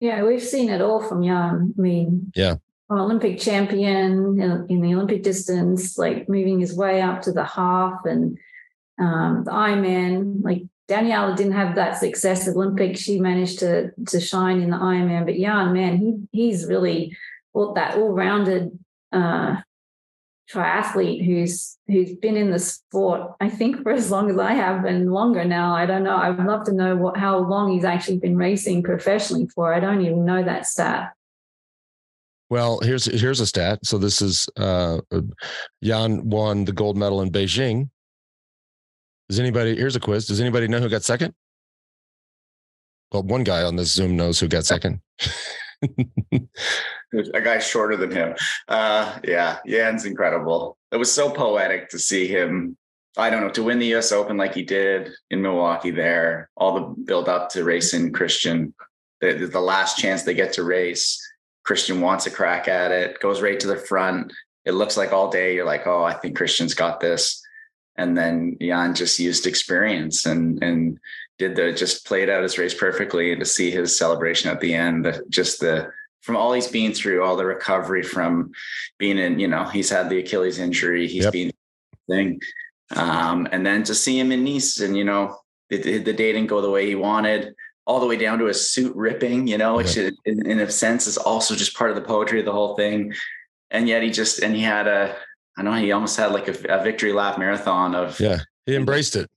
Yeah, 0.00 0.22
we've 0.24 0.42
seen 0.42 0.68
it 0.68 0.80
all 0.80 1.00
from 1.00 1.22
Jan. 1.22 1.74
I 1.76 1.80
mean, 1.80 2.32
yeah, 2.34 2.56
an 2.90 2.98
Olympic 2.98 3.38
champion 3.38 4.40
in, 4.40 4.66
in, 4.68 4.80
the 4.80 4.94
Olympic 4.94 5.22
distance, 5.22 5.98
like 5.98 6.28
moving 6.28 6.60
his 6.60 6.74
way 6.74 7.00
up 7.00 7.22
to 7.22 7.32
the 7.32 7.44
half 7.44 8.04
and 8.04 8.38
um, 9.00 9.44
the 9.44 9.50
Ironman. 9.50 10.42
Like 10.42 10.62
Daniela 10.88 11.36
didn't 11.36 11.52
have 11.52 11.74
that 11.76 11.98
success 11.98 12.46
at 12.46 12.54
Olympic. 12.54 12.96
She 12.96 13.18
managed 13.18 13.60
to 13.60 13.90
to 14.08 14.20
shine 14.20 14.60
in 14.60 14.70
the 14.70 14.76
Ironman, 14.76 15.24
but 15.24 15.36
Jan, 15.36 15.72
man, 15.72 15.96
he 15.96 16.28
he's 16.32 16.66
really 16.66 17.16
all 17.54 17.72
that 17.74 17.96
all 17.96 18.12
rounded 18.12 18.78
uh, 19.12 19.56
triathlete 20.52 21.24
who's 21.24 21.76
who's 21.88 22.14
been 22.16 22.36
in 22.36 22.52
the 22.52 22.58
sport 22.58 23.32
i 23.40 23.48
think 23.48 23.82
for 23.82 23.90
as 23.90 24.12
long 24.12 24.30
as 24.30 24.38
i 24.38 24.52
have 24.52 24.84
and 24.84 25.12
longer 25.12 25.44
now. 25.44 25.74
I 25.74 25.86
don't 25.86 26.04
know. 26.04 26.16
I'd 26.16 26.38
love 26.38 26.64
to 26.64 26.72
know 26.72 26.96
what 26.96 27.16
how 27.16 27.38
long 27.38 27.72
he's 27.72 27.84
actually 27.84 28.18
been 28.18 28.36
racing 28.36 28.82
professionally 28.82 29.48
for. 29.54 29.74
I 29.74 29.80
don't 29.80 30.02
even 30.02 30.24
know 30.24 30.42
that 30.42 30.66
stat. 30.66 31.12
Well 32.50 32.80
here's 32.80 33.06
here's 33.06 33.40
a 33.40 33.46
stat. 33.46 33.80
So 33.84 33.98
this 33.98 34.22
is 34.22 34.48
uh 34.56 35.00
jan 35.82 36.28
won 36.28 36.64
the 36.64 36.72
gold 36.72 36.96
medal 36.96 37.22
in 37.22 37.30
beijing. 37.30 37.90
Does 39.28 39.40
anybody 39.40 39.76
here's 39.76 39.96
a 39.96 40.00
quiz. 40.00 40.26
Does 40.26 40.40
anybody 40.40 40.68
know 40.68 40.80
who 40.80 40.88
got 40.88 41.02
second? 41.02 41.34
Well 43.12 43.22
one 43.22 43.44
guy 43.44 43.62
on 43.62 43.76
this 43.76 43.92
zoom 43.92 44.16
knows 44.16 44.38
who 44.38 44.48
got 44.48 44.66
second 44.66 45.00
a 45.82 47.40
guy 47.40 47.58
shorter 47.58 47.96
than 47.96 48.10
him. 48.10 48.34
Uh, 48.68 49.18
yeah, 49.24 49.58
Jan's 49.66 50.04
incredible. 50.04 50.76
It 50.92 50.96
was 50.96 51.12
so 51.12 51.30
poetic 51.30 51.90
to 51.90 51.98
see 51.98 52.26
him. 52.26 52.76
I 53.16 53.30
don't 53.30 53.40
know 53.40 53.50
to 53.50 53.62
win 53.62 53.78
the 53.78 53.86
U.S. 53.88 54.12
Open 54.12 54.36
like 54.36 54.54
he 54.54 54.62
did 54.62 55.10
in 55.30 55.40
Milwaukee. 55.40 55.90
There, 55.90 56.50
all 56.56 56.74
the 56.74 57.02
build 57.04 57.28
up 57.28 57.48
to 57.50 57.64
racing 57.64 58.12
Christian. 58.12 58.74
The, 59.20 59.32
the 59.32 59.60
last 59.60 59.98
chance 59.98 60.22
they 60.22 60.34
get 60.34 60.52
to 60.54 60.64
race, 60.64 61.18
Christian 61.64 62.00
wants 62.02 62.26
a 62.26 62.30
crack 62.30 62.68
at 62.68 62.92
it. 62.92 63.18
Goes 63.20 63.40
right 63.40 63.58
to 63.60 63.66
the 63.66 63.76
front. 63.76 64.32
It 64.66 64.72
looks 64.72 64.96
like 64.96 65.12
all 65.12 65.30
day 65.30 65.54
you're 65.54 65.64
like, 65.64 65.86
oh, 65.86 66.04
I 66.04 66.12
think 66.12 66.36
Christian's 66.36 66.74
got 66.74 67.00
this. 67.00 67.42
And 67.96 68.16
then 68.16 68.58
Jan 68.60 68.94
just 68.94 69.18
used 69.18 69.46
experience 69.46 70.26
and 70.26 70.62
and 70.62 70.98
did 71.38 71.56
the 71.56 71.72
just 71.72 72.06
played 72.06 72.30
out 72.30 72.42
his 72.42 72.58
race 72.58 72.74
perfectly. 72.74 73.32
And 73.32 73.40
to 73.40 73.46
see 73.46 73.70
his 73.70 73.96
celebration 73.96 74.50
at 74.50 74.60
the 74.60 74.74
end, 74.74 75.20
just 75.28 75.60
the 75.60 75.90
from 76.22 76.36
all 76.36 76.52
he's 76.52 76.66
been 76.66 76.92
through, 76.92 77.22
all 77.22 77.36
the 77.36 77.46
recovery 77.46 78.02
from 78.02 78.50
being 78.98 79.16
in, 79.16 79.38
you 79.38 79.46
know, 79.46 79.64
he's 79.64 79.90
had 79.90 80.10
the 80.10 80.18
Achilles 80.18 80.58
injury, 80.58 81.06
He's 81.06 81.22
yep. 81.22 81.32
been 81.32 81.52
thing. 82.08 82.40
Um, 82.94 83.46
and 83.52 83.64
then 83.64 83.84
to 83.84 83.94
see 83.94 84.18
him 84.18 84.32
in 84.32 84.44
Nice 84.44 84.80
and, 84.80 84.96
you 84.96 85.04
know, 85.04 85.38
the, 85.70 85.98
the 85.98 86.12
day 86.12 86.32
didn't 86.32 86.48
go 86.48 86.60
the 86.60 86.70
way 86.70 86.86
he 86.86 86.94
wanted, 86.94 87.54
all 87.86 88.00
the 88.00 88.06
way 88.06 88.16
down 88.16 88.38
to 88.40 88.46
his 88.46 88.70
suit 88.70 88.94
ripping, 88.96 89.46
you 89.46 89.58
know, 89.58 89.76
which 89.76 89.96
in, 89.96 90.16
in 90.24 90.58
a 90.58 90.70
sense 90.70 91.06
is 91.06 91.16
also 91.16 91.54
just 91.54 91.76
part 91.76 91.90
of 91.90 91.96
the 91.96 92.02
poetry 92.02 92.40
of 92.40 92.44
the 92.44 92.52
whole 92.52 92.74
thing. 92.74 93.14
And 93.70 93.88
yet 93.88 94.02
he 94.02 94.10
just, 94.10 94.40
and 94.40 94.54
he 94.54 94.62
had 94.62 94.88
a, 94.88 95.16
I 95.56 95.62
know 95.62 95.72
he 95.74 95.92
almost 95.92 96.16
had 96.16 96.32
like 96.32 96.48
a, 96.48 96.78
a 96.78 96.82
victory 96.82 97.12
lap 97.12 97.38
marathon 97.38 97.94
of, 97.94 98.18
yeah, 98.18 98.40
he 98.66 98.74
embraced 98.74 99.14
it. 99.14 99.30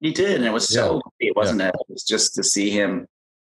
He 0.00 0.12
did. 0.12 0.36
And 0.36 0.44
it 0.44 0.52
was 0.52 0.68
so, 0.68 1.00
yeah. 1.20 1.28
it 1.28 1.36
wasn't, 1.36 1.60
yeah. 1.60 1.68
it? 1.68 1.74
it 1.74 1.92
was 1.92 2.04
just 2.04 2.34
to 2.36 2.42
see 2.42 2.70
him 2.70 3.06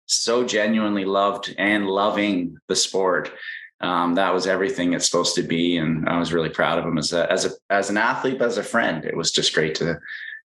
so 0.06 0.44
genuinely 0.44 1.04
loved 1.04 1.54
and 1.58 1.86
loving 1.86 2.56
the 2.68 2.76
sport. 2.76 3.32
Um, 3.80 4.14
that 4.14 4.32
was 4.32 4.46
everything 4.46 4.94
it's 4.94 5.10
supposed 5.10 5.34
to 5.34 5.42
be, 5.42 5.76
and 5.76 6.08
I 6.08 6.18
was 6.18 6.32
really 6.32 6.48
proud 6.48 6.78
of 6.78 6.84
him 6.86 6.96
as 6.96 7.12
a 7.12 7.30
as 7.30 7.44
a 7.44 7.50
as 7.68 7.90
an 7.90 7.98
athlete, 7.98 8.38
but 8.38 8.48
as 8.48 8.56
a 8.56 8.62
friend. 8.62 9.04
It 9.04 9.14
was 9.14 9.30
just 9.30 9.52
great 9.52 9.74
to 9.76 9.98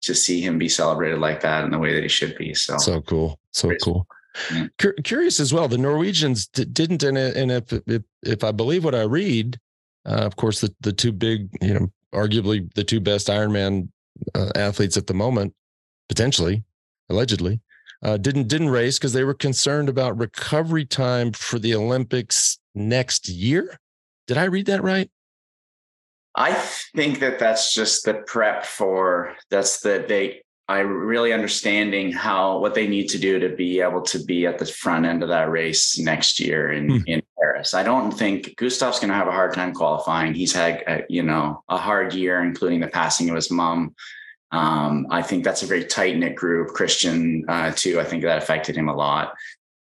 to 0.04 0.16
see 0.16 0.39
him 0.39 0.58
be 0.58 0.70
celebrated 0.70 1.20
like 1.20 1.41
that 1.41 1.66
in 1.66 1.72
the 1.72 1.80
way 1.80 1.93
that 1.93 2.04
he 2.04 2.08
should 2.08 2.38
be. 2.38 2.54
So 2.54 2.78
so 2.78 3.02
cool, 3.02 3.38
so 3.52 3.70
cool. 3.84 4.08
Yeah. 4.54 4.68
Curious 5.04 5.39
as 5.39 5.54
well. 5.54 5.68
The 5.68 5.78
Norwegians 5.78 6.48
didn't, 6.48 7.04
and 7.04 7.52
if, 7.52 7.74
if, 7.88 8.04
if 8.24 8.43
I 8.43 8.52
believe 8.52 8.86
what 8.86 8.95
I 8.95 9.02
read, 9.02 9.60
uh, 10.06 10.26
of 10.26 10.36
course, 10.36 10.62
the 10.62 10.74
the 10.80 10.93
two 10.93 11.12
big, 11.12 11.50
you 11.62 11.74
know, 11.74 11.91
arguably 12.14 12.72
the 12.76 12.84
two 12.84 13.02
best 13.02 13.28
Ironman 13.28 13.89
uh, 14.36 14.52
athletes 14.56 14.95
at 14.95 15.08
the 15.08 15.14
moment, 15.14 15.54
potentially, 16.08 16.64
allegedly, 17.10 17.62
uh, 18.03 18.18
didn't 18.18 18.47
didn't 18.47 18.70
race 18.70 18.97
because 18.97 19.14
they 19.14 19.24
were 19.24 19.34
concerned 19.34 19.89
about 19.89 20.18
recovery 20.18 20.86
time 20.86 21.32
for 21.32 21.60
the 21.60 21.74
Olympics 21.74 22.60
next 22.76 23.28
year. 23.28 23.80
Did 24.28 24.38
I 24.38 24.45
read 24.45 24.68
that 24.68 24.84
right? 24.84 25.10
I 26.36 26.53
think 26.95 27.20
that 27.20 27.39
that's 27.39 27.74
just 27.74 28.05
the 28.05 28.14
prep 28.14 28.66
for 28.66 29.36
that's 29.49 29.80
the 29.80 30.05
they 30.08 30.41
I 30.70 30.80
really 30.80 31.32
understanding 31.32 32.12
how 32.12 32.60
what 32.60 32.76
they 32.76 32.88
need 32.88 33.08
to 33.10 33.18
do 33.18 33.39
to 33.39 33.55
be 33.55 33.80
able 33.80 34.01
to 34.01 34.24
be 34.24 34.45
at 34.45 34.60
the 34.60 34.66
front 34.66 35.05
end 35.05 35.24
of 35.24 35.30
that 35.30 35.49
race 35.49 35.97
next 35.97 36.39
year 36.39 36.72
in 36.74 36.89
hmm. 36.89 37.03
in 37.08 37.22
Paris. 37.39 37.74
I 37.74 37.84
don't 37.84 38.12
think 38.12 38.55
Gustav's 38.58 38.99
going 38.99 39.10
to 39.10 39.16
have 39.16 39.28
a 39.28 39.32
hard 39.32 39.53
time 39.53 39.74
qualifying. 39.74 40.34
He's 40.34 40.53
had 40.53 40.84
a, 40.88 41.03
you 41.10 41.24
know 41.24 41.64
a 41.70 41.78
hard 41.78 42.14
year, 42.14 42.41
including 42.43 42.82
the 42.82 42.88
passing 42.88 43.30
of 43.30 43.36
his 43.36 43.49
mom. 43.49 43.95
Um, 44.52 45.08
I 45.10 45.22
think 45.22 45.43
that's 45.43 45.64
a 45.64 45.68
very 45.68 45.86
tight 45.86 46.18
knit 46.18 46.36
group. 46.36 46.70
Christian, 46.70 47.43
uh, 47.48 47.72
too, 47.76 48.00
I 48.00 48.04
think 48.04 48.24
that 48.24 48.41
affected 48.41 48.76
him 48.76 48.89
a 48.89 48.95
lot. 48.95 49.34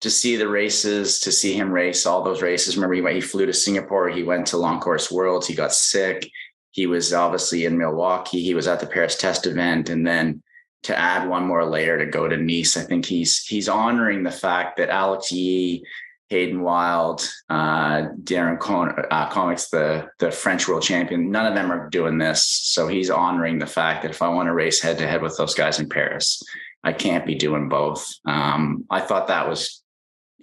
To 0.03 0.11
see 0.11 0.37
the 0.37 0.49
races, 0.49 1.21
to 1.21 1.33
see 1.33 1.55
him 1.55 1.73
race 1.73 2.07
all 2.07 2.23
those 2.23 2.43
races. 2.43 2.77
Remember, 2.77 2.95
he, 2.95 3.15
he 3.15 3.21
flew 3.21 3.47
to 3.47 3.53
Singapore. 3.53 4.09
He 4.09 4.23
went 4.23 4.47
to 4.49 4.57
Long 4.57 4.81
Course 4.81 5.11
Worlds. 5.11 5.47
He 5.47 5.55
got 5.55 5.73
sick. 5.73 6.29
He 6.71 6.87
was 6.87 7.13
obviously 7.13 7.65
in 7.65 7.79
Milwaukee. 7.79 8.43
He 8.43 8.55
was 8.55 8.69
at 8.69 8.79
the 8.81 8.87
Paris 8.87 9.17
Test 9.17 9.47
event, 9.47 9.89
and 9.89 10.07
then 10.07 10.43
to 10.85 10.97
add 10.97 11.29
one 11.29 11.45
more 11.45 11.65
layer 11.65 11.99
to 11.99 12.07
go 12.07 12.29
to 12.29 12.37
Nice, 12.37 12.77
I 12.77 12.83
think 12.83 13.05
he's 13.05 13.45
he's 13.45 13.69
honoring 13.69 14.23
the 14.23 14.31
fact 14.31 14.77
that 14.77 14.91
Alex 14.91 15.33
Yee 15.33 15.85
Hayden 16.29 16.61
Wilde, 16.61 17.27
uh, 17.49 18.09
Darren 18.23 18.59
Con- 18.59 18.95
uh, 19.11 19.31
Coninx, 19.31 19.71
the 19.71 20.09
the 20.19 20.31
French 20.31 20.69
world 20.69 20.83
champion. 20.83 21.31
None 21.31 21.47
of 21.47 21.55
them 21.55 21.73
are 21.73 21.89
doing 21.89 22.19
this, 22.19 22.45
so 22.45 22.87
he's 22.87 23.11
honoring 23.11 23.59
the 23.59 23.67
fact 23.67 24.03
that 24.03 24.11
if 24.11 24.21
I 24.21 24.29
want 24.29 24.47
to 24.49 24.55
race 24.55 24.81
head 24.81 24.99
to 24.99 25.07
head 25.07 25.23
with 25.23 25.37
those 25.39 25.55
guys 25.55 25.81
in 25.81 25.89
Paris, 25.89 26.43
I 26.85 26.93
can't 26.93 27.25
be 27.25 27.35
doing 27.35 27.69
both. 27.69 28.07
Um, 28.27 28.85
I 28.91 29.01
thought 29.01 29.29
that 29.29 29.49
was. 29.49 29.83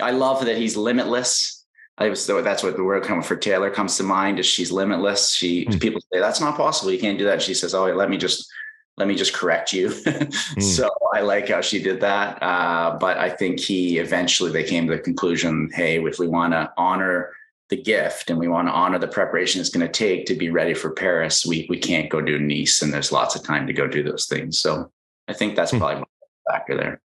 I 0.01 0.11
love 0.11 0.45
that 0.45 0.57
he's 0.57 0.75
limitless. 0.75 1.65
I 1.97 2.09
was 2.09 2.27
that's 2.27 2.63
what 2.63 2.75
the 2.75 2.83
word 2.83 3.03
coming 3.03 3.23
for 3.23 3.37
Taylor 3.37 3.69
comes 3.69 3.95
to 3.97 4.03
mind 4.03 4.39
is 4.39 4.45
she's 4.45 4.71
limitless. 4.71 5.33
She 5.33 5.65
mm. 5.65 5.79
people 5.79 6.01
say 6.11 6.19
that's 6.19 6.41
not 6.41 6.57
possible. 6.57 6.91
You 6.91 6.99
can't 6.99 7.17
do 7.17 7.25
that. 7.25 7.41
She 7.41 7.53
says, 7.53 7.73
"Oh, 7.73 7.85
let 7.85 8.09
me 8.09 8.17
just 8.17 8.51
let 8.97 9.07
me 9.07 9.15
just 9.15 9.33
correct 9.33 9.73
you. 9.73 9.89
mm. 9.89 10.61
So 10.61 10.89
I 11.13 11.21
like 11.21 11.49
how 11.49 11.61
she 11.61 11.81
did 11.81 11.99
that. 12.01 12.41
Uh, 12.41 12.97
but 12.99 13.17
I 13.17 13.29
think 13.29 13.59
he 13.59 13.99
eventually 13.99 14.51
they 14.51 14.63
came 14.63 14.87
to 14.87 14.95
the 14.95 15.01
conclusion, 15.01 15.69
hey, 15.73 16.03
if 16.03 16.19
we 16.19 16.27
want 16.27 16.53
to 16.53 16.71
honor 16.77 17.31
the 17.69 17.81
gift 17.81 18.29
and 18.29 18.39
we 18.39 18.47
want 18.47 18.67
to 18.67 18.71
honor 18.71 18.99
the 18.99 19.07
preparation 19.07 19.59
it's 19.59 19.71
going 19.71 19.85
to 19.85 19.91
take 19.91 20.27
to 20.27 20.35
be 20.35 20.49
ready 20.49 20.73
for 20.73 20.91
Paris, 20.91 21.45
we 21.45 21.65
we 21.69 21.77
can't 21.77 22.09
go 22.09 22.21
do 22.21 22.39
Nice, 22.39 22.81
and 22.81 22.93
there's 22.93 23.11
lots 23.11 23.35
of 23.35 23.43
time 23.43 23.67
to 23.67 23.73
go 23.73 23.87
do 23.87 24.03
those 24.03 24.27
things. 24.27 24.59
So 24.59 24.91
I 25.27 25.33
think 25.33 25.55
that's 25.55 25.71
mm. 25.71 25.79
probably 25.79 26.03
a 26.03 26.51
factor 26.51 26.77
there. 26.77 27.01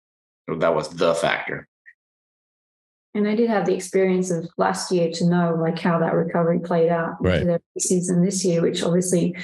That 0.59 0.75
was 0.75 0.89
the 0.89 1.15
factor. 1.15 1.69
And 3.17 3.29
I 3.29 3.37
did 3.37 3.49
have 3.49 3.65
the 3.65 3.75
experience 3.75 4.33
of 4.33 4.49
last 4.59 4.91
year 4.91 5.11
to 5.13 5.27
know 5.29 5.57
like 5.61 5.79
how 5.79 6.01
that 6.01 6.15
recovery 6.15 6.59
played 6.59 6.91
out 6.91 7.17
right. 7.21 7.35
into 7.35 7.47
their 7.47 7.61
season 7.79 8.25
this 8.25 8.45
year, 8.45 8.61
which 8.61 8.83
obviously 8.83 9.37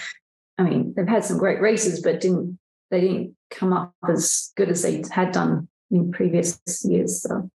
I 0.60 0.62
mean, 0.62 0.92
they've 0.94 1.08
had 1.08 1.24
some 1.24 1.38
great 1.38 1.60
races, 1.60 2.02
but 2.02 2.20
didn't 2.20 2.58
they 2.90 3.00
didn't 3.00 3.36
come 3.50 3.72
up 3.72 3.94
as 4.06 4.52
good 4.56 4.68
as 4.68 4.82
they 4.82 5.02
had 5.10 5.32
done 5.32 5.68
in 5.90 6.12
previous 6.12 6.60
years. 6.84 7.22
So 7.22 7.50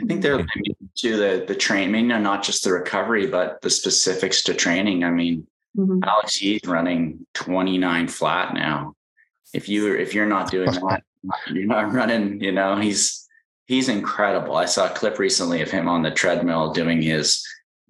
I 0.00 0.04
think 0.04 0.20
they're 0.20 0.46
to 0.98 1.16
the 1.16 1.44
the 1.48 1.54
train, 1.54 1.88
I 1.88 1.92
mean, 1.92 2.08
not 2.08 2.42
just 2.42 2.64
the 2.64 2.72
recovery, 2.72 3.26
but 3.26 3.62
the 3.62 3.70
specifics 3.70 4.42
to 4.44 4.54
training. 4.54 5.04
I 5.04 5.10
mean, 5.10 5.46
mm-hmm. 5.76 6.00
Alex 6.04 6.42
Yee's 6.42 6.66
running 6.66 7.26
29 7.32 8.08
flat 8.08 8.52
now. 8.52 8.94
If 9.54 9.68
you 9.70 9.94
if 9.94 10.12
you're 10.12 10.26
not 10.26 10.50
doing 10.50 10.70
that, 10.70 11.02
you're 11.50 11.66
not 11.66 11.92
running, 11.94 12.42
you 12.42 12.52
know, 12.52 12.76
he's 12.76 13.26
he's 13.66 13.88
incredible. 13.88 14.54
I 14.54 14.66
saw 14.66 14.86
a 14.86 14.94
clip 14.94 15.18
recently 15.18 15.62
of 15.62 15.70
him 15.70 15.88
on 15.88 16.02
the 16.02 16.10
treadmill 16.10 16.74
doing 16.74 17.00
his 17.00 17.42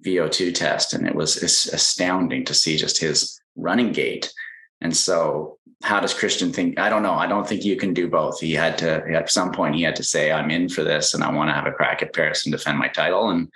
VO2 0.07 0.55
test, 0.55 0.95
and 0.95 1.09
it 1.09 1.15
was 1.17 1.43
astounding 1.43 2.45
to 2.45 2.55
see 2.55 2.77
just 2.77 3.01
his 3.01 3.41
running 3.59 3.93
gait. 3.93 4.33
And 4.81 4.97
so, 4.97 5.59
how 5.83 6.01
does 6.01 6.15
Christian 6.15 6.53
think? 6.53 6.79
I 6.79 6.89
don't 6.89 7.03
know. 7.03 7.15
I 7.15 7.27
don't 7.27 7.47
think 7.47 7.65
you 7.65 7.77
can 7.77 7.93
do 7.93 8.09
both. 8.09 8.41
He 8.41 8.53
had 8.53 8.79
to, 8.79 9.05
at 9.13 9.31
some 9.31 9.53
point, 9.53 9.75
he 9.75 9.83
had 9.83 9.97
to 9.97 10.05
say, 10.05 10.33
I'm 10.33 10.51
in 10.51 10.69
for 10.69 10.83
this 10.83 11.15
and 11.15 11.23
I 11.23 11.33
want 11.33 11.51
to 11.51 11.55
have 11.55 11.67
a 11.67 11.73
crack 11.73 12.03
at 12.03 12.15
Paris 12.15 12.47
and 12.47 12.53
defend 12.53 12.79
my 12.79 12.89
title. 12.89 13.31
And 13.31 13.49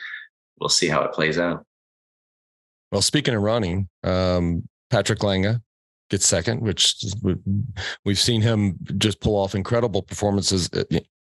we'll 0.60 0.68
see 0.68 0.88
how 0.88 1.02
it 1.02 1.12
plays 1.12 1.38
out. 1.38 1.64
Well, 2.90 3.02
speaking 3.02 3.34
of 3.34 3.42
running, 3.42 3.88
um, 4.04 4.68
Patrick 4.90 5.22
Lange 5.22 5.60
gets 6.10 6.26
second, 6.26 6.60
which 6.60 7.02
we've 8.04 8.18
seen 8.18 8.42
him 8.42 8.76
just 8.98 9.20
pull 9.20 9.34
off 9.34 9.54
incredible 9.54 10.02
performances, 10.02 10.68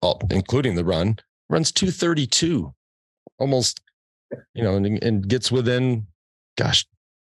uh, 0.03 0.15
including 0.31 0.75
the 0.75 0.85
run. 0.85 1.17
Runs 1.49 1.71
232, 1.71 2.75
almost, 3.39 3.81
you 4.55 4.65
know, 4.65 4.75
and, 4.75 5.03
and 5.03 5.29
gets 5.29 5.53
within, 5.53 6.07
gosh, 6.57 6.87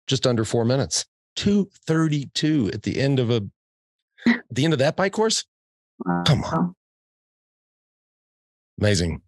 just 0.08 0.26
under 0.26 0.46
four 0.46 0.64
minutes. 0.64 1.06
232 1.36 2.72
at 2.74 2.84
the 2.84 3.00
end 3.00 3.20
of 3.20 3.30
a 3.30 3.48
at 4.28 4.44
the 4.52 4.64
end 4.64 4.74
of 4.74 4.80
that 4.80 4.96
bike 4.96 5.14
course? 5.14 5.46
Wow. 6.00 6.24
Come 6.26 6.44
on. 6.44 6.76
Amazing. 8.80 9.22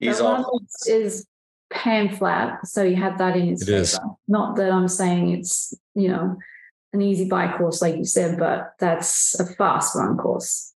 He's 0.00 0.20
all 0.20 0.62
is 0.86 1.26
pan 1.70 2.14
flat, 2.16 2.66
so 2.66 2.82
you 2.82 2.96
have 2.96 3.18
that 3.18 3.36
in 3.36 3.48
his 3.48 3.62
it 3.62 3.66
favor. 3.66 3.78
Is. 3.78 4.00
Not 4.28 4.56
that 4.56 4.70
I'm 4.70 4.88
saying 4.88 5.30
it's, 5.30 5.74
you 5.94 6.08
know, 6.08 6.36
an 6.92 7.02
easy 7.02 7.28
bike 7.28 7.56
course, 7.58 7.82
like 7.82 7.96
you 7.96 8.04
said, 8.04 8.38
but 8.38 8.74
that's 8.78 9.38
a 9.38 9.46
fast 9.46 9.94
run 9.94 10.16
course. 10.16 10.72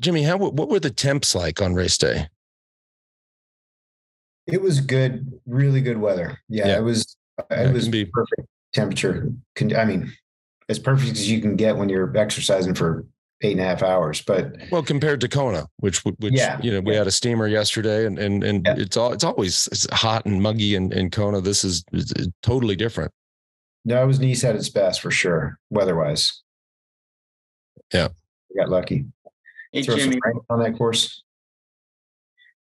Jimmy, 0.00 0.22
how 0.22 0.36
what 0.36 0.68
were 0.68 0.80
the 0.80 0.90
temps 0.90 1.34
like 1.34 1.60
on 1.60 1.74
race 1.74 1.98
day? 1.98 2.28
It 4.46 4.62
was 4.62 4.80
good, 4.80 5.40
really 5.46 5.80
good 5.80 5.98
weather. 5.98 6.38
Yeah, 6.48 6.68
yeah. 6.68 6.78
it 6.78 6.82
was 6.82 7.16
it 7.50 7.72
was 7.72 7.88
be 7.88 8.04
perfect 8.04 8.48
temperature. 8.72 9.30
I 9.76 9.84
mean, 9.84 10.12
as 10.68 10.78
perfect 10.78 11.12
as 11.12 11.30
you 11.30 11.40
can 11.40 11.56
get 11.56 11.76
when 11.76 11.88
you're 11.88 12.16
exercising 12.16 12.74
for 12.74 13.04
eight 13.42 13.52
and 13.52 13.60
a 13.60 13.64
half 13.64 13.82
hours. 13.82 14.22
But 14.22 14.56
well, 14.70 14.82
compared 14.82 15.20
to 15.22 15.28
Kona, 15.28 15.66
which 15.78 16.04
which 16.04 16.34
yeah, 16.34 16.60
you 16.62 16.72
know 16.72 16.80
we 16.80 16.92
yeah. 16.92 16.98
had 16.98 17.06
a 17.06 17.12
steamer 17.12 17.46
yesterday, 17.46 18.06
and 18.06 18.18
and 18.18 18.44
and 18.44 18.66
yeah. 18.66 18.74
it's 18.76 18.96
all 18.96 19.12
it's 19.12 19.24
always 19.24 19.68
it's 19.72 19.90
hot 19.92 20.26
and 20.26 20.42
muggy 20.42 20.74
in, 20.74 20.92
in 20.92 21.10
Kona. 21.10 21.40
This 21.40 21.64
is 21.64 21.84
totally 22.42 22.76
different. 22.76 23.12
No, 23.84 24.02
it 24.02 24.06
was 24.06 24.20
Nice 24.20 24.44
at 24.44 24.56
its 24.56 24.68
best 24.68 25.00
for 25.00 25.10
sure, 25.10 25.58
weather 25.70 25.96
wise. 25.96 26.42
Yeah, 27.92 28.08
we 28.50 28.60
got 28.60 28.68
lucky. 28.68 29.06
Hey, 29.72 29.82
Jimmy, 29.82 30.18
on 30.50 30.60
that 30.60 30.76
course. 30.76 31.22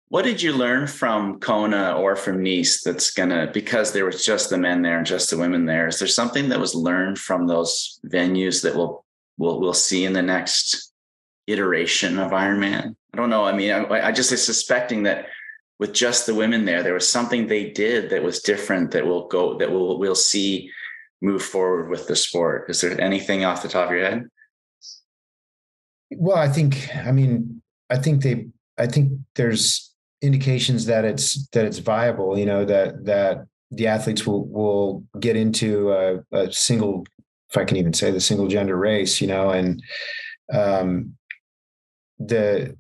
What 0.10 0.26
did 0.26 0.42
you 0.42 0.54
learn 0.54 0.88
from 0.88 1.40
Kona 1.40 1.94
or 1.96 2.16
from 2.16 2.44
Nice 2.44 2.82
that's 2.82 3.12
gonna 3.12 3.50
because 3.54 3.92
there 3.92 4.06
was 4.06 4.26
just 4.26 4.50
the 4.50 4.58
men 4.58 4.82
there 4.82 4.98
and 4.98 5.06
just 5.06 5.30
the 5.30 5.38
women 5.38 5.66
there? 5.66 5.88
Is 5.88 6.00
there 6.00 6.08
something 6.08 6.50
that 6.50 6.60
was 6.60 6.74
learned 6.74 7.20
from 7.20 7.46
those 7.46 8.00
venues 8.08 8.64
that 8.64 8.76
we'll 8.76 9.06
we'll 9.38 9.60
we'll 9.60 9.74
see 9.74 10.06
in 10.06 10.14
the 10.14 10.24
next 10.24 10.92
iteration 11.46 12.18
of 12.18 12.32
Ironman? 12.32 12.96
I 13.14 13.18
don't 13.18 13.30
know. 13.30 13.46
I 13.46 13.54
mean, 13.54 13.72
I, 13.72 14.08
I 14.08 14.12
just 14.12 14.32
is 14.32 14.44
suspecting 14.44 15.04
that 15.04 15.28
with 15.78 15.94
just 15.94 16.26
the 16.26 16.34
women 16.36 16.66
there, 16.66 16.82
there 16.82 16.96
was 16.96 17.08
something 17.08 17.46
they 17.46 17.70
did 17.70 18.10
that 18.10 18.24
was 18.24 18.42
different 18.42 18.92
that 18.92 19.06
we'll 19.06 19.28
go 19.28 19.60
that 19.60 19.72
we'll 19.72 20.00
we'll 20.00 20.16
see 20.16 20.72
move 21.22 21.44
forward 21.44 21.90
with 21.90 22.08
the 22.08 22.16
sport. 22.16 22.68
Is 22.70 22.82
there 22.82 23.00
anything 23.00 23.46
off 23.46 23.62
the 23.62 23.70
top 23.70 23.90
of 23.90 23.96
your 23.96 24.06
head? 24.06 24.28
Well, 26.12 26.38
I 26.38 26.50
think 26.50 26.90
I 26.96 27.12
mean 27.12 27.62
I 27.92 27.98
think 27.98 28.24
they 28.24 28.48
I 28.76 28.88
think 28.88 29.12
there's 29.36 29.89
indications 30.22 30.86
that 30.86 31.06
it's 31.06 31.48
that 31.50 31.66
it's 31.66 31.80
viable 31.80 32.38
you 32.38 32.46
know 32.46 32.66
that 32.66 33.06
that 33.06 33.46
the 33.72 33.88
athletes 33.88 34.26
will 34.26 34.46
will 34.48 35.04
get 35.20 35.36
into 35.36 35.92
a, 35.92 36.20
a 36.32 36.52
single 36.52 37.06
if 37.50 37.58
i 37.58 37.64
can 37.64 37.78
even 37.78 37.94
say 37.94 38.12
the 38.12 38.20
single 38.20 38.48
gender 38.48 38.78
race 38.78 39.22
you 39.22 39.28
know 39.28 39.50
and 39.50 39.82
um 40.54 41.14
the, 42.20 42.76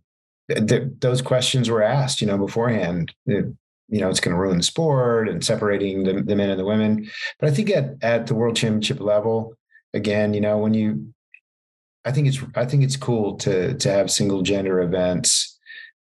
the 0.47 0.93
those 0.99 1.21
questions 1.21 1.69
were 1.69 1.83
asked 1.83 2.19
you 2.19 2.27
know 2.27 2.37
beforehand 2.37 3.13
it, 3.25 3.45
you 3.89 3.99
know 3.99 4.09
it's 4.09 4.19
going 4.19 4.35
to 4.35 4.41
ruin 4.41 4.57
the 4.57 4.63
sport 4.63 5.29
and 5.29 5.43
separating 5.43 6.03
the, 6.03 6.21
the 6.21 6.35
men 6.35 6.49
and 6.49 6.59
the 6.59 6.65
women. 6.65 7.09
But 7.39 7.49
i 7.49 7.53
think 7.53 7.69
at 7.69 7.95
at 8.01 8.27
the 8.27 8.35
world 8.35 8.55
championship 8.55 8.99
level 8.99 9.55
again 9.93 10.33
you 10.33 10.41
know 10.41 10.57
when 10.57 10.73
you 10.73 11.13
i 12.05 12.11
think 12.11 12.27
it's 12.27 12.39
i 12.55 12.65
think 12.65 12.83
it's 12.83 12.97
cool 12.97 13.37
to 13.37 13.75
to 13.75 13.91
have 13.91 14.11
single 14.11 14.41
gender 14.41 14.81
events 14.81 15.58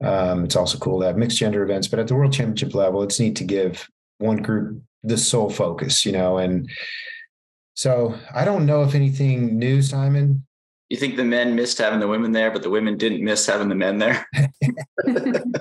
um, 0.03 0.44
it's 0.44 0.57
also 0.57 0.78
cool 0.78 1.01
to 1.01 1.07
have 1.07 1.16
mixed 1.16 1.38
gender 1.38 1.62
events, 1.62 1.88
but 1.88 1.98
at 1.98 2.09
the 2.09 2.14
world 2.14 2.32
championship 2.32 2.74
level, 2.74 3.03
it's 3.03 3.20
neat 3.20 3.36
to 3.36 3.44
give 3.44 3.88
one 4.18 4.38
group 4.38 4.82
the 5.03 5.16
sole 5.16 5.51
focus, 5.51 6.05
you 6.07 6.12
know. 6.12 6.38
And 6.38 6.70
so 7.74 8.14
I 8.34 8.44
don't 8.44 8.66
know 8.66 8.82
if 8.82 8.94
anything 8.94 9.59
new, 9.59 9.82
Simon. 9.82 10.46
You 10.88 10.96
think 10.96 11.16
the 11.16 11.24
men 11.24 11.55
missed 11.55 11.78
having 11.78 12.01
the 12.01 12.09
women 12.09 12.32
there, 12.32 12.51
but 12.51 12.62
the 12.62 12.70
women 12.70 12.96
didn't 12.96 13.22
miss 13.22 13.46
having 13.46 13.68
the 13.68 13.76
men 13.76 13.98
there? 13.98 14.26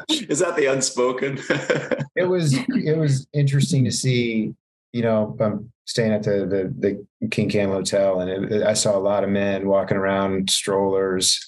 Is 0.09 0.39
that 0.39 0.55
the 0.55 0.67
unspoken? 0.71 1.37
it 2.15 2.27
was 2.27 2.53
it 2.53 2.97
was 2.97 3.27
interesting 3.33 3.85
to 3.85 3.91
see. 3.91 4.55
You 4.91 5.03
know, 5.03 5.37
I'm 5.39 5.71
staying 5.85 6.13
at 6.13 6.23
the 6.23 6.73
the, 6.79 7.05
the 7.21 7.27
King 7.27 7.47
Kam 7.47 7.69
Hotel, 7.69 8.21
and 8.21 8.51
it, 8.51 8.63
I 8.63 8.73
saw 8.73 8.97
a 8.97 8.99
lot 8.99 9.23
of 9.23 9.29
men 9.29 9.67
walking 9.67 9.97
around 9.97 10.49
strollers, 10.49 11.39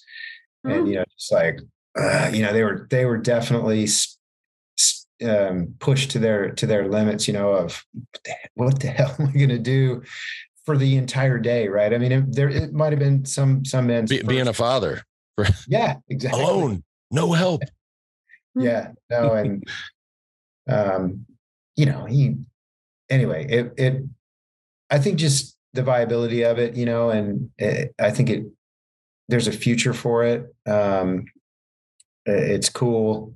mm-hmm. 0.63 0.77
and 0.77 0.87
you 0.87 0.95
know, 0.95 1.05
just 1.17 1.31
like 1.31 1.59
uh, 1.99 2.29
you 2.33 2.41
know, 2.41 2.53
they 2.53 2.63
were 2.63 2.87
they 2.89 3.05
were 3.05 3.17
definitely 3.17 3.87
um, 5.23 5.75
pushed 5.79 6.11
to 6.11 6.19
their 6.19 6.51
to 6.51 6.65
their 6.65 6.87
limits. 6.87 7.27
You 7.27 7.33
know, 7.33 7.51
of 7.51 7.83
what 8.55 8.79
the 8.79 8.87
hell 8.97 9.15
am 9.19 9.27
I 9.27 9.31
going 9.31 9.49
to 9.49 9.59
do 9.59 10.03
for 10.65 10.77
the 10.77 10.95
entire 10.97 11.39
day? 11.39 11.67
Right? 11.67 11.93
I 11.93 11.97
mean, 11.97 12.11
it, 12.11 12.35
there 12.35 12.49
it 12.49 12.73
might 12.73 12.93
have 12.93 12.99
been 12.99 13.25
some 13.25 13.65
some 13.65 13.87
men 13.87 14.05
Be, 14.05 14.21
being 14.23 14.47
a 14.47 14.53
father. 14.53 15.03
yeah, 15.67 15.95
exactly. 16.09 16.41
Alone, 16.41 16.83
no 17.09 17.33
help. 17.33 17.63
yeah, 18.55 18.91
no, 19.09 19.33
and 19.33 19.63
um, 20.69 21.25
you 21.75 21.85
know, 21.85 22.05
he 22.05 22.35
anyway. 23.09 23.45
It 23.49 23.73
it 23.77 24.03
I 24.89 24.99
think 24.99 25.19
just 25.19 25.57
the 25.73 25.83
viability 25.83 26.43
of 26.43 26.59
it, 26.59 26.75
you 26.75 26.85
know, 26.85 27.09
and 27.09 27.49
it, 27.57 27.95
I 27.99 28.11
think 28.11 28.29
it 28.29 28.45
there's 29.29 29.47
a 29.47 29.51
future 29.51 29.93
for 29.93 30.23
it. 30.23 30.53
Um, 30.67 31.25
it's 32.25 32.69
cool, 32.69 33.35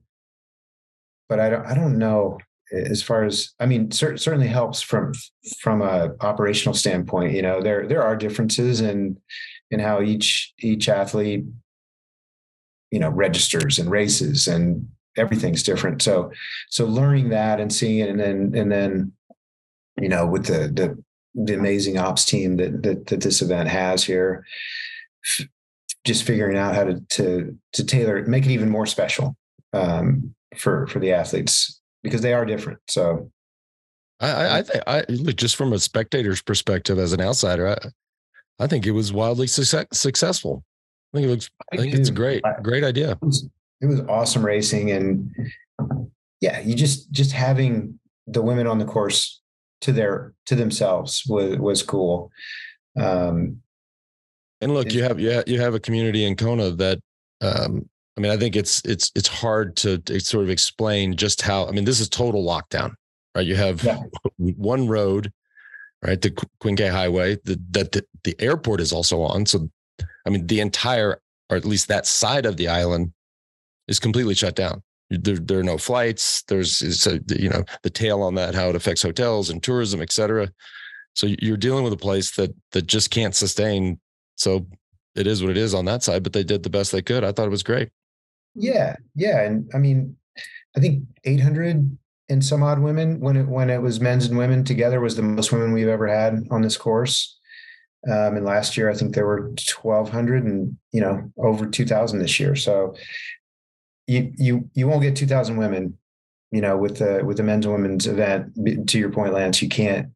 but 1.29 1.39
I 1.39 1.49
don't 1.49 1.65
I 1.65 1.73
don't 1.73 1.97
know 1.97 2.37
as 2.71 3.01
far 3.01 3.23
as 3.23 3.53
I 3.59 3.65
mean 3.65 3.91
cer- 3.91 4.17
certainly 4.17 4.47
helps 4.47 4.81
from 4.81 5.13
from 5.59 5.81
a 5.81 6.13
operational 6.21 6.73
standpoint. 6.73 7.33
You 7.33 7.41
know 7.41 7.61
there 7.61 7.87
there 7.87 8.03
are 8.03 8.15
differences 8.15 8.81
in 8.81 9.17
in 9.71 9.79
how 9.79 10.01
each 10.01 10.53
each 10.59 10.89
athlete 10.89 11.45
you 12.91 12.99
know 12.99 13.09
registers 13.09 13.79
and 13.79 13.89
races 13.89 14.47
and 14.47 14.87
everything's 15.17 15.63
different. 15.63 16.01
So 16.01 16.31
so 16.69 16.85
learning 16.85 17.29
that 17.29 17.59
and 17.59 17.71
seeing 17.71 17.99
it, 17.99 18.09
and 18.09 18.19
then 18.19 18.53
and 18.55 18.71
then 18.71 19.13
you 19.99 20.09
know 20.09 20.25
with 20.25 20.45
the 20.45 20.69
the 20.69 21.03
the 21.35 21.55
amazing 21.55 21.97
ops 21.97 22.25
team 22.25 22.57
that 22.57 22.83
that, 22.83 23.07
that 23.07 23.21
this 23.21 23.41
event 23.41 23.69
has 23.69 24.03
here 24.03 24.45
just 26.05 26.23
figuring 26.23 26.57
out 26.57 26.75
how 26.75 26.83
to 26.83 26.99
to 27.09 27.57
to 27.73 27.83
tailor 27.83 28.17
it, 28.17 28.27
make 28.27 28.45
it 28.45 28.51
even 28.51 28.69
more 28.69 28.85
special 28.85 29.35
um, 29.73 30.33
for 30.55 30.87
for 30.87 30.99
the 30.99 31.11
athletes 31.11 31.81
because 32.03 32.21
they 32.21 32.33
are 32.33 32.45
different. 32.45 32.79
So, 32.87 33.31
I 34.19 34.59
I 34.59 34.61
think 34.61 34.83
I 34.87 35.03
look 35.09 35.35
just 35.35 35.55
from 35.55 35.73
a 35.73 35.79
spectator's 35.79 36.41
perspective 36.41 36.99
as 36.99 37.13
an 37.13 37.21
outsider, 37.21 37.67
I 37.67 37.77
I 38.63 38.67
think 38.67 38.85
it 38.85 38.91
was 38.91 39.11
wildly 39.11 39.47
success, 39.47 39.87
successful. 39.91 40.63
I 41.13 41.17
think 41.17 41.27
it 41.27 41.31
looks. 41.31 41.49
I 41.73 41.77
think 41.77 41.93
it's 41.93 42.09
great 42.09 42.43
great 42.61 42.83
idea. 42.83 43.11
It 43.11 43.21
was, 43.21 43.49
it 43.81 43.87
was 43.87 44.01
awesome 44.01 44.45
racing, 44.45 44.91
and 44.91 45.33
yeah, 46.39 46.59
you 46.61 46.75
just 46.75 47.11
just 47.11 47.31
having 47.31 47.99
the 48.27 48.41
women 48.41 48.67
on 48.67 48.79
the 48.79 48.85
course 48.85 49.41
to 49.81 49.91
their 49.91 50.33
to 50.45 50.55
themselves 50.55 51.23
was 51.27 51.57
was 51.57 51.83
cool. 51.83 52.31
Um, 52.97 53.61
and 54.65 54.73
look, 54.73 54.91
you 54.91 55.03
have 55.03 55.19
yeah, 55.19 55.43
you 55.45 55.61
have 55.61 55.75
a 55.75 55.79
community 55.79 56.25
in 56.25 56.35
Kona 56.35 56.71
that 56.71 56.99
um, 57.41 57.87
I 58.17 58.21
mean, 58.21 58.31
I 58.31 58.37
think 58.37 58.55
it's 58.55 58.81
it's 58.83 59.11
it's 59.13 59.27
hard 59.27 59.75
to, 59.77 59.99
to, 59.99 60.19
sort 60.19 60.43
of 60.43 60.49
explain 60.49 61.15
just 61.15 61.43
how. 61.43 61.67
I 61.67 61.71
mean, 61.71 61.85
this 61.85 61.99
is 61.99 62.09
total 62.09 62.43
lockdown, 62.43 62.95
right? 63.35 63.45
You 63.45 63.55
have 63.55 63.83
yeah. 63.83 64.01
one 64.37 64.87
road, 64.87 65.31
right, 66.01 66.19
the 66.19 66.31
Queen 66.59 66.75
K 66.75 66.87
Highway 66.87 67.37
the, 67.45 67.61
that 67.71 67.91
the, 67.91 68.03
the 68.23 68.35
airport 68.39 68.81
is 68.81 68.91
also 68.91 69.21
on. 69.21 69.45
So, 69.45 69.69
I 70.25 70.31
mean, 70.31 70.47
the 70.47 70.61
entire, 70.61 71.21
or 71.51 71.57
at 71.57 71.65
least 71.65 71.87
that 71.89 72.07
side 72.07 72.47
of 72.47 72.57
the 72.57 72.67
island, 72.67 73.13
is 73.87 73.99
completely 73.99 74.33
shut 74.33 74.55
down. 74.55 74.81
There, 75.11 75.37
there 75.37 75.59
are 75.59 75.63
no 75.63 75.77
flights. 75.77 76.41
There's, 76.47 76.81
it's 76.81 77.05
a, 77.05 77.19
you 77.27 77.49
know, 77.49 77.63
the 77.83 77.91
tail 77.91 78.23
on 78.23 78.33
that, 78.33 78.55
how 78.55 78.69
it 78.69 78.75
affects 78.75 79.03
hotels 79.03 79.51
and 79.51 79.61
tourism, 79.61 80.01
et 80.01 80.11
cetera. 80.11 80.49
So 81.13 81.27
you're 81.39 81.55
dealing 81.55 81.83
with 81.83 81.93
a 81.93 81.97
place 81.97 82.35
that 82.35 82.51
that 82.71 82.87
just 82.87 83.09
can't 83.11 83.35
sustain 83.35 83.99
so 84.35 84.65
it 85.15 85.27
is 85.27 85.41
what 85.41 85.51
it 85.51 85.57
is 85.57 85.73
on 85.73 85.85
that 85.85 86.03
side, 86.03 86.23
but 86.23 86.33
they 86.33 86.43
did 86.43 86.63
the 86.63 86.69
best 86.69 86.91
they 86.91 87.01
could. 87.01 87.23
I 87.23 87.31
thought 87.31 87.47
it 87.47 87.51
was 87.51 87.63
great. 87.63 87.89
Yeah. 88.53 88.95
Yeah. 89.15 89.41
And 89.41 89.69
I 89.73 89.77
mean, 89.77 90.17
I 90.75 90.79
think 90.79 91.03
800 91.23 91.97
and 92.27 92.43
some 92.43 92.63
odd 92.63 92.79
women 92.79 93.19
when 93.19 93.37
it, 93.37 93.47
when 93.47 93.69
it 93.69 93.81
was 93.81 93.99
men's 93.99 94.25
and 94.25 94.37
women 94.37 94.63
together 94.63 94.99
was 94.99 95.15
the 95.15 95.21
most 95.21 95.51
women 95.51 95.71
we've 95.71 95.87
ever 95.87 96.07
had 96.07 96.45
on 96.51 96.61
this 96.61 96.77
course. 96.77 97.39
Um, 98.07 98.37
and 98.37 98.45
last 98.45 98.77
year, 98.77 98.89
I 98.89 98.93
think 98.93 99.15
there 99.15 99.25
were 99.25 99.49
1200 99.49 100.43
and, 100.43 100.77
you 100.91 101.01
know, 101.01 101.31
over 101.37 101.65
2000 101.65 102.19
this 102.19 102.39
year. 102.39 102.55
So 102.55 102.95
you, 104.05 104.31
you, 104.37 104.69
you 104.73 104.87
won't 104.87 105.01
get 105.01 105.15
2000 105.15 105.57
women, 105.57 105.97
you 106.51 106.61
know, 106.61 106.77
with 106.77 106.97
the, 106.97 107.23
with 107.25 107.37
the 107.37 107.43
men's 107.43 107.65
and 107.65 107.73
women's 107.73 108.05
event 108.05 108.87
to 108.89 108.99
your 108.99 109.11
point, 109.11 109.33
Lance, 109.33 109.61
you 109.61 109.69
can't, 109.69 110.09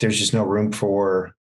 there's 0.00 0.18
just 0.18 0.34
no 0.34 0.42
room 0.42 0.72
for 0.72 1.35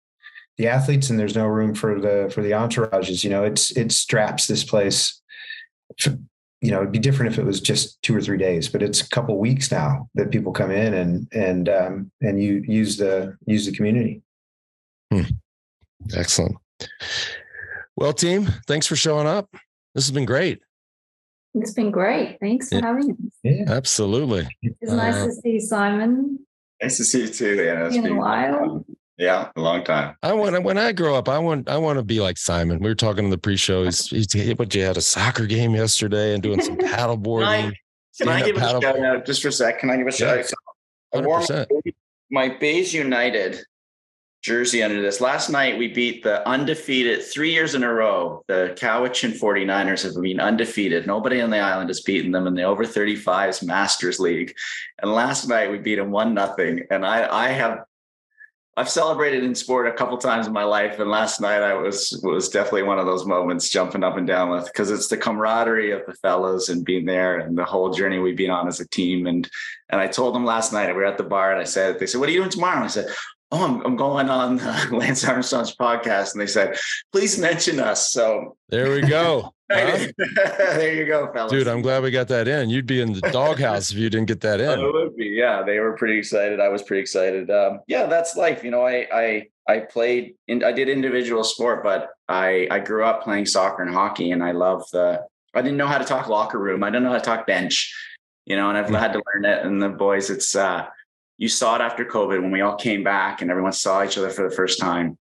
the 0.63 0.69
athletes 0.69 1.11
and 1.11 1.19
there's 1.19 1.35
no 1.35 1.47
room 1.47 1.75
for 1.75 2.01
the 2.01 2.31
for 2.33 2.41
the 2.41 2.53
entourages 2.53 3.25
you 3.25 3.31
know 3.31 3.43
it's 3.43 3.73
it 3.73 3.91
straps 3.91 4.47
this 4.47 4.63
place. 4.63 5.21
You 6.07 6.71
know 6.71 6.79
it'd 6.79 6.93
be 6.93 7.01
different 7.01 7.33
if 7.33 7.39
it 7.39 7.45
was 7.45 7.61
just 7.61 8.01
two 8.03 8.15
or 8.15 8.21
three 8.21 8.39
days 8.39 8.69
but 8.69 8.81
it's 8.81 9.01
a 9.01 9.09
couple 9.09 9.37
weeks 9.39 9.73
now 9.73 10.09
that 10.15 10.31
people 10.31 10.53
come 10.53 10.71
in 10.71 10.95
and 10.95 11.27
and 11.33 11.69
um 11.69 12.13
and 12.21 12.41
you 12.41 12.63
use 12.65 12.97
the 12.97 13.37
use 13.45 13.67
the 13.67 13.73
community. 13.73 14.23
Hmm. 15.13 15.23
excellent. 16.15 16.57
Well 17.97 18.13
team 18.13 18.47
thanks 18.69 18.87
for 18.87 18.95
showing 18.95 19.27
up. 19.27 19.49
This 19.97 20.07
has 20.07 20.13
been 20.13 20.25
great. 20.25 20.63
It's 21.55 21.73
been 21.73 21.91
great. 21.91 22.39
Thanks 22.41 22.69
for 22.69 22.77
yeah. 22.77 22.87
having 22.87 23.11
us 23.11 23.17
yeah. 23.43 23.65
Absolutely. 23.67 24.49
It's 24.63 24.93
uh, 24.93 24.95
nice 24.95 25.25
to 25.25 25.33
see 25.33 25.59
simon. 25.59 26.47
Nice 26.81 26.99
to 26.99 27.05
see 27.05 27.23
you 27.23 27.29
too 27.29 27.57
yeah 27.57 27.87
it's 27.87 27.97
been 27.97 28.13
a 28.13 28.15
while 28.15 28.85
yeah, 29.23 29.51
a 29.55 29.61
long 29.61 29.85
time. 29.85 30.17
I 30.25 30.33
want 30.33 30.61
when 30.65 30.77
I 30.77 30.91
grow 30.91 31.15
up, 31.15 31.29
I 31.29 31.39
want 31.39 31.69
I 31.69 31.77
want 31.77 31.97
to 31.99 32.03
be 32.03 32.21
like 32.21 32.37
Simon. 32.37 32.81
We 32.81 32.89
were 32.89 32.97
talking 32.97 33.25
in 33.25 33.31
the 33.31 33.39
pre-show. 33.39 33.85
He's, 33.85 34.09
he's 34.09 34.57
what 34.57 34.75
you 34.75 34.83
had 34.83 34.97
a 34.97 35.01
soccer 35.01 35.47
game 35.47 35.77
yesterday 35.77 36.35
and 36.35 36.43
doing 36.43 36.61
some 36.61 36.77
paddle 36.79 37.17
boarding. 37.17 37.73
Can 38.19 38.29
I, 38.29 38.41
can 38.41 38.43
I 38.43 38.47
give 38.47 38.57
a 38.57 38.61
shout 38.81 38.85
out 38.85 39.25
just 39.25 39.43
for 39.43 39.49
a 39.49 39.53
sec? 39.53 39.79
Can 39.79 39.91
I 39.91 39.97
give 39.97 40.09
a 40.09 40.13
shout 40.13 40.39
out? 40.39 40.53
I 41.15 41.21
wore 41.21 41.41
my 42.33 42.49
Bays 42.49 42.93
United 42.93 43.61
jersey 44.43 44.83
under 44.83 45.01
this. 45.01 45.21
Last 45.21 45.51
night 45.51 45.79
we 45.79 45.87
beat 45.87 46.25
the 46.25 46.47
undefeated 46.49 47.23
three 47.23 47.53
years 47.53 47.77
in 47.77 47.85
a 47.85 47.95
row. 47.95 48.43
The 48.49 48.77
Cowichan 48.77 49.39
49ers 49.39 50.03
have 50.03 50.21
been 50.21 50.41
undefeated. 50.41 51.07
Nobody 51.07 51.41
on 51.41 51.51
the 51.51 51.61
island 51.61 51.91
has 51.91 52.01
beaten 52.01 52.33
them 52.33 52.49
in 52.49 52.55
the 52.55 52.65
over 52.65 52.85
35s 52.85 53.65
Masters 53.65 54.19
League. 54.19 54.53
And 55.01 55.13
last 55.13 55.47
night 55.47 55.71
we 55.71 55.79
beat 55.79 55.95
them 55.95 56.11
one 56.11 56.35
nothing. 56.35 56.83
And 56.91 57.07
I 57.07 57.33
I 57.33 57.49
have 57.51 57.85
I've 58.75 58.89
celebrated 58.89 59.45
in 59.45 59.55
sport 59.55 59.87
a 59.87 59.93
couple 59.93 60.17
times 60.17 60.47
in 60.47 60.53
my 60.55 60.65
life, 60.65 60.99
and 60.99 61.11
last 61.11 61.43
night 61.43 61.63
I 61.63 61.75
was 61.75 62.19
was 62.23 62.49
definitely 62.49 62.85
one 62.85 62.99
of 62.99 63.05
those 63.05 63.27
moments, 63.27 63.69
jumping 63.69 64.03
up 64.03 64.17
and 64.17 64.27
down 64.27 64.49
with 64.49 64.65
because 64.65 64.91
it's 64.91 65.09
the 65.09 65.19
camaraderie 65.19 65.91
of 65.91 66.07
the 66.07 66.15
fellows 66.15 66.71
and 66.71 66.83
being 66.83 67.05
there, 67.05 67.41
and 67.41 67.57
the 67.57 67.67
whole 67.67 67.93
journey 67.93 68.19
we've 68.19 68.37
been 68.37 68.51
on 68.51 68.69
as 68.69 68.81
a 68.81 68.89
team. 68.89 69.27
And 69.27 69.49
and 69.91 70.01
I 70.01 70.07
told 70.07 70.35
them 70.35 70.47
last 70.47 70.73
night 70.73 70.89
we 70.89 70.95
were 70.95 71.05
at 71.05 71.19
the 71.19 71.25
bar, 71.25 71.53
and 71.53 71.61
I 71.61 71.65
said, 71.65 71.99
they 71.99 72.07
said, 72.07 72.19
"What 72.19 72.31
are 72.31 72.33
you 72.33 72.39
doing 72.39 72.51
tomorrow?" 72.51 72.77
And 72.77 72.85
I 72.85 72.89
said, 72.89 73.09
"Oh, 73.53 73.65
I'm, 73.65 73.85
I'm 73.85 73.97
going 73.97 74.29
on 74.29 74.57
Lance 74.91 75.25
Armstrong's 75.25 75.77
podcast," 75.77 76.33
and 76.33 76.41
they 76.41 76.47
said, 76.47 76.77
"Please 77.13 77.39
mention 77.39 77.79
us." 77.79 78.11
So 78.11 78.57
there 78.69 78.91
we 78.91 79.03
go. 79.03 79.55
Huh? 79.73 80.07
there 80.37 80.93
you 80.93 81.07
go, 81.07 81.33
fellas. 81.33 81.51
Dude, 81.51 81.67
I'm 81.67 81.81
glad 81.81 82.03
we 82.03 82.11
got 82.11 82.29
that 82.29 82.47
in. 82.47 82.69
You'd 82.69 82.85
be 82.85 83.01
in 83.01 83.15
the 83.15 83.23
doghouse 83.33 83.91
if 83.91 83.97
you 83.97 84.11
didn't 84.11 84.29
get 84.29 84.43
that 84.43 84.61
in. 84.61 84.69
Oh, 84.69 84.89
it 84.89 84.93
would 84.93 85.17
be. 85.17 85.29
Yeah, 85.29 85.63
they 85.63 85.79
were 85.79 85.97
pretty 85.97 86.19
excited. 86.19 86.61
I 86.61 86.69
was 86.69 86.83
pretty 86.83 87.01
excited. 87.01 87.51
Um, 87.51 87.81
yeah, 87.87 88.05
that's 88.05 88.37
life. 88.37 88.63
You 88.63 88.71
know, 88.71 88.87
I 88.87 89.07
I 89.11 89.47
I 89.67 89.79
played 89.79 90.35
in 90.47 90.63
I 90.63 90.73
did 90.73 90.91
individual 90.91 91.43
sport, 91.43 91.83
but 91.83 92.11
I 92.29 92.69
I 92.71 92.81
grew 92.81 93.05
up 93.05 93.23
playing 93.23 93.47
soccer 93.47 93.83
and 93.83 93.95
hockey, 93.95 94.33
and 94.33 94.45
I 94.45 94.51
love 94.53 94.85
the. 94.93 95.25
I 95.55 95.63
didn't 95.63 95.79
know 95.79 95.87
how 95.87 95.97
to 95.97 96.05
talk 96.05 96.29
locker 96.29 96.59
room. 96.59 96.85
I 96.85 96.91
didn't 96.91 97.05
know 97.05 97.13
how 97.13 97.19
to 97.19 97.25
talk 97.25 97.47
bench. 97.47 97.95
You 98.45 98.57
know, 98.57 98.69
and 98.69 98.77
I've 98.77 98.87
mm-hmm. 98.87 98.95
had 98.97 99.15
to 99.15 99.23
learn 99.35 99.45
it. 99.47 99.65
And 99.65 99.81
the 99.81 99.89
boys, 99.89 100.29
it's 100.29 100.55
uh, 100.55 100.87
you 101.43 101.49
saw 101.49 101.75
it 101.75 101.81
after 101.81 102.05
COVID 102.05 102.41
when 102.41 102.53
we 102.53 102.61
all 102.61 102.77
came 102.77 103.03
back 103.03 103.43
and 103.43 103.51
everyone 103.51 103.73
saw 103.73 104.05
each 104.05 104.17
other 104.17 104.31
for 104.31 104.49
the 104.49 104.55
first 104.55 104.79
time. 104.79 105.19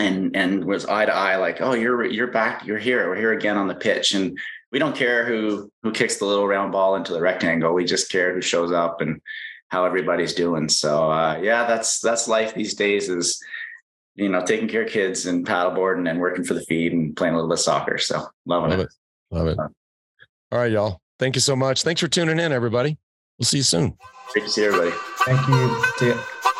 And 0.00 0.34
and 0.34 0.64
was 0.64 0.86
eye 0.86 1.04
to 1.04 1.14
eye 1.14 1.36
like 1.36 1.60
oh 1.60 1.74
you're 1.74 2.04
you're 2.04 2.32
back 2.32 2.66
you're 2.66 2.78
here 2.78 3.08
we're 3.08 3.14
here 3.14 3.32
again 3.32 3.56
on 3.56 3.68
the 3.68 3.76
pitch. 3.76 4.12
And 4.12 4.36
we 4.72 4.80
don't 4.80 4.96
care 4.96 5.24
who 5.24 5.70
who 5.84 5.92
kicks 5.92 6.16
the 6.16 6.24
little 6.24 6.48
round 6.48 6.72
ball 6.72 6.96
into 6.96 7.12
the 7.12 7.20
rectangle. 7.20 7.74
We 7.74 7.84
just 7.84 8.10
care 8.10 8.34
who 8.34 8.40
shows 8.40 8.72
up 8.72 9.00
and 9.00 9.20
how 9.68 9.84
everybody's 9.84 10.34
doing. 10.34 10.68
So 10.68 11.12
uh, 11.12 11.38
yeah 11.40 11.64
that's 11.64 12.00
that's 12.00 12.26
life 12.26 12.54
these 12.54 12.74
days 12.74 13.08
is 13.08 13.40
you 14.16 14.30
know 14.30 14.44
taking 14.44 14.66
care 14.66 14.82
of 14.82 14.90
kids 14.90 15.26
and 15.26 15.46
paddleboarding 15.46 16.10
and 16.10 16.18
working 16.18 16.42
for 16.42 16.54
the 16.54 16.62
feed 16.62 16.92
and 16.92 17.14
playing 17.14 17.34
a 17.34 17.36
little 17.36 17.50
bit 17.50 17.60
of 17.60 17.64
soccer. 17.64 17.98
So 17.98 18.26
loving 18.46 18.70
love 18.70 18.80
it. 18.80 18.82
it. 18.82 19.36
Love 19.36 19.46
it. 19.46 19.58
All 19.60 20.58
right 20.58 20.72
y'all. 20.72 21.00
Thank 21.20 21.36
you 21.36 21.40
so 21.40 21.54
much. 21.54 21.84
Thanks 21.84 22.00
for 22.00 22.08
tuning 22.08 22.40
in 22.40 22.50
everybody. 22.50 22.98
We'll 23.38 23.46
see 23.46 23.58
you 23.58 23.62
soon. 23.62 23.96
Great 24.32 24.46
to 24.46 24.50
see 24.50 24.64
everybody 24.64 24.96
thank 25.26 25.46
you 25.48 25.82
see 25.98 26.06
you 26.06 26.51